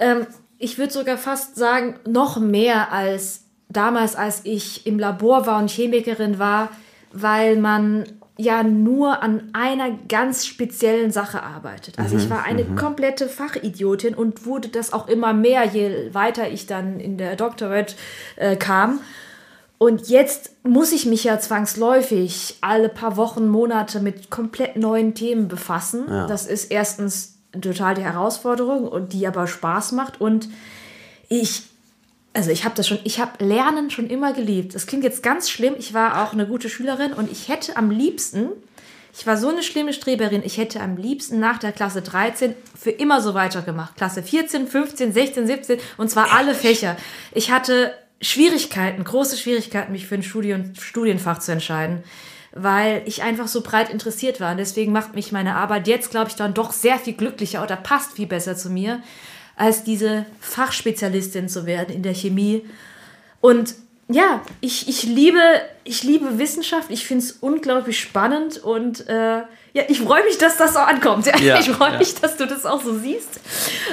ähm, 0.00 0.26
ich 0.58 0.78
würde 0.78 0.92
sogar 0.92 1.16
fast 1.16 1.54
sagen, 1.54 1.96
noch 2.06 2.38
mehr 2.40 2.92
als 2.92 3.44
damals, 3.68 4.16
als 4.16 4.40
ich 4.44 4.86
im 4.86 4.98
Labor 4.98 5.46
war 5.46 5.60
und 5.60 5.70
Chemikerin 5.70 6.38
war, 6.38 6.70
weil 7.12 7.56
man 7.56 8.04
ja 8.38 8.62
nur 8.62 9.22
an 9.22 9.50
einer 9.52 9.90
ganz 10.08 10.46
speziellen 10.46 11.10
Sache 11.10 11.42
arbeitet. 11.42 11.98
Also 11.98 12.16
ich 12.16 12.30
war 12.30 12.44
eine 12.44 12.64
komplette 12.64 13.28
Fachidiotin 13.28 14.14
und 14.14 14.46
wurde 14.46 14.68
das 14.68 14.92
auch 14.92 15.08
immer 15.08 15.32
mehr, 15.32 15.64
je 15.64 16.14
weiter 16.14 16.48
ich 16.48 16.66
dann 16.66 17.00
in 17.00 17.18
der 17.18 17.34
Doktorate 17.34 17.96
äh, 18.36 18.56
kam. 18.56 19.00
Und 19.78 20.08
jetzt 20.08 20.52
muss 20.64 20.92
ich 20.92 21.06
mich 21.06 21.24
ja 21.24 21.38
zwangsläufig 21.38 22.56
alle 22.60 22.88
paar 22.88 23.16
Wochen, 23.16 23.48
Monate 23.48 24.00
mit 24.00 24.30
komplett 24.30 24.76
neuen 24.76 25.14
Themen 25.14 25.48
befassen. 25.48 26.06
Das 26.26 26.46
ist 26.46 26.70
erstens 26.70 27.38
total 27.60 27.94
die 27.94 28.02
Herausforderung 28.02 28.86
und 28.88 29.12
die 29.12 29.26
aber 29.26 29.46
Spaß 29.46 29.92
macht. 29.92 30.20
Und 30.20 30.48
ich, 31.28 31.62
also 32.38 32.52
ich 32.52 32.64
habe 32.64 32.76
das 32.76 32.86
schon, 32.86 33.00
ich 33.02 33.18
habe 33.18 33.44
Lernen 33.44 33.90
schon 33.90 34.08
immer 34.08 34.32
geliebt. 34.32 34.76
Das 34.76 34.86
klingt 34.86 35.02
jetzt 35.02 35.24
ganz 35.24 35.50
schlimm. 35.50 35.74
Ich 35.76 35.92
war 35.92 36.22
auch 36.22 36.32
eine 36.32 36.46
gute 36.46 36.68
Schülerin 36.68 37.12
und 37.12 37.32
ich 37.32 37.48
hätte 37.48 37.76
am 37.76 37.90
liebsten, 37.90 38.50
ich 39.12 39.26
war 39.26 39.36
so 39.36 39.48
eine 39.48 39.64
schlimme 39.64 39.92
Streberin, 39.92 40.42
ich 40.44 40.56
hätte 40.56 40.80
am 40.80 40.96
liebsten 40.96 41.40
nach 41.40 41.58
der 41.58 41.72
Klasse 41.72 42.00
13 42.00 42.54
für 42.78 42.92
immer 42.92 43.20
so 43.20 43.34
weitergemacht. 43.34 43.96
Klasse 43.96 44.22
14, 44.22 44.68
15, 44.68 45.12
16, 45.12 45.46
17 45.48 45.80
und 45.96 46.10
zwar 46.10 46.32
alle 46.32 46.54
Fächer. 46.54 46.96
Ich 47.32 47.50
hatte 47.50 47.92
Schwierigkeiten, 48.20 49.02
große 49.02 49.36
Schwierigkeiten, 49.36 49.90
mich 49.90 50.06
für 50.06 50.14
ein 50.14 50.22
Studien, 50.22 50.74
Studienfach 50.80 51.40
zu 51.40 51.50
entscheiden, 51.50 52.04
weil 52.52 53.02
ich 53.06 53.24
einfach 53.24 53.48
so 53.48 53.62
breit 53.62 53.90
interessiert 53.90 54.40
war. 54.40 54.52
Und 54.52 54.58
deswegen 54.58 54.92
macht 54.92 55.16
mich 55.16 55.32
meine 55.32 55.56
Arbeit 55.56 55.88
jetzt, 55.88 56.12
glaube 56.12 56.30
ich, 56.30 56.36
dann 56.36 56.54
doch 56.54 56.70
sehr 56.70 57.00
viel 57.00 57.14
glücklicher 57.14 57.64
oder 57.64 57.74
passt 57.74 58.12
viel 58.12 58.28
besser 58.28 58.54
zu 58.54 58.70
mir, 58.70 59.02
als 59.58 59.84
diese 59.84 60.24
Fachspezialistin 60.40 61.48
zu 61.48 61.66
werden 61.66 61.94
in 61.94 62.02
der 62.02 62.14
Chemie. 62.14 62.64
Und 63.40 63.74
ja, 64.10 64.40
ich, 64.60 64.88
ich, 64.88 65.02
liebe, 65.02 65.38
ich 65.84 66.02
liebe 66.02 66.38
Wissenschaft, 66.38 66.90
ich 66.90 67.06
finde 67.06 67.24
es 67.24 67.32
unglaublich 67.32 68.00
spannend 68.00 68.56
und 68.56 69.06
äh, 69.06 69.42
ja, 69.74 69.82
ich 69.86 70.00
freue 70.00 70.24
mich, 70.24 70.38
dass 70.38 70.56
das 70.56 70.72
so 70.72 70.78
ankommt. 70.78 71.26
Ja, 71.42 71.60
ich 71.60 71.68
freue 71.70 71.92
ja. 71.92 71.98
mich, 71.98 72.14
dass 72.14 72.36
du 72.36 72.46
das 72.46 72.64
auch 72.64 72.82
so 72.82 72.98
siehst, 72.98 73.40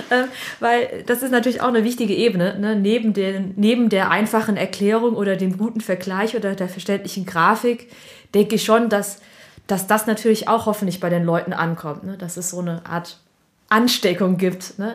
äh, 0.09 0.23
weil 0.61 1.03
das 1.05 1.21
ist 1.21 1.31
natürlich 1.31 1.61
auch 1.61 1.67
eine 1.67 1.83
wichtige 1.83 2.15
Ebene. 2.15 2.57
Ne? 2.57 2.75
Neben, 2.77 3.13
den, 3.13 3.53
neben 3.57 3.89
der 3.89 4.09
einfachen 4.09 4.55
Erklärung 4.55 5.15
oder 5.15 5.35
dem 5.35 5.57
guten 5.57 5.81
Vergleich 5.81 6.35
oder 6.35 6.55
der 6.55 6.69
verständlichen 6.69 7.25
Grafik 7.25 7.91
denke 8.33 8.55
ich 8.55 8.63
schon, 8.63 8.89
dass, 8.89 9.19
dass 9.67 9.85
das 9.85 10.07
natürlich 10.07 10.47
auch 10.47 10.65
hoffentlich 10.65 11.01
bei 11.01 11.09
den 11.09 11.25
Leuten 11.25 11.51
ankommt, 11.51 12.05
ne? 12.05 12.17
dass 12.17 12.37
es 12.37 12.51
so 12.51 12.59
eine 12.59 12.85
Art 12.85 13.19
Ansteckung 13.69 14.37
gibt. 14.37 14.79
Ne? 14.79 14.94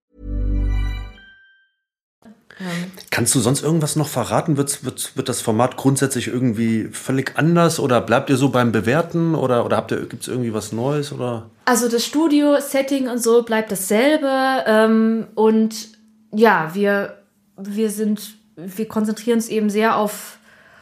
Kannst 3.09 3.35
du 3.35 3.39
sonst 3.39 3.63
irgendwas 3.63 3.95
noch 3.95 4.07
verraten? 4.07 4.57
Wird, 4.57 4.83
wird, 4.83 5.15
wird 5.15 5.29
das 5.29 5.41
Format 5.41 5.77
grundsätzlich 5.77 6.27
irgendwie 6.27 6.89
völlig 6.91 7.37
anders 7.37 7.79
oder 7.79 8.01
bleibt 8.01 8.29
ihr 8.29 8.37
so 8.37 8.49
beim 8.49 8.71
Bewerten 8.71 9.35
oder, 9.35 9.65
oder 9.65 9.81
gibt 9.81 10.21
es 10.21 10.27
irgendwie 10.27 10.53
was 10.53 10.71
Neues 10.71 11.11
oder? 11.11 11.49
Also 11.65 11.87
das 11.87 12.05
Studio-Setting 12.05 13.07
und 13.09 13.21
so 13.21 13.43
bleibt 13.43 13.71
dasselbe. 13.71 14.63
Ähm, 14.65 15.27
und 15.35 15.89
ja, 16.33 16.71
wir, 16.73 17.17
wir 17.57 17.89
sind, 17.89 18.35
wir 18.55 18.87
konzentrieren 18.87 19.37
uns 19.37 19.49
eben 19.49 19.69
sehr 19.69 19.95
auf, 19.95 20.37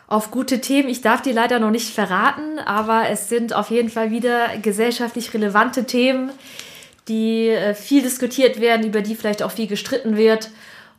auf 0.07 0.31
gute 0.31 0.61
Themen. 0.61 0.89
Ich 0.89 1.01
darf 1.01 1.21
die 1.21 1.31
leider 1.31 1.59
noch 1.59 1.71
nicht 1.71 1.93
verraten, 1.93 2.59
aber 2.59 3.09
es 3.09 3.29
sind 3.29 3.53
auf 3.53 3.69
jeden 3.69 3.89
Fall 3.89 4.11
wieder 4.11 4.57
gesellschaftlich 4.61 5.33
relevante 5.33 5.85
Themen, 5.85 6.31
die 7.07 7.49
äh, 7.49 7.73
viel 7.73 8.01
diskutiert 8.01 8.59
werden, 8.61 8.85
über 8.85 9.01
die 9.01 9.15
vielleicht 9.15 9.43
auch 9.43 9.51
viel 9.51 9.67
gestritten 9.67 10.17
wird. 10.17 10.49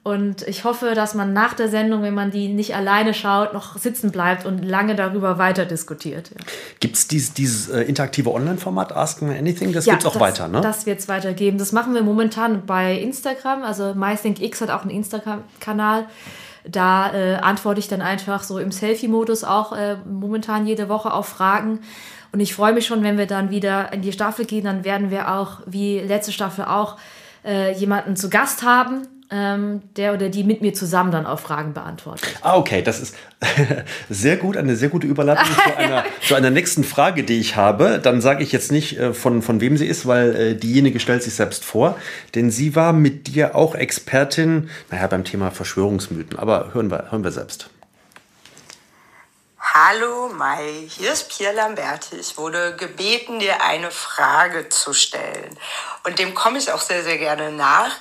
Und 0.02 0.48
ich 0.48 0.64
hoffe, 0.64 0.94
dass 0.94 1.14
man 1.14 1.34
nach 1.34 1.52
der 1.52 1.68
Sendung, 1.68 2.02
wenn 2.02 2.14
man 2.14 2.30
die 2.30 2.48
nicht 2.48 2.74
alleine 2.74 3.12
schaut, 3.12 3.52
noch 3.52 3.76
sitzen 3.76 4.10
bleibt 4.10 4.46
und 4.46 4.64
lange 4.64 4.94
darüber 4.94 5.36
weiter 5.36 5.66
diskutiert. 5.66 6.30
Ja. 6.30 6.44
Gibt 6.80 6.96
es 6.96 7.06
dieses, 7.06 7.34
dieses 7.34 7.68
äh, 7.68 7.82
interaktive 7.82 8.32
Online-Format 8.32 8.96
Ask 8.96 9.20
Me 9.20 9.36
Anything? 9.36 9.74
Das 9.74 9.84
gibt's 9.84 10.06
auch 10.06 10.14
das, 10.14 10.20
weiter, 10.20 10.48
ne? 10.48 10.62
Das 10.62 10.86
wird 10.86 11.00
es 11.00 11.08
weitergeben. 11.08 11.58
Das 11.58 11.72
machen 11.72 11.92
wir 11.92 12.02
momentan 12.02 12.64
bei 12.64 12.98
Instagram. 12.98 13.62
Also 13.62 13.94
MyThinkX 13.94 14.62
hat 14.62 14.70
auch 14.70 14.82
einen 14.82 14.90
Instagram-Kanal. 14.90 16.06
Da 16.66 17.12
äh, 17.12 17.34
antworte 17.36 17.80
ich 17.80 17.88
dann 17.88 18.00
einfach 18.00 18.42
so 18.42 18.58
im 18.58 18.72
Selfie-Modus 18.72 19.44
auch 19.44 19.72
äh, 19.72 19.96
momentan 20.10 20.66
jede 20.66 20.88
Woche 20.88 21.12
auf 21.12 21.28
Fragen. 21.28 21.80
Und 22.32 22.40
ich 22.40 22.54
freue 22.54 22.72
mich 22.72 22.86
schon, 22.86 23.02
wenn 23.02 23.18
wir 23.18 23.26
dann 23.26 23.50
wieder 23.50 23.92
in 23.92 24.00
die 24.00 24.12
Staffel 24.12 24.46
gehen, 24.46 24.64
dann 24.64 24.84
werden 24.84 25.10
wir 25.10 25.34
auch, 25.34 25.60
wie 25.66 25.98
letzte 26.00 26.32
Staffel 26.32 26.64
auch, 26.64 26.96
äh, 27.44 27.74
jemanden 27.74 28.16
zu 28.16 28.30
Gast 28.30 28.62
haben, 28.62 29.06
ähm, 29.30 29.82
der 29.96 30.12
oder 30.12 30.28
die 30.28 30.42
mit 30.42 30.60
mir 30.60 30.74
zusammen 30.74 31.12
dann 31.12 31.24
auch 31.24 31.38
Fragen 31.38 31.72
beantwortet. 31.72 32.34
Ah, 32.42 32.56
okay, 32.56 32.82
das 32.82 33.00
ist 33.00 33.14
sehr 34.10 34.36
gut, 34.36 34.56
eine 34.56 34.74
sehr 34.76 34.88
gute 34.88 35.06
Überleitung 35.06 35.46
zu 35.54 35.76
einer, 35.76 36.04
zu 36.26 36.34
einer 36.34 36.50
nächsten 36.50 36.82
Frage, 36.82 37.22
die 37.22 37.38
ich 37.38 37.56
habe. 37.56 38.00
Dann 38.02 38.20
sage 38.20 38.42
ich 38.42 38.50
jetzt 38.50 38.72
nicht, 38.72 38.98
äh, 38.98 39.14
von, 39.14 39.42
von 39.42 39.60
wem 39.60 39.76
sie 39.76 39.86
ist, 39.86 40.06
weil 40.06 40.34
äh, 40.34 40.54
diejenige 40.56 40.98
stellt 40.98 41.22
sich 41.22 41.34
selbst 41.34 41.64
vor. 41.64 41.96
Denn 42.34 42.50
sie 42.50 42.74
war 42.74 42.92
mit 42.92 43.28
dir 43.28 43.54
auch 43.54 43.74
Expertin, 43.74 44.68
naja, 44.90 45.06
beim 45.06 45.24
Thema 45.24 45.50
Verschwörungsmythen. 45.50 46.38
Aber 46.38 46.74
hören 46.74 46.90
wir, 46.90 47.10
hören 47.10 47.22
wir 47.22 47.32
selbst. 47.32 47.70
Hallo 49.72 50.30
Mai, 50.34 50.88
hier 50.88 51.12
ist 51.12 51.28
Pierre 51.28 51.54
Lamberti. 51.54 52.16
Ich 52.16 52.36
wurde 52.36 52.74
gebeten, 52.76 53.38
dir 53.38 53.62
eine 53.62 53.92
Frage 53.92 54.68
zu 54.68 54.92
stellen. 54.92 55.56
Und 56.02 56.18
dem 56.18 56.34
komme 56.34 56.58
ich 56.58 56.72
auch 56.72 56.80
sehr, 56.80 57.04
sehr 57.04 57.18
gerne 57.18 57.52
nach. 57.52 57.92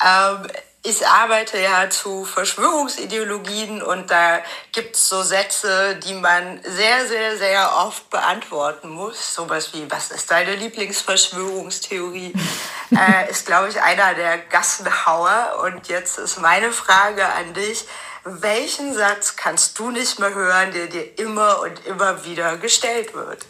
Ähm, 0.00 0.46
ich 0.84 1.06
arbeite 1.06 1.58
ja 1.58 1.90
zu 1.90 2.24
Verschwörungsideologien 2.24 3.82
und 3.82 4.10
da 4.10 4.40
gibt 4.72 4.94
es 4.94 5.08
so 5.08 5.22
Sätze, 5.22 5.96
die 5.96 6.14
man 6.14 6.60
sehr, 6.62 7.06
sehr, 7.06 7.36
sehr 7.36 7.76
oft 7.78 8.08
beantworten 8.10 8.88
muss. 8.88 9.34
Sowas 9.34 9.74
wie, 9.74 9.90
was 9.90 10.12
ist 10.12 10.30
deine 10.30 10.54
Lieblingsverschwörungstheorie? 10.54 12.32
äh, 12.92 13.30
ist, 13.30 13.46
glaube 13.46 13.68
ich, 13.68 13.80
einer 13.82 14.14
der 14.14 14.38
Gassenhauer. 14.38 15.60
Und 15.64 15.88
jetzt 15.88 16.18
ist 16.18 16.40
meine 16.40 16.70
Frage 16.70 17.26
an 17.26 17.54
dich. 17.54 17.84
Welchen 18.24 18.94
Satz 18.94 19.36
kannst 19.36 19.78
du 19.78 19.90
nicht 19.90 20.18
mehr 20.20 20.32
hören, 20.32 20.72
der 20.72 20.86
dir 20.86 21.18
immer 21.18 21.60
und 21.60 21.86
immer 21.86 22.24
wieder 22.24 22.56
gestellt 22.56 23.14
wird? 23.14 23.46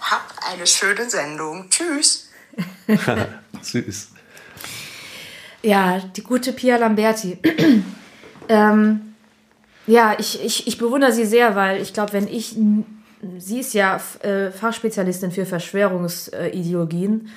Hab 0.00 0.24
eine 0.50 0.66
schöne 0.66 1.08
Sendung. 1.08 1.70
Tschüss. 1.70 2.30
Süß. 3.62 4.09
Ja, 5.62 5.98
die 6.16 6.22
gute 6.22 6.52
Pia 6.52 6.76
Lamberti. 6.76 7.38
ähm, 8.48 9.14
ja, 9.86 10.14
ich, 10.18 10.44
ich, 10.44 10.66
ich 10.66 10.78
bewundere 10.78 11.12
sie 11.12 11.24
sehr, 11.26 11.56
weil 11.56 11.82
ich 11.82 11.92
glaube, 11.92 12.12
wenn 12.12 12.28
ich, 12.28 12.56
sie 13.38 13.60
ist 13.60 13.74
ja 13.74 14.00
äh, 14.22 14.50
Fachspezialistin 14.50 15.32
für 15.32 15.46
Verschwörungsideologien. 15.46 17.28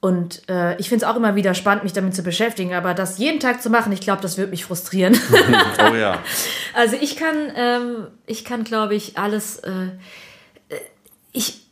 Und 0.00 0.42
äh, 0.50 0.76
ich 0.78 0.90
finde 0.90 1.06
es 1.06 1.10
auch 1.10 1.16
immer 1.16 1.34
wieder 1.34 1.54
spannend, 1.54 1.82
mich 1.82 1.94
damit 1.94 2.14
zu 2.14 2.22
beschäftigen, 2.22 2.74
aber 2.74 2.92
das 2.92 3.16
jeden 3.16 3.40
Tag 3.40 3.62
zu 3.62 3.70
machen, 3.70 3.90
ich 3.90 4.02
glaube, 4.02 4.20
das 4.20 4.36
wird 4.36 4.50
mich 4.50 4.62
frustrieren. 4.62 5.18
oh 5.90 5.94
ja. 5.94 6.22
Also 6.74 6.96
ich 7.00 7.16
kann, 7.16 7.50
ähm, 7.56 8.08
ich 8.26 8.44
kann, 8.44 8.64
glaube 8.64 8.94
ich, 8.94 9.16
alles. 9.16 9.60
Äh, 9.60 9.92
ich, 11.32 11.63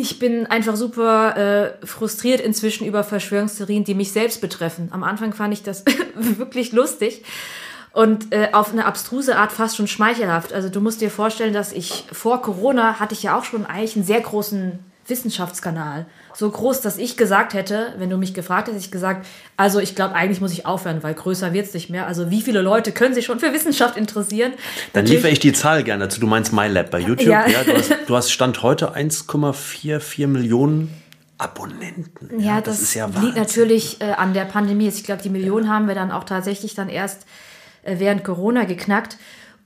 ich 0.00 0.18
bin 0.18 0.46
einfach 0.46 0.76
super 0.76 1.36
äh, 1.36 1.86
frustriert 1.86 2.40
inzwischen 2.40 2.86
über 2.86 3.04
Verschwörungstheorien, 3.04 3.84
die 3.84 3.94
mich 3.94 4.12
selbst 4.12 4.40
betreffen. 4.40 4.88
Am 4.92 5.04
Anfang 5.04 5.32
fand 5.32 5.52
ich 5.52 5.62
das 5.62 5.84
wirklich 6.14 6.72
lustig. 6.72 7.24
und 7.92 8.32
äh, 8.32 8.50
auf 8.52 8.72
eine 8.72 8.86
abstruse 8.86 9.36
Art 9.36 9.52
fast 9.52 9.76
schon 9.76 9.88
schmeichelhaft. 9.88 10.52
Also 10.52 10.68
du 10.68 10.80
musst 10.80 11.00
dir 11.00 11.10
vorstellen, 11.10 11.52
dass 11.52 11.72
ich 11.72 12.04
vor 12.12 12.40
Corona 12.40 13.00
hatte 13.00 13.14
ich 13.14 13.22
ja 13.22 13.38
auch 13.38 13.44
schon 13.44 13.66
eigentlich 13.66 13.96
einen 13.96 14.04
sehr 14.04 14.20
großen 14.20 14.78
Wissenschaftskanal. 15.10 16.06
So 16.34 16.50
groß, 16.50 16.80
dass 16.80 16.96
ich 16.96 17.16
gesagt 17.16 17.54
hätte, 17.54 17.94
wenn 17.98 18.08
du 18.08 18.16
mich 18.16 18.32
gefragt 18.32 18.68
hättest, 18.68 18.86
ich 18.86 18.90
gesagt, 18.90 19.26
also 19.56 19.80
ich 19.80 19.94
glaube, 19.94 20.14
eigentlich 20.14 20.40
muss 20.40 20.52
ich 20.52 20.64
aufhören, 20.64 21.02
weil 21.02 21.14
größer 21.14 21.52
wird 21.52 21.66
es 21.66 21.74
nicht 21.74 21.90
mehr. 21.90 22.06
Also 22.06 22.30
wie 22.30 22.40
viele 22.40 22.62
Leute 22.62 22.92
können 22.92 23.14
sich 23.14 23.26
schon 23.26 23.40
für 23.40 23.52
Wissenschaft 23.52 23.96
interessieren? 23.96 24.52
Dann 24.92 25.06
liefere 25.06 25.30
ich 25.30 25.40
die 25.40 25.52
Zahl 25.52 25.84
gerne 25.84 26.04
dazu. 26.04 26.20
Du 26.20 26.26
meinst 26.26 26.52
MyLab 26.52 26.90
bei 26.90 27.00
YouTube. 27.00 27.26
Ja. 27.26 27.46
Ja. 27.46 27.64
du, 27.64 27.74
hast, 27.74 27.92
du 28.06 28.16
hast 28.16 28.30
Stand 28.30 28.62
heute 28.62 28.96
1,44 28.96 30.26
Millionen 30.28 30.94
Abonnenten. 31.40 32.38
Ja, 32.38 32.60
das, 32.60 32.82
ist 32.82 32.94
ja 32.94 33.06
liegt 33.06 33.16
Wahnsinn. 33.16 33.34
natürlich 33.34 34.00
äh, 34.00 34.12
an 34.12 34.34
der 34.34 34.44
Pandemie. 34.44 34.88
Ich 34.88 35.04
glaube, 35.04 35.22
die 35.22 35.30
Millionen 35.30 35.68
haben 35.68 35.88
wir 35.88 35.94
dann 35.94 36.10
auch 36.10 36.24
tatsächlich 36.24 36.74
dann 36.74 36.88
erst 36.88 37.26
äh, 37.82 37.96
während 37.98 38.24
Corona 38.24 38.64
geknackt. 38.64 39.16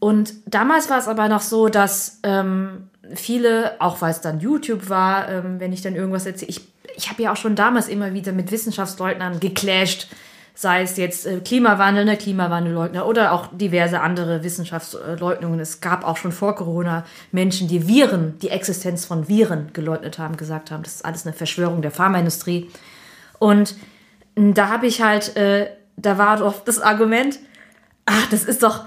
Und 0.04 0.34
damals 0.44 0.90
war 0.90 0.98
es 0.98 1.08
aber 1.08 1.30
noch 1.30 1.40
so, 1.40 1.70
dass 1.70 2.18
ähm, 2.24 2.90
viele, 3.14 3.80
auch 3.80 4.02
weil 4.02 4.10
es 4.10 4.20
dann 4.20 4.38
YouTube 4.38 4.90
war, 4.90 5.30
ähm, 5.30 5.60
wenn 5.60 5.72
ich 5.72 5.80
dann 5.80 5.94
irgendwas 5.94 6.26
erzähle, 6.26 6.50
ich, 6.50 6.60
ich 6.94 7.08
habe 7.08 7.22
ja 7.22 7.32
auch 7.32 7.38
schon 7.38 7.56
damals 7.56 7.88
immer 7.88 8.12
wieder 8.12 8.32
mit 8.32 8.50
Wissenschaftsleugnern 8.50 9.40
geclasht, 9.40 10.08
sei 10.54 10.82
es 10.82 10.98
jetzt 10.98 11.24
äh, 11.24 11.40
Klimawandel, 11.40 12.04
ne, 12.04 12.18
Klimawandelleugner 12.18 13.06
oder 13.06 13.32
auch 13.32 13.46
diverse 13.52 14.02
andere 14.02 14.44
Wissenschaftsleugnungen. 14.44 15.58
Es 15.58 15.80
gab 15.80 16.04
auch 16.04 16.18
schon 16.18 16.32
vor 16.32 16.54
Corona 16.54 17.06
Menschen, 17.32 17.66
die 17.66 17.88
Viren, 17.88 18.38
die 18.40 18.50
Existenz 18.50 19.06
von 19.06 19.26
Viren 19.26 19.70
geleugnet 19.72 20.18
haben, 20.18 20.36
gesagt 20.36 20.70
haben, 20.70 20.82
das 20.82 20.96
ist 20.96 21.04
alles 21.06 21.24
eine 21.24 21.32
Verschwörung 21.32 21.80
der 21.80 21.92
Pharmaindustrie. 21.92 22.70
Und 23.38 23.74
mh, 24.36 24.52
da 24.52 24.68
habe 24.68 24.86
ich 24.86 25.00
halt, 25.00 25.34
äh, 25.38 25.70
da 25.96 26.18
war 26.18 26.36
doch 26.36 26.62
das 26.62 26.78
Argument, 26.78 27.38
ach, 28.04 28.28
das 28.28 28.44
ist 28.44 28.62
doch, 28.62 28.84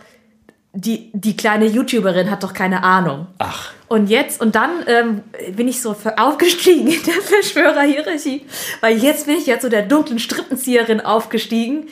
die, 0.78 1.10
die 1.14 1.36
kleine 1.36 1.66
YouTuberin 1.66 2.30
hat 2.30 2.44
doch 2.44 2.54
keine 2.54 2.84
Ahnung. 2.84 3.26
Ach. 3.40 3.74
Und 3.88 4.12
jetzt, 4.12 4.40
und 4.40 4.54
dann 4.54 4.70
ähm, 4.86 5.24
bin 5.56 5.68
ich 5.68 5.82
so 5.82 5.96
aufgestiegen 6.18 6.88
in 6.88 7.04
der 7.04 7.22
Verschwörerhierarchie, 7.22 8.46
weil 8.82 8.98
jetzt 8.98 9.26
bin 9.26 9.38
ich 9.38 9.48
ja 9.48 9.60
zu 9.60 9.70
der 9.70 9.82
dunklen 9.82 10.20
Strippenzieherin 10.20 11.02
aufgestiegen, 11.02 11.88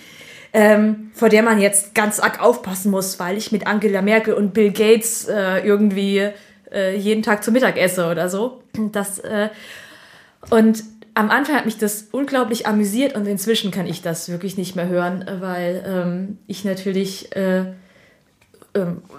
ähm, 0.54 1.10
vor 1.16 1.30
der 1.30 1.42
man 1.42 1.60
jetzt 1.60 1.96
ganz 1.96 2.20
arg 2.20 2.40
aufpassen 2.40 2.92
muss, 2.92 3.20
weil 3.20 3.38
ich 3.38 3.52
mit 3.52 3.66
Angela 3.66 4.04
Merkel 4.04 4.36
und 4.36 4.54
Bill 4.54 4.72
Gates 4.72 5.28
äh, 5.28 5.66
irgendwie 5.66 6.30
äh, 6.72 6.96
jeden 6.96 7.24
Tag 7.24 7.44
zu 7.44 7.52
Mittag 7.52 7.78
esse 7.78 8.08
oder 8.08 8.30
so. 8.30 8.62
Das, 8.92 9.18
äh, 9.18 9.50
und 10.52 10.84
am 11.16 11.32
Anfang 11.32 11.56
hat 11.56 11.66
mich 11.66 11.80
das 11.80 12.10
unglaublich 12.12 12.68
amüsiert 12.68 13.16
und 13.16 13.26
inzwischen 13.26 13.72
kann 13.72 13.88
ich 13.88 14.04
das 14.04 14.30
wirklich 14.30 14.58
nicht 14.58 14.76
mehr 14.76 14.90
hören, 14.90 15.26
weil 15.40 15.84
ähm, 15.88 16.38
ich 16.46 16.66
natürlich 16.66 17.36
äh, 17.36 17.74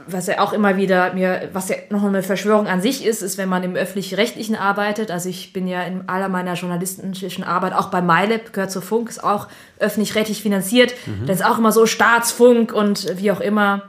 was 0.07 0.27
ja 0.27 0.41
auch 0.41 0.53
immer 0.53 0.77
wieder 0.77 1.15
mir, 1.15 1.49
was 1.53 1.69
ja 1.69 1.77
noch 1.89 2.05
eine 2.05 2.23
Verschwörung 2.23 2.67
an 2.67 2.83
sich 2.83 3.05
ist, 3.05 3.23
ist, 3.23 3.39
wenn 3.39 3.49
man 3.49 3.63
im 3.63 3.75
öffentlich-rechtlichen 3.75 4.55
arbeitet. 4.55 5.11
Also 5.11 5.29
ich 5.29 5.53
bin 5.53 5.67
ja 5.67 5.83
in 5.83 6.09
aller 6.09 6.29
meiner 6.29 6.55
journalistischen 6.55 7.43
Arbeit, 7.43 7.73
auch 7.73 7.89
bei 7.89 8.03
MyLab, 8.03 8.53
gehört 8.53 8.71
zur 8.71 8.83
Funk, 8.83 9.09
ist 9.09 9.25
auch 9.25 9.49
öffentlich-rechtlich 9.79 10.43
finanziert. 10.43 10.95
Mhm. 11.07 11.27
Das 11.27 11.41
ist 11.41 11.47
auch 11.47 11.59
immer 11.59 11.73
so 11.73 11.87
Staatsfunk 11.87 12.73
und 12.73 13.19
wie 13.19 13.31
auch 13.31 13.41
immer. 13.41 13.83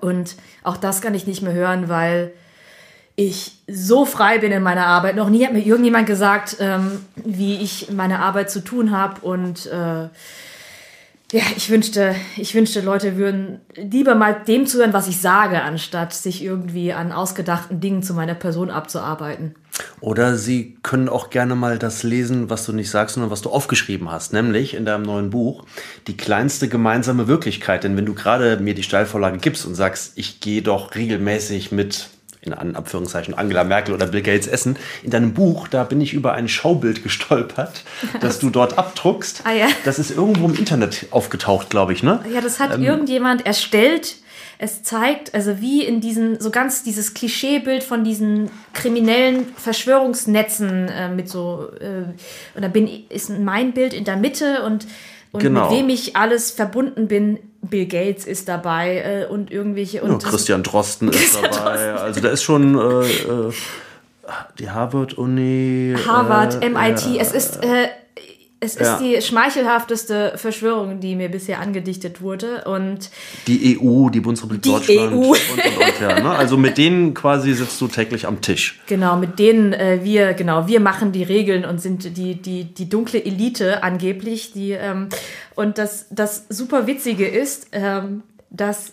Und 0.00 0.36
auch 0.62 0.76
das 0.76 1.00
kann 1.00 1.14
ich 1.14 1.26
nicht 1.26 1.42
mehr 1.42 1.54
hören, 1.54 1.88
weil 1.88 2.32
ich 3.16 3.62
so 3.66 4.04
frei 4.04 4.38
bin 4.38 4.52
in 4.52 4.62
meiner 4.62 4.86
Arbeit. 4.86 5.16
Noch 5.16 5.30
nie 5.30 5.44
hat 5.44 5.52
mir 5.52 5.64
irgendjemand 5.64 6.06
gesagt, 6.06 6.56
ähm, 6.60 7.04
wie 7.16 7.56
ich 7.56 7.90
meine 7.90 8.20
Arbeit 8.20 8.50
zu 8.50 8.60
tun 8.60 8.90
habe 8.90 9.20
und 9.22 9.66
äh, 9.66 10.08
ja, 11.32 11.42
ich 11.56 11.70
wünschte, 11.70 12.14
ich 12.36 12.54
wünschte, 12.54 12.82
Leute 12.82 13.16
würden 13.16 13.60
lieber 13.74 14.14
mal 14.14 14.42
dem 14.46 14.66
zuhören, 14.66 14.92
was 14.92 15.08
ich 15.08 15.18
sage, 15.18 15.62
anstatt 15.62 16.12
sich 16.12 16.44
irgendwie 16.44 16.92
an 16.92 17.10
ausgedachten 17.10 17.80
Dingen 17.80 18.02
zu 18.02 18.12
meiner 18.12 18.34
Person 18.34 18.70
abzuarbeiten. 18.70 19.54
Oder 20.00 20.36
sie 20.36 20.76
können 20.82 21.08
auch 21.08 21.30
gerne 21.30 21.54
mal 21.54 21.78
das 21.78 22.02
lesen, 22.02 22.50
was 22.50 22.66
du 22.66 22.74
nicht 22.74 22.90
sagst, 22.90 23.14
sondern 23.14 23.30
was 23.30 23.40
du 23.40 23.48
aufgeschrieben 23.48 24.10
hast, 24.10 24.34
nämlich 24.34 24.74
in 24.74 24.84
deinem 24.84 25.04
neuen 25.04 25.30
Buch 25.30 25.64
die 26.06 26.18
kleinste 26.18 26.68
gemeinsame 26.68 27.28
Wirklichkeit. 27.28 27.84
Denn 27.84 27.96
wenn 27.96 28.04
du 28.04 28.12
gerade 28.12 28.58
mir 28.58 28.74
die 28.74 28.82
Steilvorlage 28.82 29.38
gibst 29.38 29.64
und 29.64 29.74
sagst, 29.74 30.12
ich 30.16 30.40
gehe 30.40 30.60
doch 30.60 30.94
regelmäßig 30.94 31.72
mit 31.72 32.08
in 32.44 32.52
Anführungszeichen 32.54 33.34
Angela 33.34 33.62
Merkel 33.62 33.94
oder 33.94 34.08
Bill 34.08 34.22
Gates 34.22 34.48
essen. 34.48 34.76
In 35.04 35.10
deinem 35.10 35.32
Buch, 35.32 35.68
da 35.68 35.84
bin 35.84 36.00
ich 36.00 36.12
über 36.12 36.32
ein 36.32 36.48
Schaubild 36.48 37.04
gestolpert, 37.04 37.84
das 38.20 38.40
du 38.40 38.50
dort 38.50 38.78
abdruckst. 38.78 39.42
Ah, 39.44 39.52
ja. 39.52 39.68
Das 39.84 39.98
ist 39.98 40.10
irgendwo 40.10 40.46
im 40.46 40.54
Internet 40.54 41.06
aufgetaucht, 41.12 41.70
glaube 41.70 41.92
ich, 41.92 42.02
ne? 42.02 42.24
Ja, 42.32 42.40
das 42.40 42.58
hat 42.58 42.78
irgendjemand 42.78 43.46
erstellt. 43.46 44.16
Es 44.58 44.82
zeigt, 44.82 45.34
also 45.34 45.60
wie 45.60 45.84
in 45.84 46.00
diesen, 46.00 46.40
so 46.40 46.50
ganz 46.50 46.82
dieses 46.82 47.14
Klischeebild 47.14 47.82
von 47.82 48.04
diesen 48.04 48.50
kriminellen 48.74 49.46
Verschwörungsnetzen 49.56 50.88
äh, 50.88 51.08
mit 51.08 51.28
so, 51.28 51.68
äh, 51.80 52.04
und 52.54 52.62
da 52.62 52.68
bin, 52.68 52.88
ist 53.08 53.30
mein 53.30 53.72
Bild 53.72 53.92
in 53.92 54.04
der 54.04 54.16
Mitte 54.16 54.62
und, 54.64 54.86
und 55.32 55.40
Genau. 55.42 55.70
mit 55.70 55.78
wem 55.78 55.88
ich 55.88 56.16
alles 56.16 56.50
verbunden 56.50 57.08
bin. 57.08 57.38
Bill 57.62 57.86
Gates 57.86 58.26
ist 58.26 58.48
dabei 58.48 59.26
äh, 59.28 59.32
und 59.32 59.50
irgendwelche. 59.50 60.02
Und 60.02 60.22
Ja, 60.22 60.28
Christian 60.30 60.62
Drosten 60.62 61.08
ist 61.08 61.38
dabei. 61.40 61.94
Also 61.94 62.20
da 62.20 62.28
ist 62.30 62.42
schon 62.42 62.76
äh, 62.78 63.04
äh, 63.04 63.52
die 64.58 64.70
Harvard-Uni. 64.70 65.96
Harvard, 66.06 66.62
äh, 66.62 66.68
MIT. 66.68 67.18
es 67.20 67.32
ist, 67.32 67.62
äh, 67.64 67.88
es 68.62 68.76
ist 68.76 68.86
ja. 68.86 68.98
die 68.98 69.20
schmeichelhafteste 69.20 70.34
Verschwörung, 70.36 71.00
die 71.00 71.16
mir 71.16 71.28
bisher 71.28 71.58
angedichtet 71.58 72.22
wurde. 72.22 72.62
Und 72.64 73.10
Die 73.48 73.76
EU, 73.76 74.08
die 74.08 74.20
Bundesrepublik 74.20 74.62
Die 74.62 74.70
Deutschland. 74.70 75.12
EU. 75.14 75.16
Und, 75.16 75.30
und, 75.30 75.76
und, 75.78 76.00
ja, 76.00 76.20
ne? 76.20 76.30
Also 76.30 76.56
mit 76.56 76.78
denen 76.78 77.12
quasi 77.12 77.54
sitzt 77.54 77.80
du 77.80 77.88
täglich 77.88 78.24
am 78.24 78.40
Tisch. 78.40 78.80
genau, 78.86 79.16
mit 79.16 79.40
denen 79.40 79.72
äh, 79.72 80.04
wir, 80.04 80.34
genau, 80.34 80.68
wir 80.68 80.78
machen 80.78 81.10
die 81.10 81.24
Regeln 81.24 81.64
und 81.64 81.80
sind 81.80 82.16
die, 82.16 82.36
die, 82.36 82.72
die 82.72 82.88
dunkle 82.88 83.24
Elite 83.24 83.82
angeblich. 83.82 84.52
Die, 84.52 84.70
ähm, 84.70 85.08
und 85.56 85.78
das, 85.78 86.06
das 86.10 86.46
super 86.48 86.86
Witzige 86.86 87.26
ist, 87.26 87.66
ähm, 87.72 88.22
dass 88.50 88.92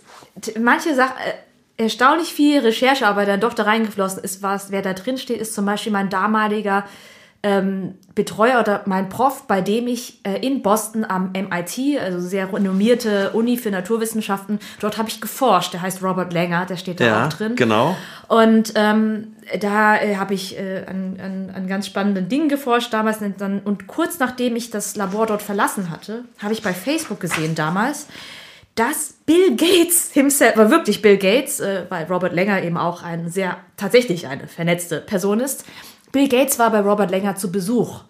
manche 0.59 0.95
Sachen. 0.95 1.15
Äh, 1.17 1.33
Erstaunlich 1.81 2.33
viel 2.33 2.59
Recherchearbeit 2.59 3.29
dann 3.29 3.39
doch 3.39 3.53
da 3.53 3.63
reingeflossen 3.63 4.21
ist, 4.21 4.43
was, 4.43 4.69
wer 4.69 4.81
da 4.81 4.91
drin 4.91 5.17
steht, 5.17 5.39
ist 5.39 5.53
zum 5.53 5.65
Beispiel 5.65 5.93
mein 5.93 6.09
damaliger 6.09 6.83
ähm, 7.41 7.93
Betreuer 8.15 8.59
oder 8.59 8.81
mein 8.85 9.09
Prof, 9.09 9.43
bei 9.47 9.61
dem 9.61 9.87
ich 9.87 10.19
äh, 10.23 10.45
in 10.45 10.61
Boston 10.61 11.05
am 11.05 11.31
MIT, 11.31 11.99
also 12.01 12.19
sehr 12.19 12.51
renommierte 12.51 13.31
Uni 13.31 13.57
für 13.57 13.71
Naturwissenschaften, 13.71 14.59
dort 14.79 14.97
habe 14.97 15.09
ich 15.09 15.21
geforscht. 15.21 15.73
Der 15.73 15.81
heißt 15.81 16.03
Robert 16.03 16.33
Langer, 16.33 16.65
der 16.65 16.77
steht 16.77 16.99
da 16.99 17.25
auch 17.25 17.29
drin. 17.29 17.55
genau. 17.55 17.95
Und 18.27 18.73
ähm, 18.75 19.35
da 19.59 19.97
äh, 19.97 20.17
habe 20.17 20.33
ich 20.33 20.57
äh, 20.57 20.85
an, 20.87 21.19
an, 21.23 21.51
an 21.55 21.67
ganz 21.67 21.87
spannenden 21.87 22.29
Dingen 22.29 22.49
geforscht 22.49 22.93
damals. 22.93 23.21
Und, 23.21 23.41
dann, 23.41 23.59
und 23.59 23.87
kurz 23.87 24.19
nachdem 24.19 24.55
ich 24.55 24.69
das 24.69 24.95
Labor 24.95 25.25
dort 25.25 25.41
verlassen 25.41 25.89
hatte, 25.89 26.25
habe 26.41 26.53
ich 26.53 26.61
bei 26.61 26.73
Facebook 26.73 27.19
gesehen 27.19 27.55
damals, 27.55 28.07
dass 28.75 29.15
Bill 29.25 29.55
Gates 29.55 30.09
himself, 30.13 30.57
war 30.57 30.71
wirklich 30.71 31.01
Bill 31.01 31.17
Gates, 31.17 31.59
äh, 31.59 31.85
weil 31.89 32.05
Robert 32.05 32.33
Langer 32.33 32.63
eben 32.63 32.77
auch 32.77 33.03
ein 33.03 33.29
sehr, 33.29 33.57
tatsächlich 33.77 34.27
eine 34.27 34.47
vernetzte 34.47 35.01
Person 35.01 35.39
ist. 35.39 35.65
Bill 36.11 36.27
Gates 36.27 36.59
war 36.59 36.71
bei 36.71 36.79
Robert 36.81 37.11
Langer 37.11 37.35
zu 37.35 37.51
Besuch. 37.51 38.01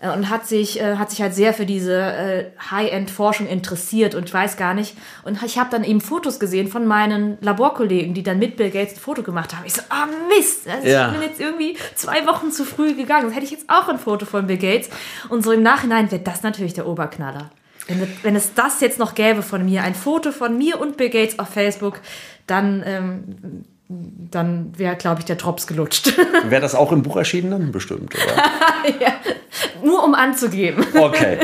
Äh, 0.00 0.10
Und 0.10 0.30
hat 0.30 0.46
sich, 0.46 0.80
äh, 0.80 0.96
hat 0.96 1.10
sich 1.10 1.20
halt 1.22 1.34
sehr 1.34 1.52
für 1.52 1.66
diese 1.66 2.00
äh, 2.00 2.44
High-End-Forschung 2.70 3.48
interessiert 3.48 4.14
und 4.14 4.28
ich 4.28 4.34
weiß 4.34 4.56
gar 4.56 4.72
nicht. 4.74 4.96
Und 5.24 5.42
ich 5.42 5.58
habe 5.58 5.70
dann 5.70 5.82
eben 5.82 6.00
Fotos 6.00 6.38
gesehen 6.38 6.68
von 6.68 6.86
meinen 6.86 7.36
Laborkollegen, 7.40 8.14
die 8.14 8.22
dann 8.22 8.38
mit 8.38 8.56
Bill 8.56 8.70
Gates 8.70 8.94
ein 8.94 9.00
Foto 9.00 9.22
gemacht 9.24 9.56
haben. 9.56 9.64
Ich 9.66 9.74
so, 9.74 9.82
ah 9.88 10.06
Mist, 10.28 10.68
also 10.68 10.86
Ja. 10.86 11.08
ich 11.08 11.12
bin 11.18 11.22
jetzt 11.28 11.40
irgendwie 11.40 11.76
zwei 11.96 12.24
Wochen 12.28 12.52
zu 12.52 12.64
früh 12.64 12.94
gegangen. 12.94 13.22
Sonst 13.22 13.34
hätte 13.34 13.44
ich 13.46 13.50
jetzt 13.50 13.68
auch 13.68 13.88
ein 13.88 13.98
Foto 13.98 14.24
von 14.24 14.46
Bill 14.46 14.58
Gates. 14.58 14.88
Und 15.30 15.42
so 15.42 15.50
im 15.50 15.62
Nachhinein 15.64 16.10
wäre 16.12 16.22
das 16.22 16.44
natürlich 16.44 16.74
der 16.74 16.86
Oberknaller. 16.86 17.50
Wenn, 17.88 18.00
es- 18.02 18.08
wenn 18.22 18.36
es 18.36 18.54
das 18.54 18.80
jetzt 18.80 19.00
noch 19.00 19.16
gäbe 19.16 19.42
von 19.42 19.64
mir, 19.64 19.82
ein 19.82 19.94
Foto 19.96 20.30
von 20.30 20.56
mir 20.56 20.80
und 20.80 20.96
Bill 20.96 21.08
Gates 21.10 21.38
auf 21.40 21.48
Facebook, 21.48 21.98
dann, 22.46 22.84
ähm, 22.86 23.64
dann 23.88 24.78
wäre, 24.78 24.96
glaube 24.96 25.20
ich, 25.20 25.24
der 25.24 25.36
Drops 25.36 25.66
gelutscht. 25.66 26.12
Wäre 26.44 26.60
das 26.60 26.74
auch 26.74 26.92
im 26.92 27.02
Buch 27.02 27.16
erschienen 27.16 27.50
dann? 27.50 27.72
Bestimmt, 27.72 28.14
oder? 28.14 28.44
Nur 29.82 30.04
um 30.04 30.14
anzugeben. 30.14 30.84
Okay. 30.94 31.38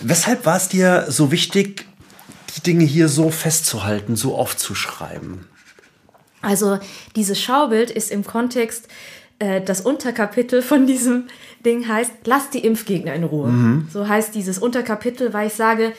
Weshalb 0.00 0.46
war 0.46 0.56
es 0.56 0.68
dir 0.68 1.06
so 1.08 1.30
wichtig, 1.30 1.86
die 2.56 2.62
Dinge 2.62 2.84
hier 2.84 3.08
so 3.08 3.30
festzuhalten, 3.30 4.16
so 4.16 4.36
aufzuschreiben? 4.36 5.46
Also 6.40 6.78
dieses 7.14 7.40
Schaubild 7.40 7.90
ist 7.90 8.10
im 8.10 8.24
Kontext, 8.24 8.88
äh, 9.38 9.60
das 9.60 9.82
Unterkapitel 9.82 10.62
von 10.62 10.86
diesem 10.86 11.24
Ding 11.64 11.86
heißt, 11.86 12.12
lass 12.24 12.50
die 12.50 12.64
Impfgegner 12.64 13.14
in 13.14 13.24
Ruhe. 13.24 13.84
So 13.92 14.08
heißt 14.08 14.34
dieses 14.34 14.58
Unterkapitel, 14.58 15.32
weil 15.32 15.48
ich 15.48 15.54
sage, 15.54 15.92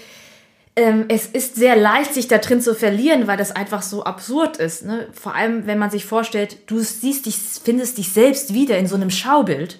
ähm, 0.76 1.05
es 1.07 1.28
ist 1.28 1.55
sehr 1.55 1.76
leicht, 1.76 2.13
sich 2.13 2.28
da 2.28 2.39
drin 2.39 2.61
zu 2.61 2.74
verlieren, 2.74 3.28
weil 3.28 3.38
das 3.38 3.55
einfach 3.55 3.82
so 3.82 4.03
absurd 4.03 4.57
ist. 4.57 4.86
Ne? 4.86 5.07
Vor 5.13 5.36
allem, 5.36 5.67
wenn 5.67 5.78
man 5.78 5.91
sich 5.91 6.05
vorstellt, 6.05 6.57
du 6.69 6.80
siehst 6.80 7.28
dich, 7.28 7.38
findest 7.63 7.97
dich 7.97 8.11
selbst 8.11 8.53
wieder 8.53 8.78
in 8.78 8.88
so 8.88 8.95
einem 8.95 9.11
Schaubild. 9.11 9.80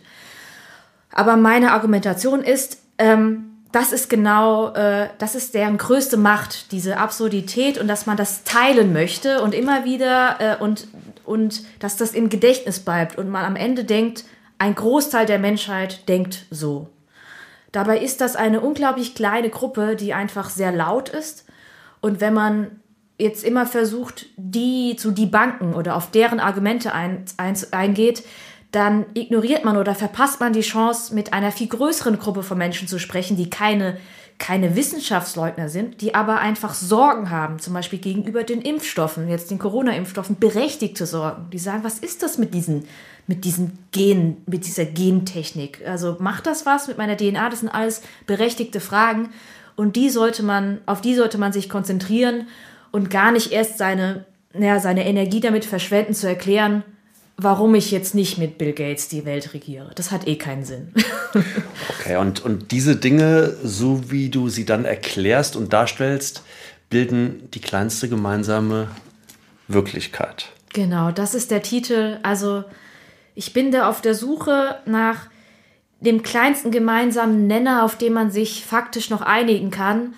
Aber 1.12 1.36
meine 1.36 1.72
Argumentation 1.72 2.44
ist, 2.44 2.78
ähm, 3.00 3.54
das 3.72 3.92
ist 3.92 4.08
genau, 4.08 4.72
äh, 4.76 5.10
das 5.18 5.34
ist 5.34 5.56
deren 5.56 5.78
größte 5.78 6.16
Macht, 6.16 6.72
diese 6.72 6.98
Absurdität 6.98 7.80
und 7.80 7.88
dass 7.88 8.06
man 8.06 8.18
das 8.18 8.44
teilen 8.44 8.94
möchte 8.94 9.42
und 9.42 9.56
immer 9.56 9.86
wieder 9.86 10.38
äh, 10.40 10.64
und, 10.64 10.88
und 11.26 11.64
dass 11.80 11.98
das 11.98 12.12
im 12.12 12.30
Gedächtnis 12.30 12.80
bleibt 12.80 13.18
und 13.18 13.30
man 13.30 13.46
am 13.46 13.56
Ende 13.56 13.84
denkt, 13.84 14.26
ein 14.60 14.76
Großteil 14.76 15.26
der 15.26 15.40
Menschheit 15.40 16.08
denkt 16.08 16.46
so. 16.52 16.88
Dabei 17.74 17.98
ist 17.98 18.22
das 18.22 18.38
eine 18.38 18.62
unglaublich 18.62 19.16
kleine 19.16 19.50
Gruppe, 19.50 19.98
die 19.98 20.14
einfach 20.14 20.50
sehr 20.50 20.72
laut 20.72 21.10
ist. 21.10 21.46
Und 22.02 22.22
wenn 22.22 22.34
man 22.34 22.80
jetzt 23.18 23.44
immer 23.44 23.66
versucht, 23.66 24.28
die 24.38 24.96
zu 24.96 25.12
debunken 25.12 25.74
oder 25.74 25.96
auf 25.96 26.12
deren 26.12 26.40
Argumente 26.40 26.94
ein, 26.94 27.26
ein, 27.38 27.58
eingeht, 27.72 28.24
dann 28.72 29.06
ignoriert 29.16 29.66
man 29.66 29.78
oder 29.78 29.96
verpasst 29.96 30.40
man 30.40 30.54
die 30.54 30.62
Chance, 30.62 31.16
mit 31.16 31.34
einer 31.34 31.52
viel 31.52 31.68
größeren 31.68 32.20
Gruppe 32.20 32.44
von 32.44 32.58
Menschen 32.58 32.88
zu 32.88 33.00
sprechen, 33.00 33.38
die 33.38 33.50
keine, 33.50 33.98
keine 34.38 34.76
Wissenschaftsleugner 34.76 35.70
sind, 35.70 36.02
die 36.02 36.14
aber 36.14 36.40
einfach 36.40 36.76
Sorgen 36.76 37.32
haben, 37.32 37.60
zum 37.60 37.74
Beispiel 37.74 38.00
gegenüber 38.00 38.44
den 38.44 38.62
Impfstoffen, 38.62 39.30
jetzt 39.30 39.50
den 39.50 39.60
Corona-Impfstoffen, 39.60 40.38
berechtigte 40.40 41.08
Sorgen. 41.08 41.50
Die 41.52 41.60
sagen, 41.60 41.84
was 41.84 42.00
ist 42.00 42.22
das 42.22 42.38
mit 42.38 42.54
diesen, 42.54 42.88
mit 43.28 43.46
diesen 43.46 43.78
Gen, 43.92 44.38
mit 44.46 44.66
dieser 44.66 44.86
Gentechnik? 44.86 45.82
Also 45.88 46.18
macht 46.20 46.46
das 46.46 46.66
was 46.66 46.88
mit 46.88 46.98
meiner 46.98 47.18
DNA? 47.18 47.50
Das 47.50 47.62
sind 47.62 47.70
alles 47.70 48.02
berechtigte 48.26 48.80
Fragen 48.80 49.30
und 49.76 49.96
die 49.96 50.10
sollte 50.10 50.44
man, 50.44 50.82
auf 50.86 51.02
die 51.02 51.16
sollte 51.16 51.38
man 51.38 51.54
sich 51.54 51.70
konzentrieren 51.70 52.48
und 52.92 53.10
gar 53.10 53.32
nicht 53.32 53.52
erst 53.52 53.78
seine, 53.78 54.26
naja, 54.54 54.80
seine 54.80 55.06
Energie 55.06 55.40
damit 55.40 55.66
verschwenden, 55.66 56.14
zu 56.14 56.28
erklären, 56.28 56.84
warum 57.38 57.74
ich 57.74 57.92
jetzt 57.92 58.14
nicht 58.14 58.38
mit 58.38 58.58
Bill 58.58 58.74
Gates 58.74 59.08
die 59.08 59.26
Welt 59.26 59.54
regiere. 59.54 59.92
Das 59.96 60.12
hat 60.12 60.28
eh 60.28 60.36
keinen 60.36 60.66
Sinn. 60.66 60.94
okay, 61.90 62.18
und, 62.18 62.46
und 62.46 62.72
diese 62.72 62.96
Dinge, 62.96 63.56
so 63.64 64.12
wie 64.12 64.30
du 64.30 64.50
sie 64.50 64.66
dann 64.66 64.86
erklärst 64.86 65.56
und 65.56 65.74
darstellst, 65.74 66.44
bilden 66.90 67.50
die 67.54 67.62
kleinste 67.62 68.08
gemeinsame 68.08 68.88
Wirklichkeit. 69.68 70.50
Genau, 70.74 71.12
das 71.12 71.34
ist 71.34 71.50
der 71.50 71.64
Titel. 71.64 72.20
Also 72.22 72.64
ich 73.36 73.54
bin 73.54 73.72
da 73.72 73.90
auf 73.90 74.02
der 74.02 74.16
Suche 74.16 74.78
nach 74.86 75.28
dem 76.00 76.22
kleinsten 76.22 76.72
gemeinsamen 76.72 77.48
Nenner, 77.48 77.84
auf 77.84 77.98
dem 77.98 78.14
man 78.14 78.30
sich 78.30 78.66
faktisch 78.66 79.10
noch 79.10 79.22
einigen 79.22 79.72
kann. 79.72 80.14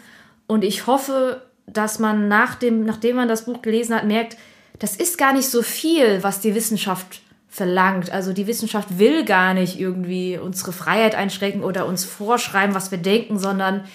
Und 0.47 0.63
ich 0.63 0.87
hoffe, 0.87 1.43
dass 1.67 1.99
man 1.99 2.27
nach 2.27 2.55
dem, 2.55 2.85
nachdem 2.85 3.17
man 3.17 3.27
das 3.27 3.45
Buch 3.45 3.61
gelesen 3.61 3.95
hat, 3.95 4.05
merkt, 4.05 4.37
das 4.79 4.95
ist 4.95 5.17
gar 5.17 5.33
nicht 5.33 5.49
so 5.49 5.61
viel, 5.61 6.23
was 6.23 6.41
die 6.41 6.55
Wissenschaft 6.55 7.21
verlangt. 7.47 8.11
Also 8.11 8.33
die 8.33 8.47
Wissenschaft 8.47 8.99
will 8.99 9.23
gar 9.23 9.53
nicht 9.53 9.79
irgendwie 9.79 10.37
unsere 10.37 10.73
Freiheit 10.73 11.15
einschränken 11.15 11.63
oder 11.63 11.85
uns 11.85 12.03
vorschreiben, 12.03 12.75
was 12.75 12.91
wir 12.91 12.97
denken, 12.97 13.39
sondern 13.39 13.85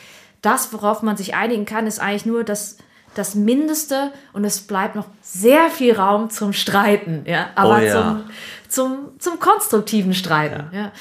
das, 0.43 0.73
worauf 0.73 1.03
man 1.03 1.17
sich 1.17 1.35
einigen 1.35 1.67
kann, 1.67 1.87
ist 1.87 2.01
eigentlich 2.01 2.25
nur 2.25 2.45
das, 2.45 2.79
das 3.15 3.35
Mindeste 3.35 4.13
und 4.33 4.45
es 4.45 4.61
bleibt 4.61 4.97
noch 4.97 5.07
sehr 5.21 5.69
viel 5.69 5.95
Raum 5.95 6.31
zum 6.31 6.55
Streiten, 6.55 7.25
ja, 7.27 7.51
aber 7.55 7.77
oh 7.77 7.79
ja. 7.79 7.93
Zum, 7.93 8.25
zum, 8.71 9.11
zum 9.19 9.39
konstruktiven 9.39 10.15
Streiten, 10.15 10.65
ja. 10.73 10.81
ja. 10.81 10.93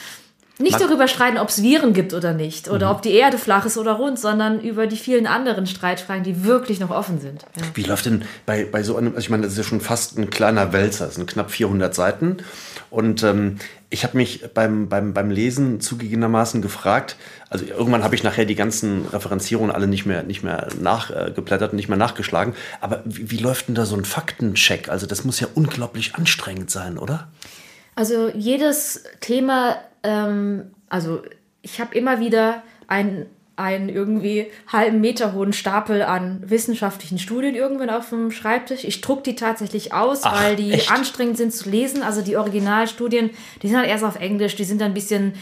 Nicht 0.61 0.77
Man 0.77 0.89
darüber 0.89 1.07
streiten, 1.07 1.37
ob 1.37 1.47
es 1.47 1.63
Viren 1.63 1.93
gibt 1.93 2.13
oder 2.13 2.33
nicht, 2.33 2.69
oder 2.69 2.87
mhm. 2.87 2.95
ob 2.97 3.01
die 3.01 3.13
Erde 3.13 3.37
flach 3.37 3.65
ist 3.65 3.77
oder 3.77 3.93
rund, 3.93 4.19
sondern 4.19 4.59
über 4.59 4.87
die 4.87 4.97
vielen 4.97 5.25
anderen 5.25 5.65
Streitfragen, 5.67 6.25
die 6.25 6.43
wirklich 6.43 6.81
noch 6.81 6.89
offen 6.89 7.21
sind. 7.21 7.45
Ja. 7.55 7.63
Wie 7.75 7.83
läuft 7.83 8.07
denn 8.07 8.25
bei, 8.45 8.65
bei 8.65 8.83
so 8.83 8.97
einem, 8.97 9.15
also 9.15 9.19
ich 9.19 9.29
meine, 9.29 9.43
das 9.43 9.53
ist 9.53 9.57
ja 9.57 9.63
schon 9.63 9.79
fast 9.79 10.17
ein 10.17 10.29
kleiner 10.29 10.73
Wälzer, 10.73 11.05
das 11.05 11.15
sind 11.15 11.27
knapp 11.27 11.49
400 11.49 11.95
Seiten. 11.95 12.37
Und 12.89 13.23
ähm, 13.23 13.59
ich 13.89 14.03
habe 14.03 14.17
mich 14.17 14.43
beim, 14.53 14.89
beim, 14.89 15.13
beim 15.13 15.31
Lesen 15.31 15.79
zugegebenermaßen 15.79 16.61
gefragt, 16.61 17.15
also 17.49 17.63
irgendwann 17.63 18.03
habe 18.03 18.15
ich 18.15 18.23
nachher 18.23 18.43
die 18.43 18.55
ganzen 18.55 19.05
Referenzierungen 19.05 19.71
alle 19.73 19.87
nicht 19.87 20.05
mehr, 20.05 20.23
nicht 20.23 20.43
mehr 20.43 20.67
nachgeblättert 20.81 21.71
und 21.71 21.77
nicht 21.77 21.87
mehr 21.87 21.97
nachgeschlagen. 21.97 22.53
Aber 22.81 23.01
wie, 23.05 23.31
wie 23.31 23.37
läuft 23.37 23.69
denn 23.69 23.75
da 23.75 23.85
so 23.85 23.95
ein 23.95 24.03
Faktencheck? 24.03 24.89
Also 24.89 25.05
das 25.07 25.23
muss 25.23 25.39
ja 25.39 25.47
unglaublich 25.55 26.15
anstrengend 26.15 26.69
sein, 26.69 26.97
oder? 26.97 27.29
Also 27.99 28.29
jedes 28.29 29.03
Thema 29.19 29.77
ähm, 30.03 30.71
also 30.89 31.21
ich 31.61 31.79
habe 31.79 31.95
immer 31.95 32.19
wieder 32.19 32.63
einen, 32.87 33.25
einen 33.55 33.89
irgendwie 33.89 34.47
halben 34.67 35.01
Meter 35.01 35.33
hohen 35.33 35.53
Stapel 35.53 36.01
an 36.01 36.41
wissenschaftlichen 36.45 37.19
Studien 37.19 37.55
irgendwann 37.55 37.89
auf 37.89 38.09
dem 38.09 38.31
Schreibtisch. 38.31 38.83
Ich 38.83 39.01
druck 39.01 39.23
die 39.23 39.35
tatsächlich 39.35 39.93
aus, 39.93 40.21
Ach, 40.23 40.41
weil 40.41 40.55
die 40.55 40.71
echt? 40.71 40.91
anstrengend 40.91 41.37
sind 41.37 41.53
zu 41.53 41.69
lesen. 41.69 42.01
Also 42.01 42.21
die 42.21 42.37
Originalstudien, 42.37 43.31
die 43.61 43.67
sind 43.67 43.77
halt 43.77 43.89
erst 43.89 44.03
auf 44.03 44.19
Englisch, 44.19 44.55
die 44.55 44.63
sind 44.63 44.81
dann 44.81 44.91
ein 44.91 44.95
bisschen 44.95 45.33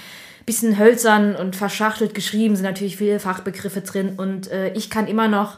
bisschen 0.46 0.80
hölzern 0.80 1.36
und 1.36 1.58
verschachtelt 1.58 2.14
geschrieben, 2.14 2.56
sind 2.56 2.64
natürlich 2.64 2.96
viele 2.96 3.20
Fachbegriffe 3.20 3.82
drin 3.82 4.14
und 4.16 4.50
äh, 4.50 4.72
ich 4.76 4.90
kann 4.90 5.06
immer 5.06 5.28
noch, 5.28 5.58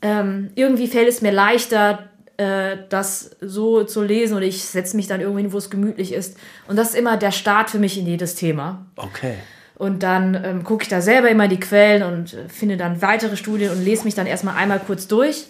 ähm, 0.00 0.50
irgendwie 0.54 0.86
fällt 0.86 1.08
es 1.08 1.20
mir 1.20 1.30
leichter, 1.30 2.08
äh, 2.36 2.76
das 2.88 3.36
so 3.40 3.84
zu 3.84 4.02
lesen 4.02 4.36
oder 4.36 4.46
ich 4.46 4.64
setze 4.64 4.96
mich 4.96 5.06
dann 5.06 5.20
irgendwo 5.20 5.38
hin, 5.38 5.52
wo 5.52 5.58
es 5.58 5.70
gemütlich 5.70 6.12
ist. 6.12 6.36
Und 6.68 6.76
das 6.76 6.90
ist 6.90 6.96
immer 6.96 7.16
der 7.16 7.30
Start 7.30 7.70
für 7.70 7.78
mich 7.78 7.98
in 7.98 8.06
jedes 8.06 8.34
Thema. 8.34 8.86
Okay. 8.96 9.34
Und 9.76 10.02
dann 10.02 10.40
ähm, 10.44 10.64
gucke 10.64 10.84
ich 10.84 10.88
da 10.88 11.00
selber 11.00 11.28
immer 11.28 11.48
die 11.48 11.60
Quellen 11.60 12.02
und 12.02 12.34
äh, 12.34 12.48
finde 12.48 12.76
dann 12.76 13.02
weitere 13.02 13.36
Studien 13.36 13.70
und 13.70 13.84
lese 13.84 14.04
mich 14.04 14.14
dann 14.14 14.26
erstmal 14.26 14.56
einmal 14.56 14.80
kurz 14.80 15.08
durch. 15.08 15.46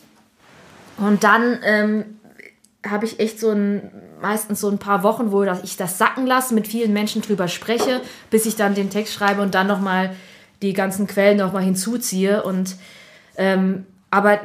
Und 0.97 1.25
dann 1.25 1.59
ähm, 1.65 2.05
habe 2.87 3.05
ich 3.05 3.21
echt 3.21 3.41
so 3.41 3.51
ein, 3.51 3.91
meistens 4.21 4.61
so 4.61 4.69
ein 4.69 4.79
paar 4.79 5.03
Wochen, 5.03 5.33
wo 5.33 5.43
ich 5.63 5.77
das 5.77 5.99
sacken 5.99 6.27
lasse, 6.27 6.55
mit 6.55 6.67
vielen 6.67 6.93
Menschen 6.93 7.23
drüber 7.23 7.49
spreche, 7.49 8.01
bis 8.31 8.47
ich 8.47 8.57
dann 8.57 8.75
den 8.75 8.91
Text 8.91 9.15
schreibe 9.15 9.43
und 9.43 9.55
dann 9.55 9.67
nochmal 9.67 10.15
die 10.63 10.73
ganzen 10.73 11.07
Quellen 11.07 11.39
nochmal 11.39 11.63
hinzuziehe. 11.63 12.43
Und 12.43 12.77
ähm, 13.37 13.87
aber 14.15 14.39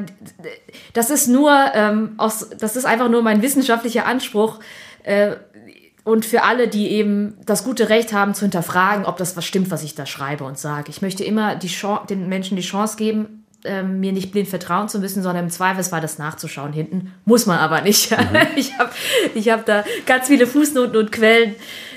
das 0.93 1.11
ist 1.11 1.27
nur 1.27 1.53
ähm, 1.75 2.13
aus, 2.17 2.49
das 2.57 2.75
ist 2.75 2.85
einfach 2.85 3.07
nur 3.07 3.21
mein 3.21 3.43
wissenschaftlicher 3.43 4.07
Anspruch. 4.07 4.59
Äh, 5.03 5.35
und 6.03 6.25
für 6.25 6.41
alle, 6.41 6.67
die 6.67 6.89
eben 6.89 7.37
das 7.45 7.63
gute 7.63 7.89
Recht 7.89 8.11
haben 8.11 8.33
zu 8.33 8.41
hinterfragen, 8.41 9.05
ob 9.05 9.17
das 9.17 9.37
was 9.37 9.45
stimmt, 9.45 9.69
was 9.69 9.83
ich 9.83 9.93
da 9.93 10.07
schreibe 10.07 10.43
und 10.43 10.57
sage. 10.57 10.89
Ich 10.89 11.03
möchte 11.03 11.23
immer 11.23 11.55
die 11.55 11.67
Chance, 11.67 12.07
den 12.09 12.27
Menschen 12.27 12.55
die 12.55 12.63
Chance 12.63 12.97
geben, 12.97 13.45
ähm, 13.63 13.99
mir 13.99 14.11
nicht 14.11 14.31
blind 14.31 14.47
vertrauen 14.47 14.89
zu 14.89 14.97
müssen, 14.97 15.21
sondern 15.21 15.45
im 15.45 15.51
Zweifelsfall 15.51 16.01
das 16.01 16.17
nachzuschauen 16.17 16.73
hinten. 16.73 17.13
Muss 17.25 17.45
man 17.45 17.59
aber 17.59 17.81
nicht. 17.81 18.09
Mhm. 18.19 18.47
Ich 18.55 18.77
habe 18.79 18.89
ich 19.35 19.49
hab 19.49 19.65
da 19.67 19.83
ganz 20.07 20.27
viele 20.27 20.47
Fußnoten 20.47 20.97
und 20.97 21.11
Quellen, 21.11 21.55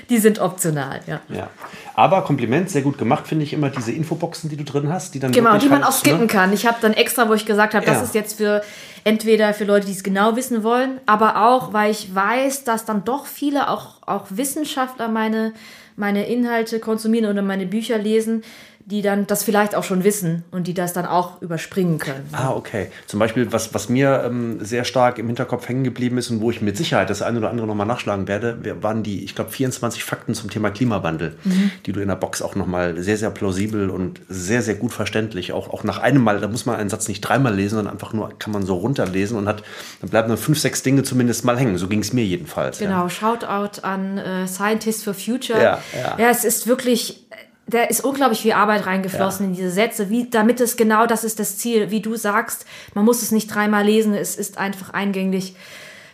die 0.09 0.17
sind 0.17 0.39
optional. 0.39 0.99
Ja. 1.07 1.21
ja. 1.29 1.49
Aber 1.95 2.23
Kompliment, 2.23 2.69
sehr 2.69 2.81
gut 2.81 2.97
gemacht, 2.97 3.27
finde 3.27 3.43
ich 3.43 3.53
immer 3.53 3.69
diese 3.69 3.91
Infoboxen, 3.91 4.49
die 4.49 4.57
du 4.57 4.63
drin 4.63 4.91
hast, 4.91 5.13
die 5.13 5.19
dann 5.19 5.31
genau, 5.31 5.57
die 5.57 5.69
man 5.69 5.83
halt, 5.83 5.93
auch 5.93 5.97
skippen 5.97 6.21
ne? 6.21 6.27
kann. 6.27 6.53
Ich 6.53 6.65
habe 6.65 6.77
dann 6.81 6.93
extra, 6.93 7.29
wo 7.29 7.33
ich 7.33 7.45
gesagt 7.45 7.73
habe, 7.73 7.85
ja. 7.85 7.93
das 7.93 8.03
ist 8.03 8.15
jetzt 8.15 8.37
für 8.37 8.63
entweder 9.03 9.53
für 9.53 9.65
Leute, 9.65 9.85
die 9.85 9.91
es 9.91 10.03
genau 10.03 10.35
wissen 10.35 10.63
wollen, 10.63 10.99
aber 11.05 11.45
auch, 11.47 11.73
weil 11.73 11.91
ich 11.91 12.13
weiß, 12.13 12.63
dass 12.63 12.85
dann 12.85 13.03
doch 13.03 13.25
viele 13.25 13.69
auch 13.69 14.01
auch 14.05 14.25
Wissenschaftler 14.29 15.07
meine 15.07 15.53
meine 15.95 16.25
Inhalte 16.25 16.79
konsumieren 16.79 17.29
oder 17.29 17.41
meine 17.41 17.65
Bücher 17.65 17.97
lesen, 17.97 18.43
die 18.85 19.01
dann 19.01 19.27
das 19.27 19.43
vielleicht 19.43 19.75
auch 19.75 19.83
schon 19.83 20.03
wissen 20.03 20.43
und 20.51 20.67
die 20.67 20.73
das 20.73 20.91
dann 20.91 21.05
auch 21.05 21.41
überspringen 21.41 21.99
können. 21.99 22.27
Ah, 22.33 22.51
okay. 22.51 22.87
Zum 23.07 23.19
Beispiel, 23.19 23.53
was, 23.53 23.73
was 23.73 23.87
mir 23.87 24.23
ähm, 24.25 24.63
sehr 24.63 24.83
stark 24.83 25.19
im 25.19 25.27
Hinterkopf 25.27 25.69
hängen 25.69 25.85
geblieben 25.85 26.17
ist 26.17 26.29
und 26.29 26.41
wo 26.41 26.51
ich 26.51 26.61
mit 26.61 26.75
Sicherheit 26.75 27.09
das 27.09 27.21
eine 27.21 27.37
oder 27.37 27.49
andere 27.49 27.65
nochmal 27.65 27.87
nachschlagen 27.87 28.27
werde, 28.27 28.83
waren 28.83 29.01
die, 29.01 29.23
ich 29.23 29.35
glaube, 29.35 29.51
24 29.51 30.03
Fakten 30.03 30.33
zum 30.33 30.49
Thema 30.49 30.69
Klimawandel, 30.69 31.37
mhm. 31.45 31.71
die 31.85 31.93
du 31.93 32.01
in 32.01 32.09
der 32.09 32.15
Box 32.15 32.41
auch 32.41 32.55
nochmal 32.55 33.01
sehr, 33.01 33.17
sehr 33.17 33.29
plausibel 33.29 33.89
und 33.89 34.19
sehr, 34.27 34.61
sehr 34.61 34.75
gut 34.75 34.91
verständlich, 34.91 35.53
auch, 35.53 35.69
auch 35.69 35.85
nach 35.85 35.99
einem 35.99 36.21
Mal, 36.21 36.41
da 36.41 36.49
muss 36.49 36.65
man 36.65 36.75
einen 36.75 36.89
Satz 36.89 37.07
nicht 37.07 37.21
dreimal 37.21 37.55
lesen, 37.55 37.75
sondern 37.75 37.93
einfach 37.93 38.11
nur, 38.11 38.37
kann 38.37 38.51
man 38.51 38.65
so 38.65 38.75
runterlesen 38.75 39.37
und 39.37 39.47
hat, 39.47 39.63
dann 40.01 40.09
bleiben 40.09 40.27
dann 40.27 40.37
fünf, 40.37 40.59
sechs 40.59 40.83
Dinge 40.83 41.03
zumindest 41.03 41.45
mal 41.45 41.57
hängen. 41.57 41.77
So 41.77 41.87
ging 41.87 41.99
es 41.99 42.11
mir 42.11 42.25
jedenfalls. 42.25 42.79
Genau, 42.79 43.03
ja. 43.03 43.09
Shoutout 43.09 43.81
an 43.81 44.17
äh, 44.17 44.47
Scientists 44.47 45.03
for 45.03 45.13
Future. 45.13 45.61
Ja, 45.61 45.79
ja. 45.93 46.17
ja, 46.19 46.29
es 46.29 46.43
ist 46.43 46.67
wirklich 46.67 47.25
da 47.67 47.83
ist 47.83 48.03
unglaublich 48.03 48.41
viel 48.41 48.53
Arbeit 48.53 48.85
reingeflossen 48.85 49.45
ja. 49.45 49.49
in 49.49 49.55
diese 49.55 49.71
Sätze, 49.71 50.09
wie, 50.09 50.29
damit 50.29 50.59
es 50.59 50.75
genau 50.75 51.05
das 51.05 51.23
ist 51.23 51.39
das 51.39 51.57
Ziel, 51.57 51.91
wie 51.91 52.01
du 52.01 52.15
sagst, 52.15 52.65
man 52.93 53.05
muss 53.05 53.21
es 53.21 53.31
nicht 53.31 53.53
dreimal 53.53 53.85
lesen, 53.85 54.13
es 54.13 54.35
ist 54.35 54.57
einfach 54.57 54.91
eingänglich. 54.91 55.55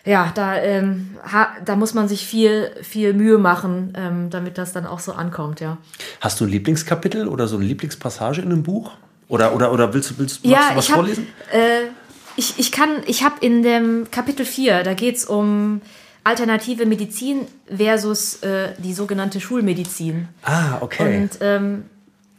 Ja, 0.06 0.32
da, 0.34 0.56
ähm, 0.56 1.18
ha, 1.24 1.50
da 1.66 1.76
muss 1.76 1.94
man 1.94 2.08
sich 2.08 2.26
viel, 2.26 2.72
viel 2.82 3.14
Mühe 3.14 3.38
machen, 3.38 3.94
ähm, 3.98 4.30
damit 4.30 4.58
das 4.58 4.72
dann 4.72 4.86
auch 4.86 5.00
so 5.00 5.12
ankommt, 5.12 5.60
ja. 5.60 5.78
Hast 6.22 6.40
du 6.40 6.46
ein 6.46 6.50
Lieblingskapitel 6.50 7.28
oder 7.28 7.48
so 7.48 7.58
eine 7.58 7.66
Lieblingspassage 7.66 8.42
in 8.42 8.52
einem 8.52 8.64
Buch? 8.64 8.92
Oder, 9.28 9.54
oder, 9.54 9.72
oder 9.72 9.94
willst, 9.94 10.18
willst, 10.18 10.44
ja, 10.44 10.70
du 10.72 10.78
was 10.78 10.90
hab, 10.90 10.96
vorlesen? 10.96 11.28
Äh, 11.52 11.90
ich, 12.36 12.58
ich 12.58 12.72
kann, 12.72 12.90
ich 13.06 13.24
habe 13.24 13.36
in 13.42 13.62
dem 13.62 14.10
Kapitel 14.10 14.46
4, 14.46 14.84
da 14.84 14.94
geht 14.94 15.18
es 15.18 15.26
um 15.26 15.82
alternative 16.30 16.86
Medizin 16.86 17.48
versus 17.68 18.42
äh, 18.44 18.70
die 18.78 18.94
sogenannte 18.94 19.42
Schulmedizin. 19.42 20.28
Ah, 20.44 20.78
okay. 20.82 21.18
Und 21.18 21.32
ähm, 21.42 21.86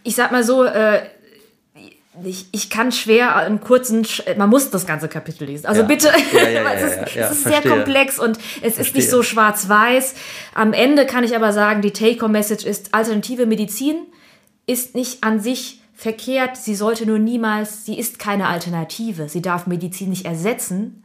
ich 0.05 0.15
sag 0.15 0.31
mal 0.31 0.45
so, 0.45 0.65
äh, 0.65 1.03
ich, 2.25 2.47
ich 2.53 2.71
kann 2.71 2.93
schwer 2.93 3.37
einen 3.37 3.61
kurzen, 3.61 4.07
man 4.37 4.49
muss 4.49 4.71
das 4.71 4.87
ganze 4.87 5.09
Kapitel 5.09 5.45
lesen. 5.45 5.67
Also 5.67 5.83
ja. 5.83 5.87
bitte, 5.87 6.13
ja, 6.33 6.49
ja, 6.49 6.73
es 6.75 6.83
ist, 6.83 7.17
es 7.17 7.31
ist 7.33 7.45
sehr 7.45 7.63
komplex 7.63 8.19
und 8.19 8.37
es 8.37 8.75
verstehe. 8.75 8.83
ist 8.83 8.95
nicht 8.95 9.11
so 9.11 9.23
schwarz-weiß. 9.23 10.15
Am 10.55 10.73
Ende 10.73 11.07
kann 11.07 11.25
ich 11.25 11.35
aber 11.35 11.53
sagen, 11.53 11.83
die 11.83 11.93
Take-Home-Message 11.93 12.65
ist, 12.65 12.95
alternative 12.95 13.47
Medizin 13.47 14.07
ist 14.67 14.95
nicht 14.95 15.25
an 15.25 15.41
sich 15.41 15.81
verkehrt, 15.95 16.57
sie 16.57 16.75
sollte 16.75 17.07
nur 17.07 17.19
niemals, 17.19 17.85
sie 17.85 17.99
ist 17.99 18.19
keine 18.19 18.47
Alternative, 18.49 19.29
sie 19.29 19.43
darf 19.43 19.67
Medizin 19.67 20.11
nicht 20.11 20.25
ersetzen. 20.25 21.05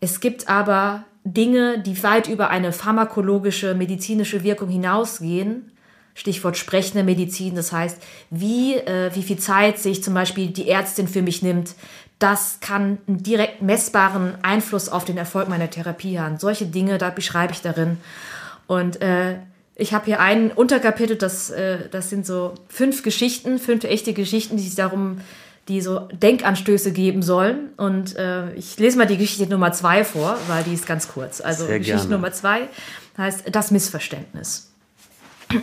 Es 0.00 0.20
gibt 0.20 0.48
aber 0.48 1.04
Dinge, 1.26 1.80
die 1.80 2.02
weit 2.02 2.28
über 2.28 2.50
eine 2.50 2.72
pharmakologische, 2.72 3.74
medizinische 3.74 4.44
Wirkung 4.44 4.68
hinausgehen. 4.68 5.72
Stichwort 6.14 6.56
sprechende 6.56 7.04
Medizin, 7.04 7.56
das 7.56 7.72
heißt, 7.72 7.98
wie, 8.30 8.76
äh, 8.76 9.10
wie 9.14 9.22
viel 9.22 9.38
Zeit 9.38 9.78
sich 9.78 10.02
zum 10.02 10.14
Beispiel 10.14 10.46
die 10.46 10.70
Ärztin 10.70 11.08
für 11.08 11.20
mich 11.20 11.42
nimmt, 11.42 11.74
das 12.18 12.58
kann 12.60 12.98
einen 13.06 13.22
direkt 13.22 13.60
messbaren 13.60 14.34
Einfluss 14.42 14.88
auf 14.88 15.04
den 15.04 15.18
Erfolg 15.18 15.48
meiner 15.48 15.68
Therapie 15.68 16.18
haben. 16.18 16.38
Solche 16.38 16.64
Dinge, 16.64 16.96
da 16.96 17.10
beschreibe 17.10 17.52
ich 17.52 17.60
darin. 17.60 17.98
Und 18.66 19.02
äh, 19.02 19.36
ich 19.74 19.92
habe 19.92 20.06
hier 20.06 20.20
ein 20.20 20.52
Unterkapitel, 20.52 21.16
das, 21.16 21.50
äh, 21.50 21.88
das 21.90 22.08
sind 22.08 22.24
so 22.24 22.54
fünf 22.68 23.02
Geschichten, 23.02 23.58
fünf 23.58 23.84
echte 23.84 24.14
Geschichten, 24.14 24.56
die 24.56 24.62
sich 24.62 24.76
darum, 24.76 25.18
die 25.68 25.80
so 25.80 26.08
Denkanstöße 26.12 26.92
geben 26.92 27.22
sollen. 27.22 27.70
Und 27.76 28.16
äh, 28.16 28.52
ich 28.54 28.78
lese 28.78 28.98
mal 28.98 29.06
die 29.06 29.16
Geschichte 29.16 29.50
Nummer 29.50 29.72
zwei 29.72 30.04
vor, 30.04 30.38
weil 30.48 30.64
die 30.64 30.74
ist 30.74 30.86
ganz 30.86 31.08
kurz. 31.08 31.40
Also 31.40 31.66
Sehr 31.66 31.78
Geschichte 31.78 32.00
gerne. 32.00 32.16
Nummer 32.16 32.32
zwei 32.32 32.68
heißt 33.18 33.44
Das 33.52 33.70
Missverständnis. 33.70 34.70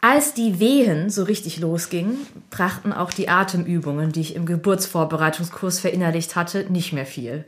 Als 0.00 0.34
die 0.34 0.58
Wehen 0.58 1.10
so 1.10 1.22
richtig 1.22 1.60
losgingen, 1.60 2.18
brachten 2.50 2.92
auch 2.92 3.12
die 3.12 3.28
Atemübungen, 3.28 4.10
die 4.10 4.20
ich 4.20 4.34
im 4.34 4.46
Geburtsvorbereitungskurs 4.46 5.78
verinnerlicht 5.78 6.34
hatte, 6.34 6.66
nicht 6.68 6.92
mehr 6.92 7.06
viel. 7.06 7.44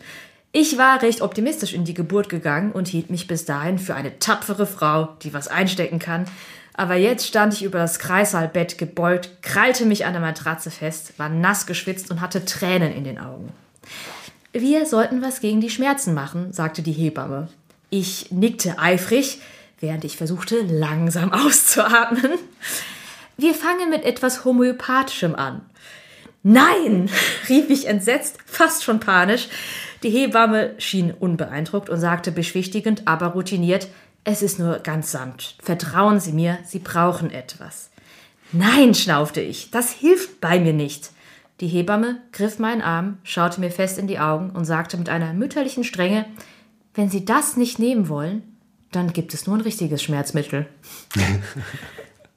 Ich 0.53 0.79
war 0.79 1.03
recht 1.03 1.21
optimistisch 1.21 1.75
in 1.75 1.85
die 1.85 1.95
Geburt 1.95 2.29
gegangen 2.29 2.71
und 2.71 2.87
hielt 2.87 3.11
mich 3.11 3.27
bis 3.27 3.45
dahin 3.45 3.81
für 3.81 3.97
eine 3.97 4.21
tapfere 4.21 4.67
Frau, 4.67 5.09
die 5.23 5.35
was 5.35 5.49
einstecken 5.49 5.99
kann. 5.99 6.27
Aber 6.77 6.97
jetzt 6.97 7.27
stand 7.27 7.55
ich 7.55 7.63
über 7.63 7.79
das 7.79 8.01
Kreissaalbett 8.01 8.79
gebeugt, 8.79 9.31
krallte 9.43 9.87
mich 9.87 10.07
an 10.07 10.13
der 10.13 10.21
Matratze 10.21 10.71
fest, 10.71 11.15
war 11.19 11.29
nass 11.29 11.67
geschwitzt 11.67 12.11
und 12.11 12.21
hatte 12.21 12.45
Tränen 12.45 12.93
in 12.93 13.05
den 13.05 13.19
Augen. 13.19 13.53
Wir 14.53 14.85
sollten 14.85 15.23
was 15.23 15.41
gegen 15.41 15.61
die 15.61 15.71
Schmerzen 15.71 16.15
machen, 16.15 16.53
sagte 16.53 16.83
die 16.83 16.93
Hebamme. 16.93 17.49
Ich 17.91 18.33
nickte 18.33 18.79
eifrig, 18.79 19.41
während 19.79 20.05
ich 20.05 20.17
versuchte, 20.17 20.63
langsam 20.63 21.33
auszuatmen. 21.33 22.33
Wir 23.37 23.55
fangen 23.55 23.91
mit 23.91 24.05
etwas 24.05 24.45
Homöopathischem 24.45 25.37
an. 25.37 25.63
Nein, 26.43 27.09
rief 27.49 27.71
ich 27.71 27.87
entsetzt, 27.87 28.39
fast 28.47 28.83
schon 28.83 28.99
panisch. 28.99 29.49
Die 30.03 30.11
Hebamme 30.11 30.75
schien 30.79 31.13
unbeeindruckt 31.13 31.89
und 31.89 31.99
sagte 31.99 32.31
beschwichtigend, 32.31 33.03
aber 33.07 33.29
routiniert, 33.29 33.89
es 34.25 34.43
ist 34.43 34.59
nur 34.59 34.79
ganz 34.79 35.13
sanft. 35.13 35.57
Vertrauen 35.63 36.21
Sie 36.21 36.33
mir, 36.33 36.59
Sie 36.65 36.79
brauchen 36.79 37.31
etwas. 37.31 37.91
Nein, 38.53 38.95
schnaufte 38.95 39.41
ich, 39.41 39.71
das 39.71 39.93
hilft 39.93 40.41
bei 40.41 40.59
mir 40.59 40.73
nicht. 40.73 41.11
Die 41.61 41.69
Hebamme 41.69 42.21
griff 42.33 42.59
meinen 42.59 42.83
Arm, 42.83 43.19
schaute 43.23 43.61
mir 43.61 43.71
fest 43.71 43.99
in 43.99 44.07
die 44.07 44.19
Augen 44.19 44.51
und 44.51 44.65
sagte 44.65 44.97
mit 44.97 45.09
einer 45.09 45.33
mütterlichen 45.33 45.85
Strenge, 45.85 46.27
wenn 46.95 47.11
Sie 47.11 47.25
das 47.25 47.57
nicht 47.57 47.79
nehmen 47.79 48.09
wollen, 48.09 48.43
dann 48.93 49.13
gibt 49.13 49.35
es 49.35 49.47
nur 49.47 49.57
ein 49.57 49.63
richtiges 49.63 50.03
Schmerzmittel. 50.03 50.67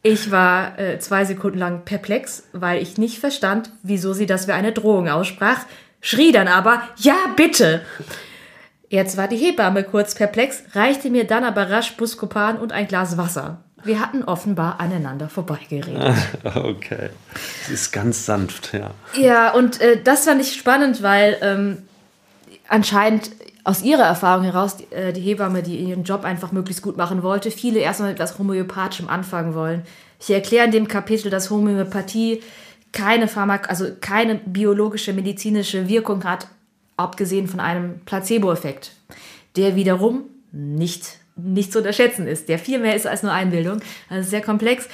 Ich 0.03 0.31
war 0.31 0.79
äh, 0.79 0.99
zwei 0.99 1.25
Sekunden 1.25 1.57
lang 1.57 1.83
perplex, 1.83 2.43
weil 2.53 2.81
ich 2.81 2.97
nicht 2.97 3.19
verstand, 3.19 3.71
wieso 3.83 4.13
sie 4.13 4.25
das 4.25 4.47
wie 4.47 4.53
eine 4.53 4.71
Drohung 4.71 5.09
aussprach, 5.09 5.65
schrie 5.99 6.31
dann 6.31 6.47
aber, 6.47 6.81
ja, 6.95 7.15
bitte. 7.35 7.81
Jetzt 8.89 9.17
war 9.17 9.27
die 9.27 9.37
Hebamme 9.37 9.83
kurz 9.83 10.15
perplex, 10.15 10.63
reichte 10.73 11.09
mir 11.09 11.25
dann 11.25 11.43
aber 11.43 11.69
rasch 11.69 11.97
Buscopan 11.97 12.57
und 12.57 12.71
ein 12.71 12.87
Glas 12.87 13.17
Wasser. 13.17 13.59
Wir 13.83 13.99
hatten 13.99 14.23
offenbar 14.23 14.79
aneinander 14.79 15.29
vorbeigeredet. 15.29 16.15
Okay. 16.55 17.09
Es 17.63 17.69
ist 17.69 17.91
ganz 17.91 18.25
sanft, 18.25 18.73
ja. 18.73 18.91
Ja, 19.15 19.51
und 19.53 19.81
äh, 19.81 20.01
das 20.01 20.25
fand 20.25 20.41
ich 20.41 20.53
spannend, 20.53 21.03
weil 21.03 21.37
ähm, 21.41 21.77
anscheinend 22.67 23.31
aus 23.63 23.83
ihrer 23.83 24.03
Erfahrung 24.03 24.45
heraus 24.45 24.77
die, 24.77 24.95
äh, 24.95 25.11
die 25.11 25.21
Hebamme, 25.21 25.61
die 25.61 25.75
ihren 25.77 26.03
Job 26.03 26.23
einfach 26.23 26.51
möglichst 26.51 26.81
gut 26.81 26.97
machen 26.97 27.21
wollte, 27.21 27.51
viele 27.51 27.79
erstmal 27.79 28.09
mit 28.09 28.19
etwas 28.19 28.39
Homöopathischem 28.39 29.09
anfangen 29.09 29.53
wollen. 29.53 29.83
Ich 30.19 30.29
erkläre 30.29 30.65
in 30.65 30.71
dem 30.71 30.87
Kapitel, 30.87 31.29
dass 31.29 31.49
Homöopathie 31.49 32.41
keine 32.93 33.27
Pharmak 33.27 33.69
also 33.69 33.85
keine 33.99 34.35
biologische 34.35 35.13
medizinische 35.13 35.87
Wirkung 35.87 36.23
hat, 36.23 36.47
abgesehen 36.97 37.47
von 37.47 37.59
einem 37.59 38.01
Placebo-Effekt, 38.05 38.91
der 39.55 39.75
wiederum 39.75 40.23
nicht, 40.51 41.17
nicht 41.35 41.71
zu 41.71 41.79
unterschätzen 41.79 42.27
ist, 42.27 42.49
der 42.49 42.59
viel 42.59 42.79
mehr 42.79 42.95
ist 42.95 43.07
als 43.07 43.23
nur 43.23 43.31
Einbildung. 43.31 43.79
Also 44.09 44.29
sehr 44.29 44.41
komplex. 44.41 44.87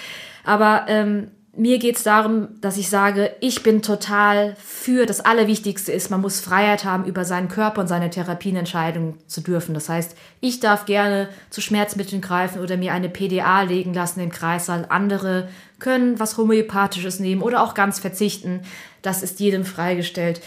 Aber 0.44 0.86
ähm, 0.88 1.32
mir 1.56 1.78
geht 1.78 1.98
es 1.98 2.04
darum, 2.04 2.48
dass 2.62 2.78
ich 2.78 2.90
sage, 2.90 3.32
ich 3.40 3.62
bin 3.62 3.84
total 3.84 4.56
für, 4.58 5.06
das 5.06 5.22
Allerwichtigste 5.22 5.92
ist, 5.92 6.10
man 6.10 6.22
muss 6.22 6.40
Freiheit 6.40 6.84
haben, 6.84 7.06
über 7.06 7.26
seinen 7.26 7.48
Körper 7.48 7.82
und 7.82 7.88
seine 7.88 8.10
Therapien 8.10 8.56
entscheiden 8.56 9.20
zu 9.28 9.42
dürfen. 9.42 9.76
Das 9.76 9.88
heißt, 9.88 10.18
ich 10.42 10.60
darf 10.60 10.86
gerne 10.86 11.30
zu 11.52 11.62
Schmerzmitteln 11.62 12.24
greifen 12.24 12.60
oder 12.60 12.76
mir 12.76 12.92
eine 12.92 13.08
PDA 13.08 13.62
legen 13.62 13.94
lassen 13.94 14.20
im 14.20 14.32
Kreissaal. 14.32 14.88
Andere 14.90 15.48
können 15.78 16.20
was 16.20 16.38
Homöopathisches 16.38 17.20
nehmen 17.20 17.44
oder 17.44 17.62
auch 17.62 17.76
ganz 17.76 18.00
verzichten. 18.00 18.62
Das 19.04 19.22
ist 19.22 19.40
jedem 19.40 19.64
freigestellt. 19.64 20.42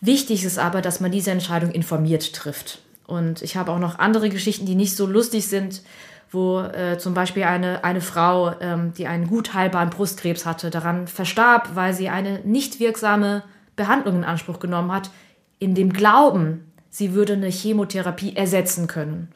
Wichtig 0.00 0.44
ist 0.44 0.58
aber, 0.58 0.82
dass 0.82 1.00
man 1.00 1.10
diese 1.10 1.30
Entscheidung 1.30 1.70
informiert 1.70 2.34
trifft. 2.34 2.80
Und 3.06 3.42
ich 3.42 3.56
habe 3.56 3.72
auch 3.72 3.78
noch 3.78 3.98
andere 3.98 4.28
Geschichten, 4.28 4.66
die 4.66 4.74
nicht 4.74 4.96
so 4.96 5.06
lustig 5.06 5.48
sind, 5.48 5.82
wo 6.30 6.60
äh, 6.60 6.98
zum 6.98 7.14
Beispiel 7.14 7.44
eine, 7.44 7.84
eine 7.84 8.00
Frau, 8.00 8.52
ähm, 8.60 8.92
die 8.96 9.06
einen 9.06 9.28
gut 9.28 9.54
heilbaren 9.54 9.90
Brustkrebs 9.90 10.44
hatte, 10.44 10.70
daran 10.70 11.06
verstarb, 11.06 11.70
weil 11.74 11.94
sie 11.94 12.08
eine 12.08 12.40
nicht 12.40 12.80
wirksame 12.80 13.44
Behandlung 13.76 14.16
in 14.16 14.24
Anspruch 14.24 14.58
genommen 14.58 14.92
hat, 14.92 15.10
in 15.58 15.74
dem 15.74 15.92
Glauben, 15.92 16.72
sie 16.90 17.14
würde 17.14 17.34
eine 17.34 17.48
Chemotherapie 17.48 18.34
ersetzen 18.34 18.86
können. 18.88 19.28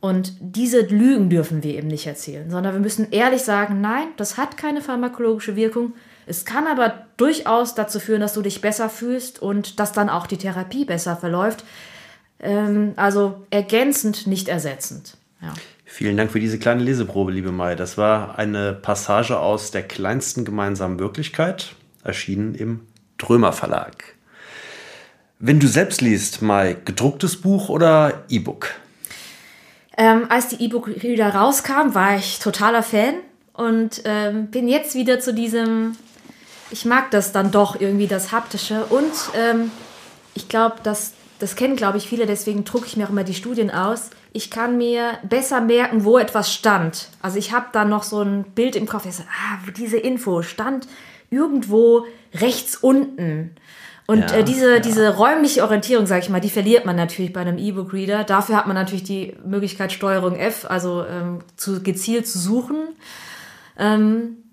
Und 0.00 0.34
diese 0.40 0.80
Lügen 0.82 1.30
dürfen 1.30 1.62
wir 1.62 1.76
eben 1.76 1.88
nicht 1.88 2.06
erzählen, 2.06 2.50
sondern 2.50 2.74
wir 2.74 2.80
müssen 2.80 3.10
ehrlich 3.10 3.42
sagen, 3.42 3.80
nein, 3.80 4.08
das 4.18 4.36
hat 4.36 4.58
keine 4.58 4.82
pharmakologische 4.82 5.56
Wirkung. 5.56 5.94
Es 6.26 6.44
kann 6.44 6.66
aber 6.66 7.06
durchaus 7.16 7.74
dazu 7.74 8.00
führen, 8.00 8.20
dass 8.20 8.34
du 8.34 8.42
dich 8.42 8.60
besser 8.60 8.88
fühlst 8.88 9.40
und 9.40 9.78
dass 9.78 9.92
dann 9.92 10.08
auch 10.08 10.26
die 10.26 10.38
Therapie 10.38 10.84
besser 10.84 11.16
verläuft. 11.16 11.64
Ähm, 12.40 12.92
also 12.96 13.46
ergänzend, 13.50 14.26
nicht 14.26 14.48
ersetzend. 14.48 15.16
Ja. 15.40 15.52
Vielen 15.84 16.16
Dank 16.16 16.32
für 16.32 16.40
diese 16.40 16.58
kleine 16.58 16.82
Leseprobe, 16.82 17.30
liebe 17.30 17.52
Mai. 17.52 17.76
Das 17.76 17.96
war 17.96 18.38
eine 18.38 18.72
Passage 18.72 19.38
aus 19.38 19.70
der 19.70 19.82
kleinsten 19.82 20.44
gemeinsamen 20.44 20.98
Wirklichkeit, 20.98 21.74
erschienen 22.02 22.54
im 22.54 22.80
Drömer 23.18 23.52
Verlag. 23.52 24.14
Wenn 25.38 25.60
du 25.60 25.68
selbst 25.68 26.00
liest, 26.00 26.42
Mai, 26.42 26.76
gedrucktes 26.84 27.40
Buch 27.40 27.68
oder 27.68 28.24
E-Book? 28.28 28.70
Ähm, 29.96 30.26
als 30.28 30.48
die 30.48 30.64
E-Book-Reader 30.64 31.34
rauskam, 31.34 31.94
war 31.94 32.16
ich 32.16 32.38
totaler 32.40 32.82
Fan 32.82 33.14
und 33.52 34.02
ähm, 34.04 34.48
bin 34.48 34.66
jetzt 34.66 34.94
wieder 34.94 35.20
zu 35.20 35.32
diesem, 35.32 35.96
ich 36.74 36.84
mag 36.84 37.12
das 37.12 37.30
dann 37.30 37.52
doch 37.52 37.80
irgendwie, 37.80 38.08
das 38.08 38.32
Haptische. 38.32 38.84
Und 38.86 39.12
ähm, 39.36 39.70
ich 40.34 40.48
glaube, 40.48 40.78
das, 40.82 41.12
das 41.38 41.54
kennen, 41.54 41.76
glaube 41.76 41.98
ich, 41.98 42.08
viele, 42.08 42.26
deswegen 42.26 42.64
drucke 42.64 42.86
ich 42.86 42.96
mir 42.96 43.06
auch 43.06 43.10
immer 43.10 43.22
die 43.22 43.34
Studien 43.34 43.70
aus. 43.70 44.10
Ich 44.32 44.50
kann 44.50 44.76
mir 44.76 45.12
besser 45.22 45.60
merken, 45.60 46.04
wo 46.04 46.18
etwas 46.18 46.52
stand. 46.52 47.10
Also 47.22 47.38
ich 47.38 47.52
habe 47.52 47.66
da 47.70 47.84
noch 47.84 48.02
so 48.02 48.22
ein 48.22 48.42
Bild 48.42 48.74
im 48.74 48.86
Kopf, 48.86 49.06
ich 49.06 49.14
so, 49.14 49.22
ah, 49.22 49.58
diese 49.76 49.98
Info 49.98 50.42
stand 50.42 50.88
irgendwo 51.30 52.06
rechts 52.34 52.74
unten. 52.76 53.54
Und 54.08 54.32
Ja, 54.32 54.38
äh, 54.38 54.42
diese, 54.44 54.74
ja. 54.74 54.80
diese 54.80 55.16
räumliche 55.16 55.62
Orientierung, 55.62 56.06
sage 56.06 56.22
ich 56.22 56.28
mal, 56.28 56.40
die 56.40 56.50
verliert 56.50 56.86
man 56.86 56.96
natürlich 56.96 57.32
bei 57.32 57.40
einem 57.40 57.56
E-Book-Reader. 57.56 58.24
Dafür 58.24 58.56
hat 58.56 58.66
man 58.66 58.74
natürlich 58.74 59.04
die 59.04 59.36
Möglichkeit 59.46 59.92
Steuerung 59.92 60.34
F, 60.34 60.66
also 60.68 61.04
ähm, 61.06 61.38
zu, 61.54 61.84
gezielt 61.84 62.26
zu 62.26 62.40
suchen. 62.40 62.78
Ähm, 63.78 64.43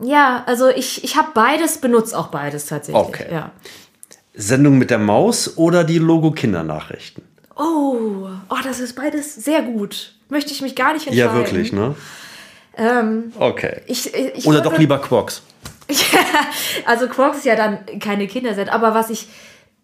ja, 0.00 0.42
also 0.46 0.68
ich, 0.68 1.04
ich 1.04 1.16
habe 1.16 1.28
beides, 1.34 1.78
benutze 1.78 2.18
auch 2.18 2.28
beides 2.28 2.66
tatsächlich. 2.66 3.02
Okay. 3.04 3.26
Ja. 3.30 3.50
Sendung 4.34 4.78
mit 4.78 4.90
der 4.90 4.98
Maus 4.98 5.56
oder 5.56 5.84
die 5.84 5.98
Logo-Kindernachrichten? 5.98 7.22
Oh, 7.56 8.28
oh, 8.48 8.56
das 8.64 8.80
ist 8.80 8.94
beides 8.96 9.34
sehr 9.36 9.62
gut. 9.62 10.14
Möchte 10.28 10.50
ich 10.52 10.60
mich 10.60 10.74
gar 10.74 10.92
nicht 10.94 11.06
entscheiden. 11.06 11.30
Ja, 11.32 11.34
wirklich, 11.36 11.72
ne? 11.72 11.94
Ähm, 12.76 13.32
Okay. 13.38 13.82
ich, 13.86 14.12
ich 14.12 14.44
Oder 14.46 14.56
würde- 14.58 14.70
doch 14.70 14.78
lieber 14.78 14.98
Quarks? 15.00 15.42
Also 16.86 17.06
Quarks 17.08 17.38
ist 17.38 17.44
ja 17.44 17.54
dann 17.56 17.78
keine 18.00 18.26
Kindersendung, 18.26 18.74
aber 18.74 18.94
was 18.94 19.10
ich, 19.10 19.28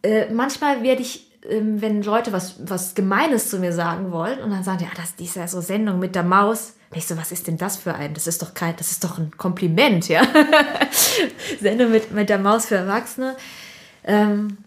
äh, 0.03 0.31
manchmal 0.33 0.83
werde 0.83 1.03
ich, 1.03 1.30
ähm, 1.49 1.81
wenn 1.81 2.03
Leute 2.03 2.33
was, 2.33 2.57
was 2.65 2.95
Gemeines 2.95 3.49
zu 3.49 3.59
mir 3.59 3.73
sagen 3.73 4.13
wollen 4.13 4.41
und 4.41 4.51
dann 4.51 4.63
sagen 4.63 4.79
die, 4.79 4.85
ja, 4.85 4.91
das 4.97 5.17
die 5.17 5.25
ist 5.25 5.37
ja 5.37 5.49
so 5.49 5.61
Sendung 5.61 5.99
mit 5.99 6.15
der 6.15 6.23
Maus. 6.23 6.75
Und 6.91 6.99
ich 6.99 7.07
so, 7.07 7.17
was 7.17 7.33
ist 7.33 7.47
denn 7.47 7.57
das 7.57 7.77
für 7.77 7.95
ein? 7.95 8.15
Das 8.15 8.27
ist 8.27 8.43
doch 8.43 8.53
kein, 8.53 8.77
das 8.77 8.91
ist 8.91 9.05
doch 9.05 9.17
ein 9.17 9.33
Kompliment, 9.37 10.09
ja. 10.09 10.23
Sendung 11.61 11.93
mit, 11.93 12.13
mit 12.13 12.29
der 12.29 12.39
Maus 12.39 12.67
für 12.67 12.75
Erwachsene. 12.77 13.37
Ähm, 14.05 14.59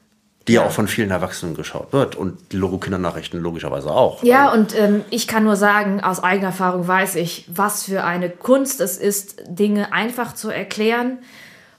Die 0.47 0.53
ja 0.53 0.65
auch 0.65 0.71
von 0.71 0.87
vielen 0.87 1.11
Erwachsenen 1.11 1.53
geschaut 1.53 1.93
wird. 1.93 2.15
Und 2.15 2.39
die 2.51 2.57
Logo-Kindernachrichten 2.57 3.39
logischerweise 3.39 3.91
auch. 3.91 4.23
Ja, 4.23 4.51
und 4.51 4.75
ähm, 4.79 5.03
ich 5.09 5.27
kann 5.27 5.43
nur 5.43 5.57
sagen, 5.57 6.01
aus 6.01 6.23
eigener 6.23 6.47
Erfahrung 6.47 6.87
weiß 6.87 7.15
ich, 7.15 7.45
was 7.53 7.83
für 7.83 8.03
eine 8.03 8.29
Kunst 8.29 8.79
es 8.79 8.97
ist, 8.97 9.43
Dinge 9.47 9.91
einfach 9.91 10.33
zu 10.33 10.49
erklären 10.49 11.19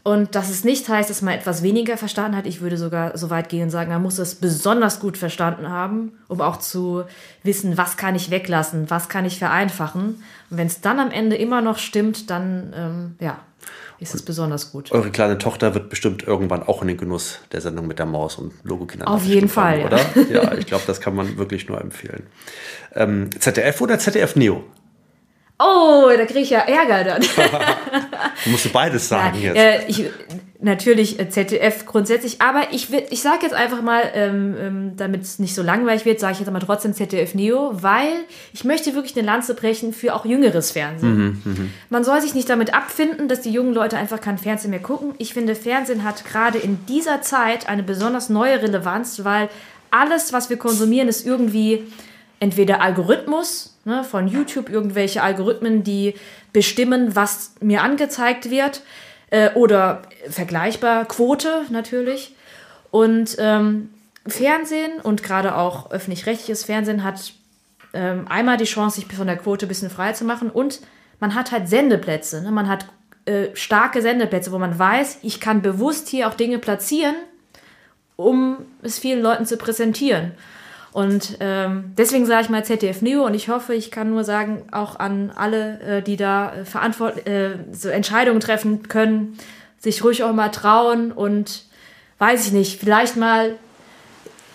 Und 0.05 0.35
dass 0.35 0.51
es 0.51 0.65
nicht 0.65 0.87
heißt, 0.87 1.09
dass 1.09 1.23
man 1.23 1.33
etwas 1.33 1.63
weniger 1.63 1.97
verstanden 1.97 2.37
hat. 2.37 2.45
Ich 2.45 2.61
würde 2.61 2.77
sogar 2.77 3.17
so 3.17 3.31
weit 3.31 3.49
gehen 3.49 3.63
und 3.63 3.71
sagen, 3.71 3.91
man 3.91 4.03
muss 4.03 4.19
es 4.19 4.35
besonders 4.35 5.01
gut 5.01 5.17
verstanden 5.17 5.71
haben, 5.71 6.13
um 6.29 6.43
auch 6.43 6.59
zu 6.59 7.05
wissen, 7.43 7.79
was 7.79 7.97
kann 7.97 8.15
ich 8.15 8.31
weglassen, 8.31 8.91
was 8.91 9.09
kann 9.09 9.25
ich 9.25 9.39
vereinfachen. 9.39 10.23
Und 10.51 10.59
wenn 10.59 10.67
es 10.67 10.83
dann 10.83 11.01
am 11.01 11.11
Ende 11.11 11.37
immer 11.37 11.63
noch 11.63 11.79
stimmt, 11.79 12.29
dann 12.29 12.75
ähm, 12.77 13.15
ja, 13.19 13.41
ist 13.99 14.15
es 14.15 14.21
besonders 14.21 14.73
gut. 14.73 14.93
Eure 14.93 15.11
kleine 15.11 15.39
Tochter 15.39 15.75
wird 15.75 15.89
bestimmt 15.89 16.23
irgendwann 16.23 16.63
auch 16.63 16.83
in 16.83 16.89
den 16.89 16.99
Genuss 16.99 17.41
der 17.53 17.63
Sendung 17.63 17.87
mit 17.87 17.99
der 17.99 18.05
Maus 18.05 18.37
und 18.37 18.53
Logokinder. 18.63 19.09
Auf 19.09 19.25
jeden 19.25 19.49
Fall, 19.49 19.89
kommen, 19.89 19.95
oder? 19.95 20.31
Ja, 20.31 20.53
ich 20.53 20.67
glaube, 20.67 20.85
das 20.87 21.01
kann 21.01 21.15
man 21.15 21.39
wirklich 21.39 21.67
nur 21.67 21.81
empfehlen. 21.81 22.25
Ähm, 22.93 23.31
ZDF 23.39 23.81
oder 23.81 23.99
ZDF 23.99 24.37
Neo? 24.37 24.65
Oh, 25.59 26.11
da 26.17 26.25
kriege 26.25 26.41
ich 26.41 26.51
ja 26.51 26.61
Ärger 26.61 27.05
dann. 27.05 27.23
du 28.45 28.51
musst 28.51 28.73
beides 28.73 29.09
sagen 29.09 29.41
ja, 29.41 29.55
jetzt. 29.55 29.57
Äh, 29.57 29.87
ich, 29.87 30.11
natürlich 30.65 31.21
äh, 31.21 31.29
ZDF 31.29 31.87
grundsätzlich, 31.87 32.41
aber 32.41 32.73
ich, 32.73 32.93
ich 32.93 33.23
sage 33.23 33.41
jetzt 33.43 33.55
einfach 33.55 33.81
mal, 33.81 34.03
ähm, 34.15 34.57
ähm, 34.59 34.93
damit 34.97 35.23
es 35.23 35.39
nicht 35.39 35.55
so 35.55 35.63
langweilig 35.63 36.05
wird, 36.05 36.19
sage 36.19 36.33
ich 36.33 36.39
jetzt 36.41 36.49
aber 36.49 36.59
trotzdem 36.59 36.93
ZDF 36.93 37.35
Neo, 37.35 37.71
weil 37.73 38.13
ich 38.53 38.65
möchte 38.65 38.95
wirklich 38.95 39.17
eine 39.17 39.27
Lanze 39.27 39.55
brechen 39.55 39.93
für 39.93 40.15
auch 40.15 40.25
jüngeres 40.25 40.73
Fernsehen. 40.73 41.41
Mhm, 41.45 41.53
mh. 41.53 41.61
Man 41.91 42.03
soll 42.03 42.21
sich 42.21 42.35
nicht 42.35 42.51
damit 42.51 42.75
abfinden, 42.75 43.29
dass 43.29 43.43
die 43.43 43.51
jungen 43.51 43.75
Leute 43.75 43.97
einfach 43.97 44.21
kein 44.21 44.39
Fernsehen 44.39 44.71
mehr 44.71 44.81
gucken. 44.81 45.15
Ich 45.19 45.35
finde, 45.35 45.55
Fernsehen 45.55 46.03
hat 46.03 46.25
gerade 46.25 46.59
in 46.59 46.85
dieser 46.87 47.23
Zeit 47.23 47.69
eine 47.69 47.85
besonders 47.85 48.29
neue 48.29 48.61
Relevanz, 48.61 49.23
weil 49.25 49.49
alles, 49.93 50.33
was 50.33 50.51
wir 50.51 50.57
konsumieren, 50.57 51.07
ist 51.07 51.25
irgendwie 51.25 51.85
entweder 52.45 52.83
Algorithmus 52.83 53.79
ne, 53.87 54.05
von 54.05 54.29
YouTube, 54.29 54.69
irgendwelche 54.69 55.23
Algorithmen, 55.23 55.83
die 55.83 56.15
bestimmen, 56.53 57.17
was 57.17 57.55
mir 57.61 57.83
angezeigt 57.83 58.51
wird, 58.51 58.83
äh, 59.31 59.51
oder 59.55 60.03
vergleichbar 60.29 61.07
Quote 61.07 61.63
natürlich. 61.71 62.37
Und 62.91 63.37
ähm, 63.39 63.89
Fernsehen 64.27 65.01
und 65.03 65.23
gerade 65.23 65.57
auch 65.57 65.91
öffentlich-rechtliches 65.91 66.65
Fernsehen 66.65 67.03
hat 67.03 67.33
ähm, 67.95 68.27
einmal 68.29 68.59
die 68.59 68.65
Chance, 68.65 69.01
sich 69.01 69.11
von 69.11 69.27
der 69.27 69.39
Quote 69.39 69.65
ein 69.65 69.69
bisschen 69.69 69.91
frei 69.91 70.13
zu 70.13 70.25
machen 70.25 70.51
und 70.51 70.81
man 71.21 71.35
hat 71.35 71.51
halt 71.51 71.67
Sendeplätze. 71.69 72.43
Ne? 72.43 72.51
Man 72.51 72.69
hat 72.69 72.85
äh, 73.25 73.49
starke 73.55 74.03
Sendeplätze, 74.03 74.53
wo 74.53 74.59
man 74.59 74.79
weiß, 74.79 75.21
ich 75.23 75.41
kann 75.41 75.63
bewusst 75.63 76.09
hier 76.09 76.29
auch 76.29 76.35
Dinge 76.35 76.59
platzieren, 76.59 77.15
um 78.17 78.59
es 78.83 78.99
vielen 78.99 79.23
Leuten 79.23 79.47
zu 79.47 79.57
präsentieren. 79.57 80.33
Und 80.95 81.39
ähm, 81.41 81.93
deswegen 81.99 82.25
sage 82.25 82.45
ich 82.45 82.51
mal 82.51 82.65
ZDF 82.65 83.03
Neo 83.03 83.27
und 83.27 83.35
ich 83.35 83.49
hoffe, 83.49 83.75
ich 83.75 83.91
kann 83.91 84.11
nur 84.11 84.23
sagen, 84.23 84.63
auch 84.71 84.97
an 85.01 85.33
alle, 85.35 85.81
äh, 85.81 86.03
die 86.03 86.17
da 86.17 86.55
äh, 86.55 86.65
verantwort 86.65 87.27
äh, 87.27 87.59
so 87.73 87.89
Entscheidungen 87.89 88.39
treffen 88.39 88.85
können, 88.87 89.37
sich 89.81 90.05
ruhig 90.05 90.23
auch 90.23 90.33
mal 90.33 90.51
trauen 90.51 91.11
und 91.11 91.65
weiß 92.19 92.47
ich 92.47 92.53
nicht, 92.53 92.79
vielleicht 92.79 93.17
mal 93.17 93.57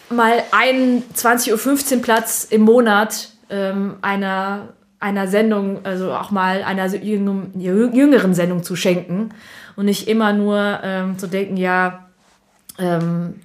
mal 0.10 0.42
einen 0.52 1.04
20.15 1.14 1.96
Uhr 1.98 2.02
Platz 2.02 2.48
im 2.50 2.62
Monat 2.62 3.32
ähm, 3.50 3.98
einer, 4.02 4.70
einer 5.02 5.28
Sendung, 5.28 5.84
also 5.84 6.14
auch 6.14 6.32
mal 6.32 6.64
einer 6.64 6.88
jüngeren 6.88 8.34
Sendung 8.34 8.64
zu 8.64 8.78
schenken 8.78 9.32
und 9.76 9.84
nicht 9.84 10.08
immer 10.08 10.32
nur 10.32 10.80
ähm, 10.84 11.20
zu 11.20 11.28
denken, 11.28 11.58
ja, 11.58 12.06
ähm, 12.78 13.36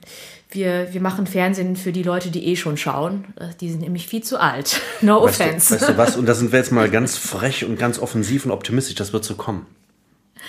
wir, 0.55 0.93
wir 0.93 1.01
machen 1.01 1.27
Fernsehen 1.27 1.77
für 1.77 1.93
die 1.93 2.03
Leute, 2.03 2.31
die 2.31 2.47
eh 2.47 2.57
schon 2.57 2.77
schauen. 2.77 3.27
Äh, 3.39 3.49
die 3.61 3.71
sind 3.71 3.81
nämlich 3.81 4.07
viel 4.07 4.23
zu 4.23 4.41
alt. 4.41 4.81
No 5.01 5.23
weißt 5.23 5.41
offense. 5.41 5.77
Du, 5.77 5.81
weißt 5.81 5.89
du 5.91 5.97
was? 5.99 6.17
Und 6.19 6.27
da 6.27 6.35
sind 6.35 6.53
wir 6.53 6.59
jetzt 6.59 6.73
mal 6.73 6.89
ganz 6.89 7.17
frech 7.17 7.65
und 7.65 7.79
ganz 7.79 7.99
offensiv 7.99 8.47
und 8.47 8.53
optimistisch. 8.53 8.95
Das 8.95 9.13
wird 9.13 9.25
so 9.25 9.35
kommen. 9.35 9.67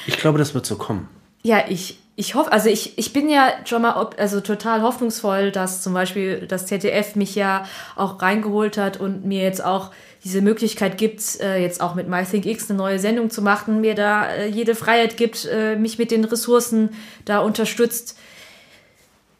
Ich 0.07 0.17
glaube, 0.17 0.37
das 0.37 0.53
wird 0.53 0.65
so 0.65 0.77
kommen. 0.77 1.09
Ja, 1.43 1.65
ich, 1.67 1.99
ich 2.15 2.35
hoffe, 2.35 2.51
also 2.51 2.69
ich, 2.69 2.97
ich 2.97 3.11
bin 3.11 3.29
ja 3.29 3.49
schon 3.65 3.81
mal 3.81 3.91
also 4.17 4.39
total 4.39 4.81
hoffnungsvoll, 4.81 5.51
dass 5.51 5.81
zum 5.81 5.93
Beispiel 5.93 6.45
das 6.47 6.67
ZDF 6.67 7.15
mich 7.15 7.35
ja 7.35 7.65
auch 7.95 8.21
reingeholt 8.21 8.77
hat 8.77 8.97
und 8.97 9.25
mir 9.25 9.41
jetzt 9.41 9.63
auch 9.63 9.91
diese 10.23 10.41
Möglichkeit 10.41 10.97
gibt, 10.97 11.39
äh, 11.41 11.57
jetzt 11.57 11.81
auch 11.81 11.95
mit 11.95 12.07
MyThinkX 12.07 12.69
eine 12.69 12.77
neue 12.77 12.99
Sendung 12.99 13.29
zu 13.29 13.41
machen, 13.41 13.81
mir 13.81 13.95
da 13.95 14.27
äh, 14.27 14.47
jede 14.47 14.75
Freiheit 14.75 15.17
gibt, 15.17 15.47
mich 15.77 15.97
mit 15.97 16.11
den 16.11 16.23
Ressourcen 16.23 16.89
da 17.25 17.39
unterstützt 17.39 18.17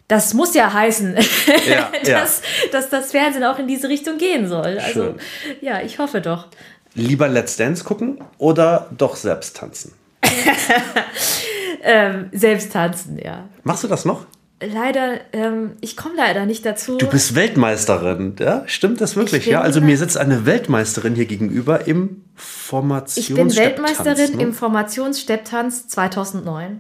das 0.07 0.33
muss 0.33 0.53
ja 0.53 0.71
heißen, 0.71 1.15
ja, 1.67 1.91
dass, 2.03 2.07
ja. 2.07 2.69
dass 2.71 2.89
das 2.89 3.11
Fernsehen 3.11 3.43
auch 3.43 3.57
in 3.59 3.67
diese 3.67 3.89
Richtung 3.89 4.17
gehen 4.17 4.47
soll. 4.47 4.77
Also 4.79 5.03
Schön. 5.03 5.15
ja, 5.61 5.81
ich 5.81 5.99
hoffe 5.99 6.21
doch. 6.21 6.47
Lieber 6.93 7.27
Let's 7.27 7.57
Dance 7.57 7.83
gucken 7.83 8.19
oder 8.37 8.89
doch 8.95 9.15
selbst 9.15 9.57
tanzen? 9.57 9.93
ähm, 11.83 12.29
selbst 12.31 12.71
tanzen, 12.71 13.19
ja. 13.23 13.49
Machst 13.63 13.83
du 13.83 13.87
das 13.87 14.05
noch? 14.05 14.25
Leider, 14.61 15.19
ähm, 15.33 15.71
ich 15.81 15.97
komme 15.97 16.15
leider 16.15 16.45
nicht 16.45 16.65
dazu. 16.65 16.97
Du 16.97 17.07
bist 17.07 17.35
Weltmeisterin, 17.35 18.35
ja? 18.39 18.63
Stimmt 18.67 19.01
das 19.01 19.17
wirklich? 19.17 19.45
Ja, 19.47 19.59
also 19.59 19.81
mir 19.81 19.97
sitzt 19.97 20.17
eine 20.17 20.45
Weltmeisterin 20.45 21.13
hier 21.13 21.25
gegenüber 21.25 21.87
im 21.87 22.23
Formationsstepptanz. 22.35 23.17
Ich 23.17 23.35
bin 23.35 23.55
Weltmeisterin 23.55 24.37
ne? 24.37 24.43
im 24.43 24.53
Formationsstepptanz 24.53 25.89
2009. 25.89 26.79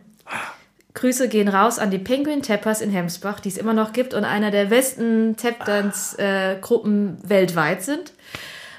Grüße 0.95 1.29
gehen 1.29 1.47
raus 1.47 1.77
an 1.77 1.91
die 1.91 1.99
Penguin 1.99 2.41
Tappers 2.41 2.81
in 2.81 2.89
Hemsbach, 2.89 3.39
die 3.39 3.49
es 3.49 3.57
immer 3.57 3.73
noch 3.73 3.93
gibt 3.93 4.13
und 4.13 4.23
einer 4.23 4.49
der 4.49 4.65
besten 4.65 5.35
Tapdance-Gruppen 5.37 7.17
äh, 7.23 7.29
weltweit 7.29 7.83
sind. 7.83 8.13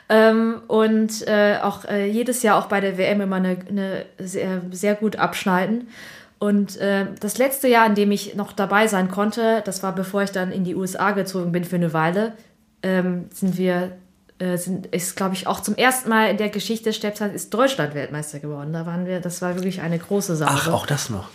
Ähm, 0.08 0.62
und 0.66 1.26
äh, 1.26 1.58
auch 1.62 1.84
äh, 1.84 2.06
jedes 2.06 2.42
Jahr 2.42 2.58
auch 2.58 2.66
bei 2.66 2.80
der 2.80 2.96
WM 2.96 3.20
immer 3.20 3.36
eine, 3.36 3.58
eine 3.68 4.06
sehr, 4.18 4.62
sehr 4.70 4.94
gut 4.94 5.16
abschneiden. 5.16 5.88
Und 6.38 6.76
äh, 6.78 7.06
das 7.20 7.38
letzte 7.38 7.68
Jahr, 7.68 7.86
in 7.86 7.94
dem 7.94 8.12
ich 8.12 8.34
noch 8.34 8.52
dabei 8.52 8.86
sein 8.86 9.10
konnte, 9.10 9.62
das 9.64 9.82
war 9.82 9.94
bevor 9.94 10.22
ich 10.22 10.30
dann 10.30 10.52
in 10.52 10.64
die 10.64 10.74
USA 10.74 11.10
gezogen 11.10 11.52
bin 11.52 11.64
für 11.64 11.76
eine 11.76 11.92
Weile, 11.92 12.34
ähm, 12.82 13.26
sind 13.32 13.58
wir 13.58 13.92
äh, 14.38 14.58
sind, 14.58 14.86
ist, 14.86 15.16
glaube 15.16 15.34
ich, 15.34 15.46
auch 15.46 15.60
zum 15.60 15.76
ersten 15.76 16.10
Mal 16.10 16.30
in 16.30 16.36
der 16.36 16.50
Geschichte 16.50 16.84
des 16.84 16.96
Stepptanz 16.96 17.34
ist 17.34 17.54
Deutschland 17.54 17.94
Weltmeister 17.94 18.38
geworden. 18.38 18.72
Da 18.72 18.84
waren 18.84 19.06
wir, 19.06 19.20
das 19.20 19.40
war 19.40 19.54
wirklich 19.54 19.80
eine 19.80 19.98
große 19.98 20.36
Sache. 20.36 20.52
Ach, 20.54 20.68
auch 20.68 20.86
das 20.86 21.08
noch. 21.08 21.28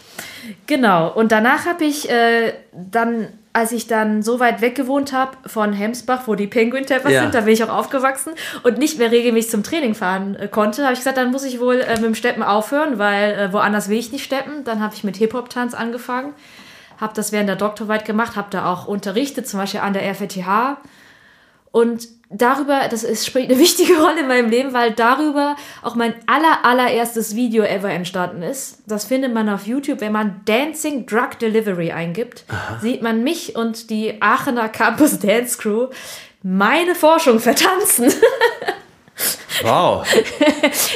Genau. 0.67 1.11
Und 1.11 1.31
danach 1.31 1.65
habe 1.65 1.83
ich 1.83 2.09
äh, 2.09 2.53
dann, 2.71 3.27
als 3.53 3.71
ich 3.71 3.87
dann 3.87 4.23
so 4.23 4.39
weit 4.39 4.61
weg 4.61 4.75
gewohnt 4.75 5.13
habe 5.13 5.37
von 5.45 5.73
Hemsbach, 5.73 6.27
wo 6.27 6.35
die 6.35 6.47
Penguin 6.47 6.85
Tappers 6.85 7.11
ja. 7.11 7.21
sind, 7.21 7.33
da 7.33 7.41
bin 7.41 7.53
ich 7.53 7.63
auch 7.63 7.69
aufgewachsen 7.69 8.33
und 8.63 8.77
nicht 8.77 8.97
mehr 8.97 9.11
regelmäßig 9.11 9.51
zum 9.51 9.63
Training 9.63 9.95
fahren 9.95 10.35
äh, 10.35 10.47
konnte, 10.47 10.83
habe 10.83 10.93
ich 10.93 10.99
gesagt, 10.99 11.17
dann 11.17 11.31
muss 11.31 11.43
ich 11.43 11.59
wohl 11.59 11.81
äh, 11.81 11.95
mit 11.95 12.05
dem 12.05 12.15
Steppen 12.15 12.43
aufhören, 12.43 12.97
weil 12.97 13.33
äh, 13.33 13.53
woanders 13.53 13.89
will 13.89 13.97
ich 13.97 14.11
nicht 14.11 14.23
steppen. 14.23 14.63
Dann 14.63 14.81
habe 14.81 14.93
ich 14.95 15.03
mit 15.03 15.17
Hip-Hop-Tanz 15.17 15.73
angefangen, 15.73 16.33
habe 16.99 17.13
das 17.15 17.31
während 17.31 17.49
der 17.49 17.55
Doktorarbeit 17.55 18.05
gemacht, 18.05 18.35
habe 18.35 18.47
da 18.51 18.71
auch 18.71 18.87
unterrichtet, 18.87 19.47
zum 19.47 19.59
Beispiel 19.59 19.81
an 19.81 19.93
der 19.93 20.03
RFTH. 20.11 20.77
Und 21.71 22.07
darüber, 22.33 22.87
das 22.89 23.03
ist, 23.03 23.25
spielt 23.25 23.49
eine 23.49 23.59
wichtige 23.59 23.99
Rolle 23.99 24.21
in 24.21 24.27
meinem 24.27 24.49
Leben, 24.49 24.73
weil 24.73 24.91
darüber 24.91 25.55
auch 25.81 25.95
mein 25.95 26.13
aller, 26.25 26.63
allererstes 26.63 27.35
Video 27.35 27.63
ever 27.63 27.89
entstanden 27.89 28.43
ist. 28.43 28.79
Das 28.87 29.05
findet 29.05 29.33
man 29.33 29.49
auf 29.49 29.67
YouTube. 29.67 30.01
Wenn 30.01 30.11
man 30.11 30.41
Dancing 30.45 31.05
Drug 31.05 31.37
Delivery 31.39 31.91
eingibt, 31.91 32.45
Aha. 32.49 32.79
sieht 32.81 33.01
man 33.01 33.23
mich 33.23 33.55
und 33.55 33.89
die 33.89 34.21
Aachener 34.21 34.69
Campus 34.69 35.19
Dance 35.19 35.57
Crew 35.57 35.87
meine 36.43 36.95
Forschung 36.95 37.39
vertanzen. 37.39 38.11
Wow. 39.63 40.07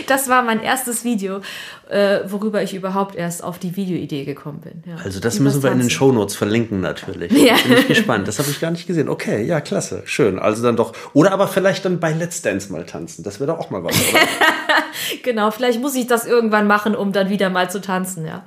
das 0.07 0.27
war 0.27 0.41
mein 0.41 0.59
erstes 0.59 1.03
Video, 1.03 1.41
äh, 1.89 2.21
worüber 2.25 2.63
ich 2.63 2.73
überhaupt 2.73 3.15
erst 3.15 3.43
auf 3.43 3.59
die 3.59 3.75
Videoidee 3.75 4.25
gekommen 4.25 4.59
bin. 4.59 4.83
Ja. 4.85 5.03
Also 5.03 5.19
das 5.19 5.39
müssen 5.39 5.61
wir 5.61 5.71
in 5.71 5.79
den 5.79 5.89
Shownotes 5.89 6.35
verlinken 6.35 6.81
natürlich. 6.81 7.31
Ja. 7.31 7.55
Bin 7.67 7.77
ich 7.77 7.87
gespannt. 7.87 8.27
Das 8.27 8.39
habe 8.39 8.49
ich 8.49 8.59
gar 8.59 8.71
nicht 8.71 8.87
gesehen. 8.87 9.07
Okay, 9.07 9.43
ja, 9.43 9.61
klasse. 9.61 10.01
Schön. 10.05 10.39
Also 10.39 10.63
dann 10.63 10.75
doch. 10.75 10.93
Oder 11.13 11.31
aber 11.31 11.47
vielleicht 11.47 11.85
dann 11.85 11.99
bei 11.99 12.11
Let's 12.11 12.41
Dance 12.41 12.71
mal 12.71 12.85
tanzen. 12.85 13.23
Das 13.23 13.39
wäre 13.39 13.51
doch 13.51 13.59
auch 13.59 13.69
mal 13.69 13.83
was, 13.83 13.95
genau, 15.23 15.51
vielleicht 15.51 15.79
muss 15.79 15.95
ich 15.95 16.07
das 16.07 16.25
irgendwann 16.25 16.67
machen, 16.67 16.95
um 16.95 17.11
dann 17.11 17.29
wieder 17.29 17.49
mal 17.49 17.69
zu 17.69 17.81
tanzen, 17.81 18.25
ja. 18.25 18.43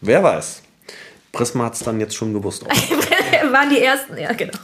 Wer 0.00 0.22
weiß. 0.22 0.62
Prisma 1.32 1.66
hat 1.66 1.74
es 1.74 1.80
dann 1.80 2.00
jetzt 2.00 2.14
schon 2.14 2.32
gewusst. 2.32 2.64
Waren 3.52 3.70
die 3.70 3.80
ersten, 3.80 4.16
ja, 4.16 4.32
genau. 4.32 4.58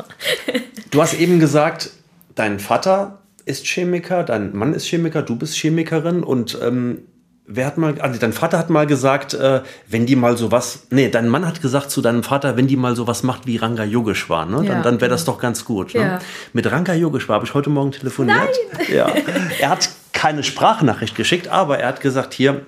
du 0.91 1.03
hast 1.03 1.15
eben 1.15 1.39
gesagt, 1.39 1.91
dein 2.35 2.59
Vater 2.59 3.21
ist 3.45 3.67
Chemiker, 3.67 4.25
dein 4.25 4.57
Mann 4.57 4.75
ist 4.75 4.87
Chemiker, 4.87 5.23
du 5.23 5.37
bist 5.37 5.57
Chemikerin 5.57 6.23
und 6.23 6.59
ähm, 6.63 7.03
wer 7.47 7.67
hat 7.67 7.79
mal, 7.79 8.01
also 8.01 8.19
dein 8.19 8.33
Vater 8.33 8.59
hat 8.59 8.71
mal 8.71 8.87
gesagt, 8.87 9.35
äh, 9.35 9.63
wenn 9.89 10.07
die 10.07 10.17
mal 10.17 10.37
sowas, 10.37 10.87
nee, 10.91 11.09
dein 11.09 11.29
Mann 11.29 11.47
hat 11.47 11.63
gesagt 11.63 11.91
zu 11.91 12.03
deinem 12.03 12.23
Vater, 12.23 12.57
wenn 12.57 12.67
die 12.67 12.77
mal 12.77 12.97
sowas 12.97 13.23
macht 13.23 13.47
wie 13.47 13.57
Ranga 13.57 13.85
Yogeshwar, 13.85 14.47
ne, 14.47 14.65
ja, 14.65 14.75
dann, 14.75 14.83
dann 14.83 15.01
wäre 15.01 15.11
das 15.11 15.25
doch 15.25 15.39
ganz 15.39 15.65
gut. 15.65 15.95
Ne? 15.95 16.01
Ja. 16.01 16.19
Mit 16.53 16.71
Ranga 16.71 16.95
Yogeshwar 16.95 17.37
habe 17.37 17.47
ich 17.47 17.55
heute 17.55 17.71
Morgen 17.71 17.93
telefoniert. 17.93 18.37
Nein. 18.73 18.87
Ja. 18.93 19.13
Er 19.61 19.71
hat 19.71 19.89
keine 20.13 20.43
Sprachnachricht 20.43 21.15
geschickt, 21.15 21.49
aber 21.49 21.79
er 21.79 21.89
hat 21.89 22.01
gesagt, 22.01 22.35
hier, 22.35 22.63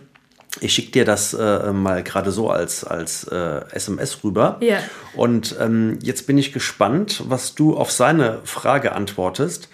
ich 0.60 0.72
schicke 0.72 0.92
dir 0.92 1.04
das 1.04 1.34
äh, 1.34 1.72
mal 1.72 2.02
gerade 2.02 2.30
so 2.30 2.50
als, 2.50 2.84
als 2.84 3.24
äh, 3.24 3.60
SMS 3.72 4.22
rüber. 4.24 4.56
Ja. 4.60 4.78
Und 5.14 5.56
ähm, 5.60 5.98
jetzt 6.02 6.26
bin 6.26 6.38
ich 6.38 6.52
gespannt, 6.52 7.22
was 7.26 7.54
du 7.54 7.76
auf 7.76 7.90
seine 7.90 8.40
Frage 8.44 8.92
antwortest. 8.92 9.68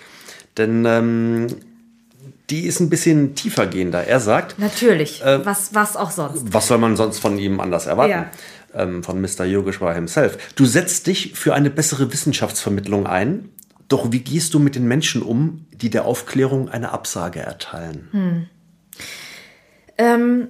Denn 0.56 0.84
ähm, 0.86 1.46
die 2.50 2.66
ist 2.66 2.80
ein 2.80 2.90
bisschen 2.90 3.34
tiefer 3.34 3.66
gehender. 3.66 4.06
Er 4.06 4.20
sagt, 4.20 4.58
Natürlich. 4.58 5.22
was, 5.24 5.74
was 5.74 5.96
auch 5.96 6.10
sonst. 6.10 6.52
was 6.52 6.66
soll 6.66 6.78
man 6.78 6.96
sonst 6.96 7.18
von 7.18 7.38
ihm 7.38 7.60
anders 7.60 7.86
erwarten? 7.86 8.10
Ja. 8.10 8.30
Ähm, 8.74 9.02
von 9.02 9.20
Mr. 9.20 9.44
Yogeshwar 9.44 9.94
himself. 9.94 10.36
Du 10.56 10.66
setzt 10.66 11.06
dich 11.06 11.32
für 11.34 11.54
eine 11.54 11.70
bessere 11.70 12.12
Wissenschaftsvermittlung 12.12 13.06
ein. 13.06 13.48
Doch 13.88 14.12
wie 14.12 14.20
gehst 14.20 14.54
du 14.54 14.58
mit 14.58 14.74
den 14.74 14.86
Menschen 14.86 15.22
um, 15.22 15.66
die 15.72 15.90
der 15.90 16.04
Aufklärung 16.04 16.68
eine 16.68 16.92
Absage 16.92 17.40
erteilen? 17.40 18.48
Ähm, 19.96 20.48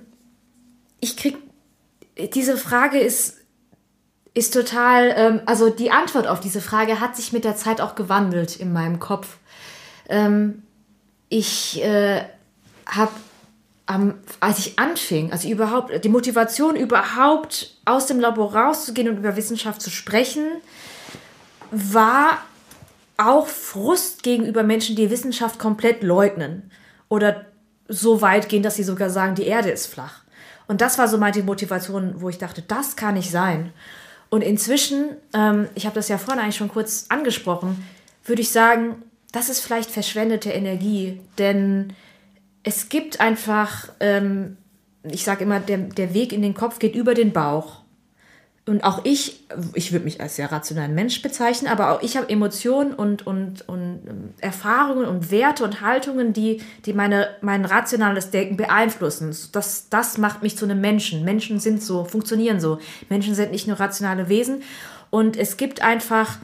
ich 1.01 1.17
krieg, 1.17 1.37
diese 2.35 2.57
Frage 2.57 2.99
ist, 2.99 3.37
ist 4.35 4.53
total, 4.53 5.13
ähm, 5.17 5.41
also 5.47 5.71
die 5.71 5.91
Antwort 5.91 6.27
auf 6.27 6.41
diese 6.41 6.61
Frage 6.61 7.01
hat 7.01 7.17
sich 7.17 7.33
mit 7.33 7.45
der 7.45 7.57
Zeit 7.57 7.81
auch 7.81 7.95
gewandelt 7.95 8.57
in 8.57 8.73
meinem 8.73 8.99
Kopf. 8.99 9.39
Ähm, 10.09 10.64
ich 11.35 11.83
äh, 11.83 12.23
habe, 12.87 13.11
ähm, 13.89 14.15
als 14.39 14.61
ich 14.61 14.79
anfing, 14.79 15.33
also 15.33 15.49
überhaupt, 15.49 16.05
die 16.05 16.09
Motivation 16.09 16.77
überhaupt 16.77 17.77
aus 17.85 18.07
dem 18.07 18.21
Labor 18.21 18.55
rauszugehen 18.55 19.09
und 19.09 19.17
über 19.17 19.35
Wissenschaft 19.35 19.83
zu 19.83 19.91
sprechen, 19.91 20.45
war 21.73 22.39
auch 23.17 23.49
Frust 23.49 24.23
gegenüber 24.23 24.63
Menschen, 24.63 24.95
die 24.95 25.11
Wissenschaft 25.11 25.59
komplett 25.59 26.05
leugnen 26.05 26.71
oder 27.09 27.47
so 27.89 28.23
weit 28.23 28.49
gehen, 28.49 28.63
dass 28.63 28.77
sie 28.77 28.85
sogar 28.85 29.11
sagen, 29.11 29.35
die 29.35 29.47
Erde 29.47 29.71
ist 29.71 29.87
flach. 29.87 30.23
Und 30.69 30.81
das 30.81 30.99
war 30.99 31.09
so 31.09 31.19
meine 31.19 31.43
Motivation, 31.43 32.15
wo 32.21 32.29
ich 32.29 32.39
dachte, 32.39 32.63
das 32.63 32.95
kann 32.95 33.15
nicht 33.15 33.31
sein. 33.31 33.73
Und 34.31 34.43
inzwischen, 34.43 35.17
ähm, 35.33 35.69
ich 35.75 35.85
habe 35.85 35.97
das 35.97 36.09
ja 36.09 36.17
vorhin 36.17 36.43
eigentlich 36.43 36.57
schon 36.57 36.69
kurz 36.69 37.07
angesprochen, 37.09 37.85
würde 38.25 38.41
ich 38.41 38.53
sagen, 38.53 39.03
das 39.35 39.49
ist 39.49 39.61
vielleicht 39.61 39.91
verschwendete 39.91 40.51
Energie, 40.51 41.21
denn 41.39 41.93
es 42.63 42.89
gibt 42.89 43.21
einfach, 43.21 43.89
ähm, 43.99 44.57
ich 45.03 45.25
sage 45.25 45.45
immer, 45.45 45.59
der, 45.59 45.79
der 45.79 46.15
Weg 46.15 46.33
in 46.33 46.41
den 46.41 46.55
Kopf 46.55 46.79
geht 46.79 46.95
über 46.95 47.15
den 47.15 47.33
Bauch. 47.33 47.83
Und 48.67 48.83
auch 48.83 49.05
ich, 49.05 49.45
ich 49.75 49.93
würde 49.93 50.07
mich 50.07 50.23
als 50.23 50.37
sehr 50.37 50.51
rationalen 50.51 50.95
Mensch 50.95 51.21
bezeichnen, 51.21 51.71
aber 51.71 51.91
auch 51.91 52.03
ich 52.03 52.17
habe 52.17 52.31
Emotionen 52.31 52.95
und, 52.95 53.27
und, 53.27 53.69
und 53.69 54.01
ähm, 54.09 54.35
Erfahrungen 54.41 55.05
und 55.05 55.31
Werte 55.31 55.65
und 55.65 55.83
Haltungen, 55.83 56.33
die, 56.33 56.63
die 56.87 56.95
meine, 56.95 57.29
mein 57.43 57.67
rationales 57.67 58.31
Denken 58.31 58.57
beeinflussen. 58.57 59.37
Das, 59.53 59.91
das 59.91 60.17
macht 60.17 60.43
mich 60.43 60.57
zu 60.57 60.65
einem 60.65 60.81
Menschen. 60.81 61.25
Menschen 61.25 61.61
sind 61.61 61.83
so, 61.83 62.05
funktionieren 62.05 62.59
so. 62.59 62.79
Menschen 63.11 63.35
sind 63.35 63.51
nicht 63.51 63.67
nur 63.67 63.79
rationale 63.79 64.31
Wesen. 64.31 64.63
Und 65.11 65.37
es 65.37 65.59
gibt 65.59 65.83
einfach 65.83 66.39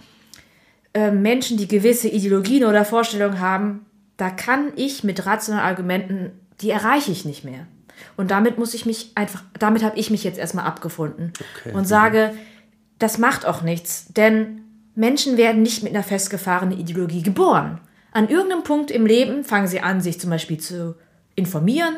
äh, 0.94 1.10
Menschen, 1.10 1.56
die 1.56 1.68
gewisse 1.68 2.08
Ideologien 2.08 2.64
oder 2.64 2.84
Vorstellungen 2.84 3.40
haben, 3.40 3.86
da 4.16 4.30
kann 4.30 4.72
ich 4.76 5.04
mit 5.04 5.24
rationalen 5.26 5.66
Argumenten, 5.66 6.32
die 6.60 6.70
erreiche 6.70 7.12
ich 7.12 7.24
nicht 7.24 7.44
mehr. 7.44 7.66
Und 8.16 8.30
damit 8.30 8.58
muss 8.58 8.74
ich 8.74 8.86
mich 8.86 9.12
einfach, 9.14 9.42
damit 9.58 9.82
habe 9.82 9.98
ich 9.98 10.10
mich 10.10 10.24
jetzt 10.24 10.38
erstmal 10.38 10.66
abgefunden 10.66 11.32
Okay. 11.58 11.74
und 11.74 11.86
sage, 11.86 12.32
das 12.98 13.18
macht 13.18 13.46
auch 13.46 13.62
nichts, 13.62 14.06
denn 14.12 14.62
Menschen 14.94 15.36
werden 15.36 15.62
nicht 15.62 15.82
mit 15.82 15.94
einer 15.94 16.02
festgefahrenen 16.02 16.78
Ideologie 16.78 17.22
geboren. 17.22 17.80
An 18.12 18.28
irgendeinem 18.28 18.64
Punkt 18.64 18.90
im 18.90 19.06
Leben 19.06 19.44
fangen 19.44 19.68
sie 19.68 19.80
an, 19.80 20.00
sich 20.00 20.20
zum 20.20 20.30
Beispiel 20.30 20.58
zu 20.58 20.96
informieren. 21.34 21.94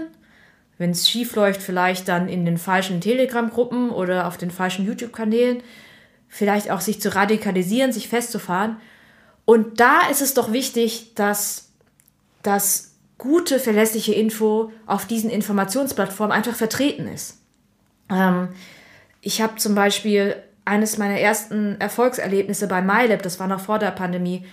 Wenn 0.79 0.91
es 0.91 1.09
schief 1.09 1.35
läuft, 1.35 1.63
vielleicht 1.63 2.09
dann 2.09 2.29
in 2.29 2.45
den 2.45 2.59
falschen 2.59 3.01
Telegram-Gruppen 3.01 3.91
oder 3.91 4.27
auf 4.27 4.37
den 4.37 4.51
falschen 4.51 4.85
YouTube-Kanälen. 4.85 5.63
Vielleicht 6.35 6.71
auch 6.71 6.81
sich 6.81 6.99
zu 6.99 7.15
radikalisieren, 7.15 7.93
sich 7.93 8.09
festzufahren. 8.09 8.79
Und 9.45 9.81
da 9.81 10.09
ist 10.11 10.23
es 10.23 10.33
doch 10.33 10.51
wichtig, 10.51 11.13
dass 11.15 11.69
das 12.43 12.95
gute, 13.19 13.59
verlässliche 13.59 14.15
Info 14.15 14.73
auf 14.87 15.05
diesen 15.05 15.29
Informationsplattformen 15.29 16.35
einfach 16.35 16.55
vertreten 16.55 17.07
ist. 17.07 17.37
Ähm, 18.09 18.49
ich 19.21 19.43
habe 19.43 19.57
zum 19.57 19.75
Beispiel 19.75 20.37
eines 20.65 20.97
meiner 20.97 21.19
ersten 21.19 21.79
Erfolgserlebnisse 21.79 22.67
bei 22.67 22.81
MyLab, 22.81 23.23
das 23.23 23.39
war 23.39 23.47
noch 23.47 23.61
vor 23.61 23.79
der 23.79 23.91
Pandemie, 23.91 24.47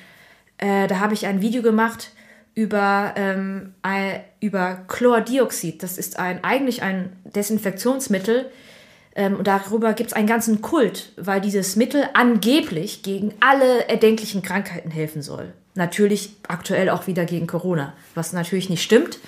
äh, 0.57 0.87
da 0.87 0.99
habe 0.99 1.13
ich 1.13 1.27
ein 1.27 1.41
Video 1.41 1.61
gemacht 1.61 2.11
über, 2.55 3.13
ähm, 3.15 3.73
über 4.41 4.83
Chlordioxid. 4.89 5.81
Das 5.81 5.97
ist 5.97 6.19
ein, 6.19 6.43
eigentlich 6.43 6.81
ein 6.81 7.13
Desinfektionsmittel. 7.23 8.51
Ähm, 9.15 9.35
und 9.35 9.47
darüber 9.47 9.93
gibt 9.93 10.11
es 10.11 10.15
einen 10.15 10.27
ganzen 10.27 10.61
Kult, 10.61 11.11
weil 11.17 11.41
dieses 11.41 11.75
Mittel 11.75 12.03
angeblich 12.13 13.03
gegen 13.03 13.33
alle 13.39 13.87
erdenklichen 13.87 14.41
Krankheiten 14.41 14.91
helfen 14.91 15.21
soll. 15.21 15.53
Natürlich 15.75 16.35
aktuell 16.47 16.89
auch 16.89 17.07
wieder 17.07 17.25
gegen 17.25 17.47
Corona, 17.47 17.93
was 18.15 18.33
natürlich 18.33 18.69
nicht 18.69 18.83
stimmt. 18.83 19.19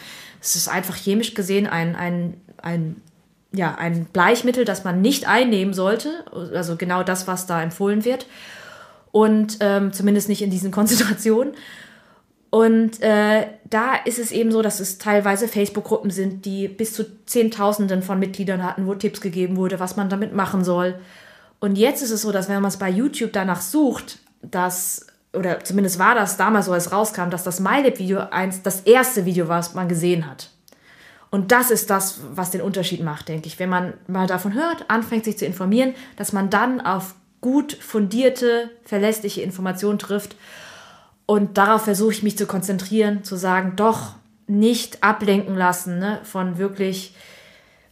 Es 0.41 0.55
ist 0.55 0.67
einfach 0.67 0.95
chemisch 0.95 1.33
gesehen 1.33 1.67
ein, 1.67 1.95
ein, 1.95 2.33
ein, 2.61 3.01
ja, 3.51 3.75
ein 3.75 4.05
Bleichmittel, 4.05 4.65
das 4.65 4.83
man 4.83 5.01
nicht 5.01 5.27
einnehmen 5.27 5.73
sollte. 5.73 6.25
Also 6.53 6.75
genau 6.75 7.03
das, 7.03 7.27
was 7.27 7.45
da 7.45 7.61
empfohlen 7.61 8.05
wird. 8.05 8.25
Und 9.11 9.57
ähm, 9.59 9.93
zumindest 9.93 10.29
nicht 10.29 10.41
in 10.41 10.49
diesen 10.49 10.71
Konzentrationen. 10.71 11.53
Und 12.51 13.01
äh, 13.01 13.47
da 13.69 13.95
ist 13.95 14.19
es 14.19 14.31
eben 14.31 14.51
so, 14.51 14.61
dass 14.61 14.81
es 14.81 14.97
teilweise 14.97 15.47
Facebook-Gruppen 15.47 16.11
sind, 16.11 16.45
die 16.45 16.67
bis 16.67 16.93
zu 16.93 17.05
Zehntausenden 17.25 18.03
von 18.03 18.19
Mitgliedern 18.19 18.61
hatten, 18.61 18.85
wo 18.85 18.93
Tipps 18.93 19.21
gegeben 19.21 19.55
wurde, 19.55 19.79
was 19.79 19.95
man 19.95 20.09
damit 20.09 20.35
machen 20.35 20.63
soll. 20.65 20.99
Und 21.61 21.77
jetzt 21.77 22.03
ist 22.03 22.11
es 22.11 22.21
so, 22.21 22.33
dass 22.33 22.49
wenn 22.49 22.61
man 22.61 22.69
es 22.69 22.77
bei 22.77 22.89
YouTube 22.89 23.31
danach 23.31 23.61
sucht, 23.61 24.19
dass, 24.41 25.07
oder 25.33 25.63
zumindest 25.63 25.97
war 25.97 26.13
das 26.13 26.35
damals 26.35 26.65
so, 26.65 26.73
als 26.73 26.91
rauskam, 26.91 27.29
dass 27.29 27.45
das 27.45 27.61
MyLab-Video 27.61 28.19
eins 28.31 28.61
das 28.61 28.81
erste 28.81 29.25
Video 29.25 29.47
war, 29.47 29.59
was 29.59 29.73
man 29.73 29.87
gesehen 29.87 30.29
hat. 30.29 30.49
Und 31.29 31.53
das 31.53 31.71
ist 31.71 31.89
das, 31.89 32.19
was 32.33 32.51
den 32.51 32.59
Unterschied 32.59 33.01
macht, 33.01 33.29
denke 33.29 33.47
ich. 33.47 33.59
Wenn 33.59 33.69
man 33.69 33.93
mal 34.07 34.27
davon 34.27 34.53
hört, 34.53 34.89
anfängt 34.89 35.23
sich 35.23 35.37
zu 35.37 35.45
informieren, 35.45 35.95
dass 36.17 36.33
man 36.33 36.49
dann 36.49 36.81
auf 36.81 37.15
gut 37.39 37.71
fundierte, 37.73 38.69
verlässliche 38.83 39.41
Informationen 39.41 39.97
trifft. 39.97 40.35
Und 41.31 41.57
darauf 41.57 41.85
versuche 41.85 42.11
ich 42.11 42.23
mich 42.23 42.37
zu 42.37 42.45
konzentrieren, 42.45 43.23
zu 43.23 43.37
sagen, 43.37 43.77
doch 43.77 44.15
nicht 44.47 45.01
ablenken 45.01 45.55
lassen 45.55 45.97
ne, 45.97 46.19
von 46.23 46.57
wirklich 46.57 47.15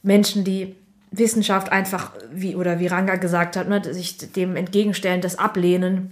Menschen, 0.04 0.44
die 0.44 0.76
Wissenschaft 1.12 1.72
einfach, 1.72 2.12
wie, 2.34 2.58
oder 2.58 2.80
wie 2.80 2.88
Ranga 2.88 3.16
gesagt 3.16 3.56
hat, 3.56 3.70
ne, 3.70 3.82
sich 3.94 4.18
dem 4.18 4.58
entgegenstellen, 4.58 5.22
das 5.22 5.40
ablehnen, 5.40 6.12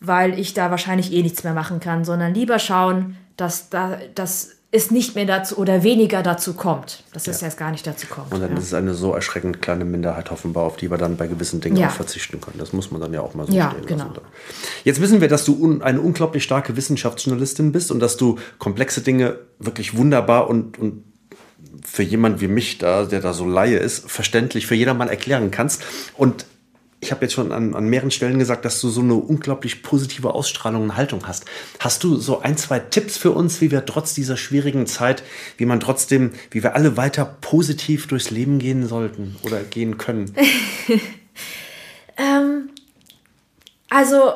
weil 0.00 0.38
ich 0.38 0.52
da 0.52 0.70
wahrscheinlich 0.70 1.10
eh 1.14 1.22
nichts 1.22 1.42
mehr 1.42 1.54
machen 1.54 1.80
kann, 1.80 2.04
sondern 2.04 2.34
lieber 2.34 2.58
schauen, 2.58 3.16
dass, 3.38 3.70
da, 3.70 3.98
dass 4.14 4.57
es 4.70 4.90
nicht 4.90 5.14
mehr 5.14 5.24
dazu 5.24 5.56
oder 5.56 5.82
weniger 5.82 6.22
dazu 6.22 6.52
kommt, 6.52 7.02
dass 7.14 7.26
es 7.26 7.40
erst 7.40 7.56
gar 7.56 7.70
nicht 7.70 7.86
dazu 7.86 8.06
kommt. 8.06 8.34
Und 8.34 8.40
dann 8.40 8.50
ja. 8.52 8.58
ist 8.58 8.64
es 8.64 8.74
eine 8.74 8.92
so 8.92 9.14
erschreckend 9.14 9.62
kleine 9.62 9.86
Minderheit 9.86 10.30
offenbar, 10.30 10.64
auf 10.64 10.76
die 10.76 10.90
wir 10.90 10.98
dann 10.98 11.16
bei 11.16 11.26
gewissen 11.26 11.62
Dingen 11.62 11.76
Ja. 11.76 11.88
auch 11.88 11.92
verzichten 11.92 12.38
können. 12.40 12.58
Das 12.58 12.74
muss 12.74 12.90
man 12.90 13.00
dann 13.00 13.14
ja 13.14 13.22
auch 13.22 13.32
mal 13.32 13.46
so 13.46 13.52
Ja, 13.54 13.70
stehen 13.70 13.86
genau. 13.86 14.08
lassen. 14.08 14.20
Jetzt 14.84 15.00
wissen 15.00 15.22
wir, 15.22 15.28
dass 15.28 15.46
du 15.46 15.54
un 15.54 15.80
eine 15.80 16.02
unglaublich 16.02 16.44
starke 16.44 16.76
Wissenschaftsjournalistin 16.76 17.72
bist 17.72 17.90
und 17.90 18.00
dass 18.00 18.18
du 18.18 18.36
komplexe 18.58 19.00
Dinge 19.00 19.38
wirklich 19.58 19.96
wunderbar 19.96 20.48
und, 20.50 20.78
und 20.78 21.04
für 21.82 22.02
jemand 22.02 22.42
wie 22.42 22.48
mich, 22.48 22.76
da, 22.76 23.04
der 23.06 23.20
da 23.20 23.32
so 23.32 23.46
Laie 23.46 23.78
ist, 23.78 24.10
verständlich 24.10 24.66
für 24.66 24.74
jedermann 24.74 25.08
erklären 25.08 25.50
kannst. 25.50 25.82
Und 26.18 26.44
ich 27.00 27.12
habe 27.12 27.24
jetzt 27.24 27.34
schon 27.34 27.52
an, 27.52 27.74
an 27.74 27.88
mehreren 27.88 28.10
Stellen 28.10 28.38
gesagt, 28.38 28.64
dass 28.64 28.80
du 28.80 28.88
so 28.88 29.00
eine 29.00 29.14
unglaublich 29.14 29.82
positive 29.82 30.34
Ausstrahlung 30.34 30.82
und 30.82 30.96
Haltung 30.96 31.28
hast. 31.28 31.44
Hast 31.78 32.02
du 32.02 32.16
so 32.16 32.40
ein, 32.40 32.56
zwei 32.56 32.80
Tipps 32.80 33.16
für 33.16 33.30
uns, 33.30 33.60
wie 33.60 33.70
wir 33.70 33.86
trotz 33.86 34.14
dieser 34.14 34.36
schwierigen 34.36 34.86
Zeit, 34.86 35.22
wie 35.56 35.66
man 35.66 35.78
trotzdem, 35.80 36.32
wie 36.50 36.62
wir 36.62 36.74
alle 36.74 36.96
weiter 36.96 37.24
positiv 37.40 38.08
durchs 38.08 38.30
Leben 38.30 38.58
gehen 38.58 38.86
sollten 38.86 39.36
oder 39.42 39.62
gehen 39.62 39.96
können? 39.96 40.34
Also, 43.90 44.32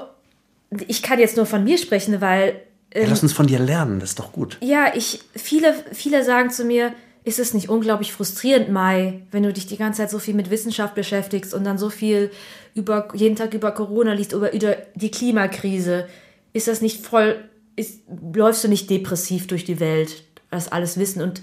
ich 0.89 1.03
kann 1.03 1.19
jetzt 1.19 1.37
nur 1.37 1.47
von 1.47 1.65
mir 1.65 1.79
sprechen, 1.79 2.21
weil 2.21 2.63
Ja, 2.95 3.05
lass 3.07 3.23
uns 3.23 3.33
von 3.33 3.47
dir 3.47 3.59
lernen, 3.59 4.01
das 4.01 4.11
ist 4.11 4.19
doch 4.19 4.33
gut. 4.33 4.59
Ja, 4.61 4.93
ich, 4.95 5.21
viele, 5.35 5.75
viele 5.93 6.25
sagen 6.25 6.51
zu 6.51 6.65
mir, 6.65 6.95
ist 7.25 7.39
es 7.39 7.55
nicht 7.55 7.69
unglaublich 7.69 8.13
frustrierend, 8.13 8.71
Mai, 8.71 9.21
wenn 9.31 9.45
du 9.45 9.53
dich 9.53 9.67
die 9.67 9.77
ganze 9.77 9.99
Zeit 9.99 10.11
so 10.11 10.19
viel 10.19 10.35
mit 10.35 10.51
Wissenschaft 10.51 10.95
beschäftigst 10.95 11.55
und 11.55 11.65
dann 11.65 11.79
so 11.79 11.89
viel 11.89 12.31
über, 12.75 13.09
jeden 13.15 13.37
Tag 13.37 13.55
über 13.55 13.71
Corona 13.73 14.13
liest, 14.13 14.33
über, 14.33 14.53
über 14.53 14.77
die 14.95 15.11
Klimakrise. 15.11 16.09
Ist 16.53 16.69
das 16.69 16.81
nicht 16.81 17.07
voll, 17.07 17.37
ist, 17.77 18.01
läufst 18.35 18.65
du 18.65 18.69
nicht 18.69 18.91
depressiv 18.91 19.47
durch 19.47 19.65
die 19.65 19.79
Welt, 19.79 20.25
das 20.51 20.73
alles 20.73 20.99
wissen? 20.99 21.23
Und 21.23 21.43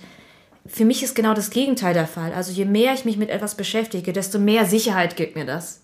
für 0.65 0.83
mich 0.83 1.01
ist 1.01 1.15
genau 1.15 1.33
das 1.33 1.49
Gegenteil 1.49 1.93
der 1.93 2.07
Fall. 2.07 2.33
Also 2.33 2.51
je 2.51 2.65
mehr 2.65 2.93
ich 2.93 3.05
mich 3.05 3.17
mit 3.17 3.29
etwas 3.29 3.55
beschäftige, 3.55 4.11
desto 4.11 4.37
mehr 4.37 4.65
Sicherheit 4.65 5.15
gibt 5.15 5.35
mir 5.35 5.45
das. 5.45 5.81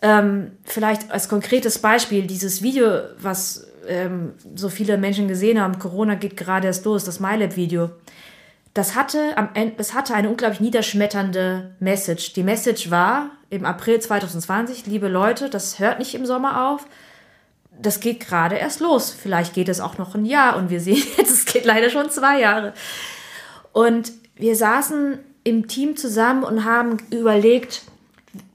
Ähm, 0.00 0.52
vielleicht 0.64 1.10
als 1.10 1.28
konkretes 1.28 1.78
Beispiel 1.78 2.26
dieses 2.26 2.62
Video, 2.62 3.00
was 3.18 3.66
ähm, 3.86 4.32
so 4.54 4.68
viele 4.68 4.96
Menschen 4.98 5.28
gesehen 5.28 5.60
haben, 5.60 5.78
Corona 5.78 6.14
geht 6.14 6.36
gerade 6.36 6.66
erst 6.66 6.84
los, 6.84 7.04
das 7.04 7.20
MyLab-Video. 7.20 7.90
Das 8.76 8.94
hatte, 8.94 9.38
am 9.38 9.48
Ende, 9.54 9.76
das 9.78 9.94
hatte 9.94 10.12
eine 10.12 10.28
unglaublich 10.28 10.60
niederschmetternde 10.60 11.74
Message. 11.80 12.34
Die 12.34 12.42
Message 12.42 12.90
war 12.90 13.30
im 13.48 13.64
April 13.64 14.00
2020, 14.00 14.84
liebe 14.84 15.08
Leute, 15.08 15.48
das 15.48 15.78
hört 15.78 15.98
nicht 15.98 16.14
im 16.14 16.26
Sommer 16.26 16.68
auf. 16.68 16.86
das 17.80 18.00
geht 18.00 18.20
gerade 18.20 18.56
erst 18.56 18.80
los. 18.80 19.16
Vielleicht 19.18 19.54
geht 19.54 19.70
es 19.70 19.80
auch 19.80 19.96
noch 19.96 20.14
ein 20.14 20.26
Jahr 20.26 20.58
und 20.58 20.68
wir 20.68 20.80
sehen 20.80 21.02
jetzt, 21.16 21.30
es 21.32 21.46
geht 21.46 21.64
leider 21.64 21.88
schon 21.88 22.10
zwei 22.10 22.38
Jahre. 22.38 22.74
Und 23.72 24.12
wir 24.34 24.54
saßen 24.54 25.20
im 25.42 25.68
Team 25.68 25.96
zusammen 25.96 26.44
und 26.44 26.66
haben 26.66 26.98
überlegt, 27.10 27.80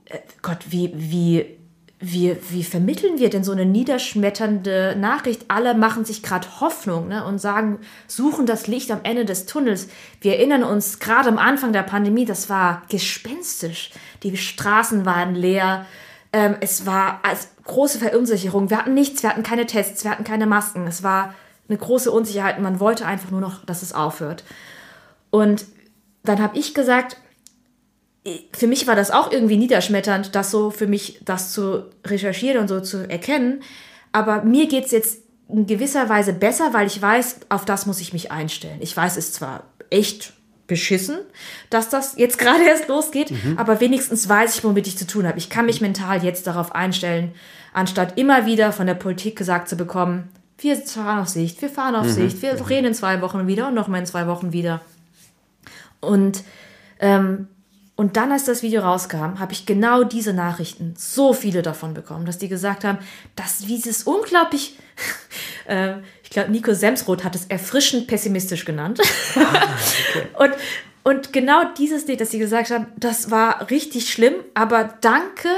äh, 0.06 0.20
Gott, 0.44 0.60
wie, 0.70 0.92
wie, 0.94 1.58
wie, 2.02 2.36
wie 2.50 2.64
vermitteln 2.64 3.20
wir 3.20 3.30
denn 3.30 3.44
so 3.44 3.52
eine 3.52 3.66
niederschmetternde 3.66 4.96
Nachricht? 4.98 5.46
Alle 5.50 5.76
machen 5.76 6.04
sich 6.04 6.24
gerade 6.24 6.48
Hoffnung 6.60 7.08
ne, 7.08 7.24
und 7.24 7.38
sagen, 7.38 7.78
suchen 8.08 8.48
das 8.48 8.66
Licht 8.66 8.90
am 8.90 9.02
Ende 9.04 9.24
des 9.24 9.46
Tunnels. 9.46 9.88
Wir 10.20 10.38
erinnern 10.38 10.64
uns 10.64 10.98
gerade 10.98 11.30
am 11.30 11.38
Anfang 11.38 11.74
der 11.74 11.84
Pandemie, 11.84 12.26
das 12.26 12.50
war 12.50 12.82
gespenstisch. 12.90 13.92
Die 14.24 14.36
Straßen 14.36 15.06
waren 15.06 15.36
leer. 15.36 15.86
Ähm, 16.34 16.56
es 16.60 16.88
war 16.88 17.20
als 17.22 17.50
große 17.66 18.00
Verunsicherung. 18.00 18.72
Wir 18.72 18.80
hatten 18.80 18.96
nichts, 18.96 19.22
wir 19.22 19.30
hatten 19.30 19.44
keine 19.44 19.68
Tests, 19.68 20.04
wir 20.04 20.10
hatten 20.10 20.24
keine 20.24 20.48
Masken. 20.48 20.88
Es 20.88 21.04
war 21.04 21.36
eine 21.70 21.78
große 21.78 22.12
Unsicherheit 22.12 22.60
man 22.60 22.80
wollte 22.80 23.06
einfach 23.06 23.30
nur 23.30 23.42
noch, 23.42 23.64
dass 23.66 23.84
es 23.84 23.94
aufhört. 23.94 24.44
Und 25.30 25.66
dann 26.24 26.42
habe 26.42 26.58
ich 26.58 26.74
gesagt, 26.74 27.18
für 28.54 28.68
mich 28.68 28.86
war 28.88 28.96
das 28.96 29.12
auch 29.12 29.32
irgendwie 29.32 29.58
niederschmetternd, 29.58 30.36
das 30.36 30.52
so 30.52 30.70
für 30.70 30.88
mich, 30.88 31.22
das 31.26 31.54
zu 31.54 31.86
recherchieren 32.06 32.60
und 32.60 32.68
so 32.68 32.80
zu 32.80 33.10
erkennen. 33.10 33.64
Aber 34.12 34.44
mir 34.44 34.68
geht 34.68 34.86
es 34.86 34.92
jetzt 34.92 35.20
in 35.50 35.66
gewisser 35.66 36.08
Weise 36.08 36.34
besser, 36.34 36.74
weil 36.74 36.88
ich 36.88 37.02
weiß, 37.02 37.42
auf 37.50 37.66
das 37.66 37.86
muss 37.86 38.00
ich 38.00 38.14
mich 38.14 38.32
einstellen. 38.32 38.78
Ich 38.80 38.96
weiß, 38.96 39.18
es 39.18 39.26
ist 39.26 39.34
zwar 39.36 39.64
echt 39.90 40.34
beschissen, 40.68 41.18
dass 41.70 41.90
das 41.90 42.16
jetzt 42.18 42.38
gerade 42.40 42.64
erst 42.64 42.88
losgeht, 42.88 43.32
mhm. 43.32 43.58
aber 43.58 43.80
wenigstens 43.80 44.30
weiß 44.30 44.56
ich, 44.56 44.64
womit 44.64 44.88
ich 44.88 44.98
zu 44.98 45.08
tun 45.08 45.28
habe. 45.28 45.38
Ich 45.38 45.50
kann 45.50 45.66
mich 45.66 45.82
mental 45.82 46.24
jetzt 46.24 46.48
darauf 46.48 46.74
einstellen, 46.74 47.34
anstatt 47.74 48.18
immer 48.18 48.46
wieder 48.46 48.72
von 48.72 48.86
der 48.88 48.94
Politik 48.94 49.36
gesagt 49.38 49.68
zu 49.68 49.76
bekommen, 49.76 50.30
wir 50.60 50.78
fahren 50.78 51.20
auf 51.20 51.28
Sicht, 51.28 51.62
wir 51.62 51.70
fahren 51.70 51.96
auf 51.96 52.06
mhm. 52.06 52.12
Sicht, 52.12 52.42
wir 52.44 52.70
reden 52.70 52.88
in 52.88 52.94
zwei 52.94 53.22
Wochen 53.22 53.48
wieder 53.48 53.68
und 53.68 53.74
nochmal 53.74 54.00
in 54.00 54.06
zwei 54.06 54.28
Wochen 54.28 54.54
wieder. 54.54 54.82
Und, 56.00 56.44
ähm, 57.00 57.48
und 58.02 58.18
dann, 58.18 58.32
als 58.32 58.46
das 58.46 58.64
Video 58.64 58.82
rauskam, 58.82 59.38
habe 59.38 59.52
ich 59.52 59.68
genau 59.68 60.04
diese 60.04 60.34
Nachrichten, 60.34 60.96
so 60.98 61.34
viele 61.34 61.62
davon 61.62 61.94
bekommen, 61.94 62.26
dass 62.26 62.40
die 62.40 62.48
gesagt 62.48 62.84
haben, 62.84 62.98
dass 63.36 63.60
dieses 63.60 64.06
unglaublich, 64.06 64.76
äh, 65.68 65.98
ich 66.24 66.32
glaube, 66.32 66.50
Nico 66.50 66.74
Semsroth 66.74 67.24
hat 67.24 67.36
es 67.36 67.46
erfrischend 67.46 68.08
pessimistisch 68.08 68.66
genannt. 68.66 69.00
Ah, 69.36 69.42
okay. 69.42 70.28
und, 70.40 70.54
und 71.04 71.32
genau 71.32 71.62
dieses 71.78 72.08
Lied, 72.08 72.22
dass 72.22 72.32
sie 72.32 72.40
gesagt 72.40 72.72
haben, 72.72 72.88
das 72.98 73.30
war 73.30 73.70
richtig 73.70 74.12
schlimm, 74.12 74.34
aber 74.56 74.96
danke, 75.02 75.50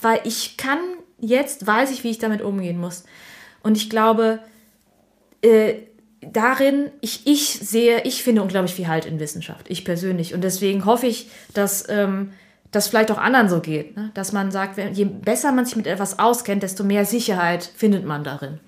weil 0.00 0.20
ich 0.22 0.56
kann 0.56 0.78
jetzt, 1.18 1.66
weiß 1.66 1.90
ich, 1.90 2.04
wie 2.04 2.10
ich 2.10 2.18
damit 2.18 2.42
umgehen 2.42 2.78
muss. 2.78 3.02
Und 3.64 3.76
ich 3.76 3.90
glaube, 3.90 4.38
äh, 5.42 5.74
darin, 6.30 6.90
ich, 7.00 7.26
ich 7.26 7.48
sehe, 7.48 8.02
ich 8.02 8.22
finde 8.22 8.42
unglaublich 8.42 8.74
viel 8.74 8.88
Halt 8.88 9.04
in 9.04 9.18
Wissenschaft, 9.18 9.66
ich 9.68 9.84
persönlich. 9.84 10.34
Und 10.34 10.42
deswegen 10.42 10.84
hoffe 10.84 11.06
ich, 11.06 11.28
dass 11.54 11.88
ähm, 11.88 12.32
das 12.70 12.88
vielleicht 12.88 13.10
auch 13.10 13.18
anderen 13.18 13.48
so 13.48 13.60
geht. 13.60 13.96
Ne? 13.96 14.10
Dass 14.14 14.32
man 14.32 14.50
sagt, 14.50 14.78
je 14.78 15.04
besser 15.04 15.52
man 15.52 15.64
sich 15.64 15.76
mit 15.76 15.86
etwas 15.86 16.18
auskennt, 16.18 16.62
desto 16.62 16.84
mehr 16.84 17.04
Sicherheit 17.04 17.70
findet 17.76 18.04
man 18.04 18.24
darin. 18.24 18.60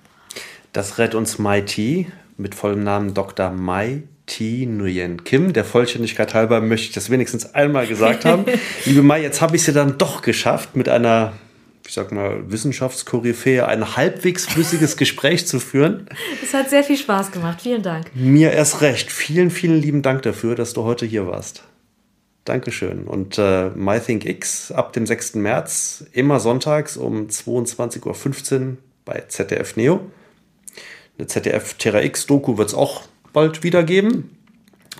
Das 0.72 0.98
rät 0.98 1.14
uns 1.14 1.38
Mai 1.38 1.61
T 1.62 2.07
mit 2.36 2.55
vollem 2.55 2.82
Namen 2.82 3.14
Dr. 3.14 3.50
Mai 3.50 4.02
T. 4.26 4.66
Nguyen 4.66 5.24
Kim. 5.24 5.52
Der 5.52 5.64
Vollständigkeit 5.64 6.34
halber 6.34 6.61
möchte 6.61 6.88
ich 6.88 6.92
das 6.92 7.11
wenigstens 7.11 7.55
einmal 7.55 7.86
gesagt 7.86 8.24
haben. 8.24 8.44
Liebe 8.84 9.02
Mai, 9.02 9.22
jetzt 9.22 9.40
habe 9.40 9.57
ich 9.57 9.62
es 9.62 9.68
ja 9.68 9.72
dann 9.72 9.98
doch 9.98 10.22
geschafft, 10.22 10.76
mit 10.76 10.88
einer 10.88 11.32
ich 11.87 11.93
sag 11.93 12.12
mal, 12.12 12.51
Wissenschaftskoryphäe 12.51 13.66
ein 13.66 13.97
halbwegs 13.97 14.47
flüssiges 14.47 14.97
Gespräch 14.99 15.47
zu 15.47 15.61
führen. 15.61 16.07
Es 16.43 16.55
hat 16.55 16.70
sehr 16.70 16.85
viel 16.85 16.97
Spaß 16.97 17.32
gemacht. 17.32 17.61
Vielen 17.62 17.82
Dank. 17.82 18.11
Mir 18.14 18.53
erst 18.53 18.80
recht. 18.80 19.12
Vielen, 19.12 19.51
vielen 19.51 19.80
lieben 19.80 20.03
Dank 20.03 20.22
dafür, 20.22 20.55
dass 20.55 20.72
du 20.72 20.85
heute 20.85 21.07
hier 21.07 21.26
warst. 21.26 21.62
Dankeschön. 22.45 23.05
Und 23.05 23.39
äh, 23.39 23.70
MyThinkX 23.70 24.72
ab 24.72 24.93
dem 24.93 25.07
6. 25.07 25.37
März, 25.37 26.05
immer 26.12 26.41
sonntags 26.41 26.97
um 26.97 27.28
22.15 27.28 28.61
Uhr 28.61 28.76
bei 29.05 29.24
ZDF 29.28 29.76
Neo. 29.76 30.01
Eine 31.18 31.26
ZDF 31.26 31.74
Terra 31.74 32.03
X 32.03 32.26
Doku 32.26 32.59
wird 32.59 32.68
es 32.68 32.74
auch 32.74 33.03
bald 33.32 33.62
wieder 33.62 33.82
geben. 33.82 34.37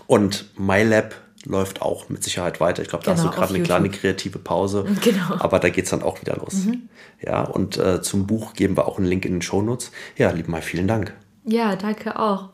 Und 0.07 0.51
MyLab 0.59 1.15
läuft 1.45 1.83
auch 1.83 2.09
mit 2.09 2.23
Sicherheit 2.25 2.61
weiter. 2.61 2.83
Ich 2.83 2.89
glaube, 2.89 3.05
da 3.05 3.13
genau, 3.13 3.25
hast 3.25 3.33
du 3.33 3.37
gerade 3.37 3.55
eine 3.55 3.63
kleine 3.63 3.91
kreative 3.91 4.39
Pause. 4.39 4.87
Genau. 5.05 5.37
Aber 5.39 5.59
da 5.59 5.69
geht 5.69 5.85
es 5.85 5.91
dann 5.91 6.03
auch 6.03 6.21
wieder 6.21 6.37
los. 6.37 6.55
Mhm. 6.65 6.89
Ja, 7.21 7.43
und 7.43 7.77
äh, 7.77 8.01
zum 8.01 8.27
Buch 8.27 8.55
geben 8.55 8.77
wir 8.77 8.87
auch 8.87 8.99
einen 8.99 9.07
Link 9.07 9.25
in 9.25 9.33
den 9.33 9.43
Shownotes. 9.43 9.91
Ja, 10.17 10.31
lieb 10.31 10.49
mal, 10.49 10.63
vielen 10.63 10.89
Dank. 10.89 11.13
Ja, 11.45 11.77
danke 11.77 12.19
auch. 12.19 12.51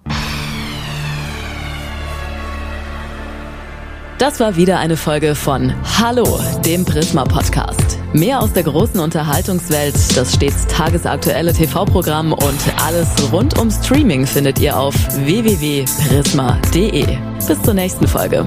Das 4.21 4.39
war 4.39 4.55
wieder 4.55 4.79
eine 4.79 4.99
Folge 4.99 5.35
von 5.35 5.73
Hallo, 5.99 6.39
dem 6.63 6.85
Prisma 6.85 7.25
Podcast. 7.25 7.99
Mehr 8.13 8.43
aus 8.43 8.53
der 8.53 8.65
großen 8.65 9.01
Unterhaltungswelt, 9.01 9.95
das 10.15 10.35
stets 10.35 10.67
tagesaktuelle 10.67 11.55
TV-Programm 11.55 12.35
und 12.35 12.61
alles 12.85 13.09
rund 13.33 13.59
um 13.59 13.71
Streaming 13.71 14.27
findet 14.27 14.59
ihr 14.59 14.79
auf 14.79 14.95
www.prisma.de. 15.25 17.07
Bis 17.47 17.63
zur 17.63 17.73
nächsten 17.73 18.07
Folge. 18.07 18.47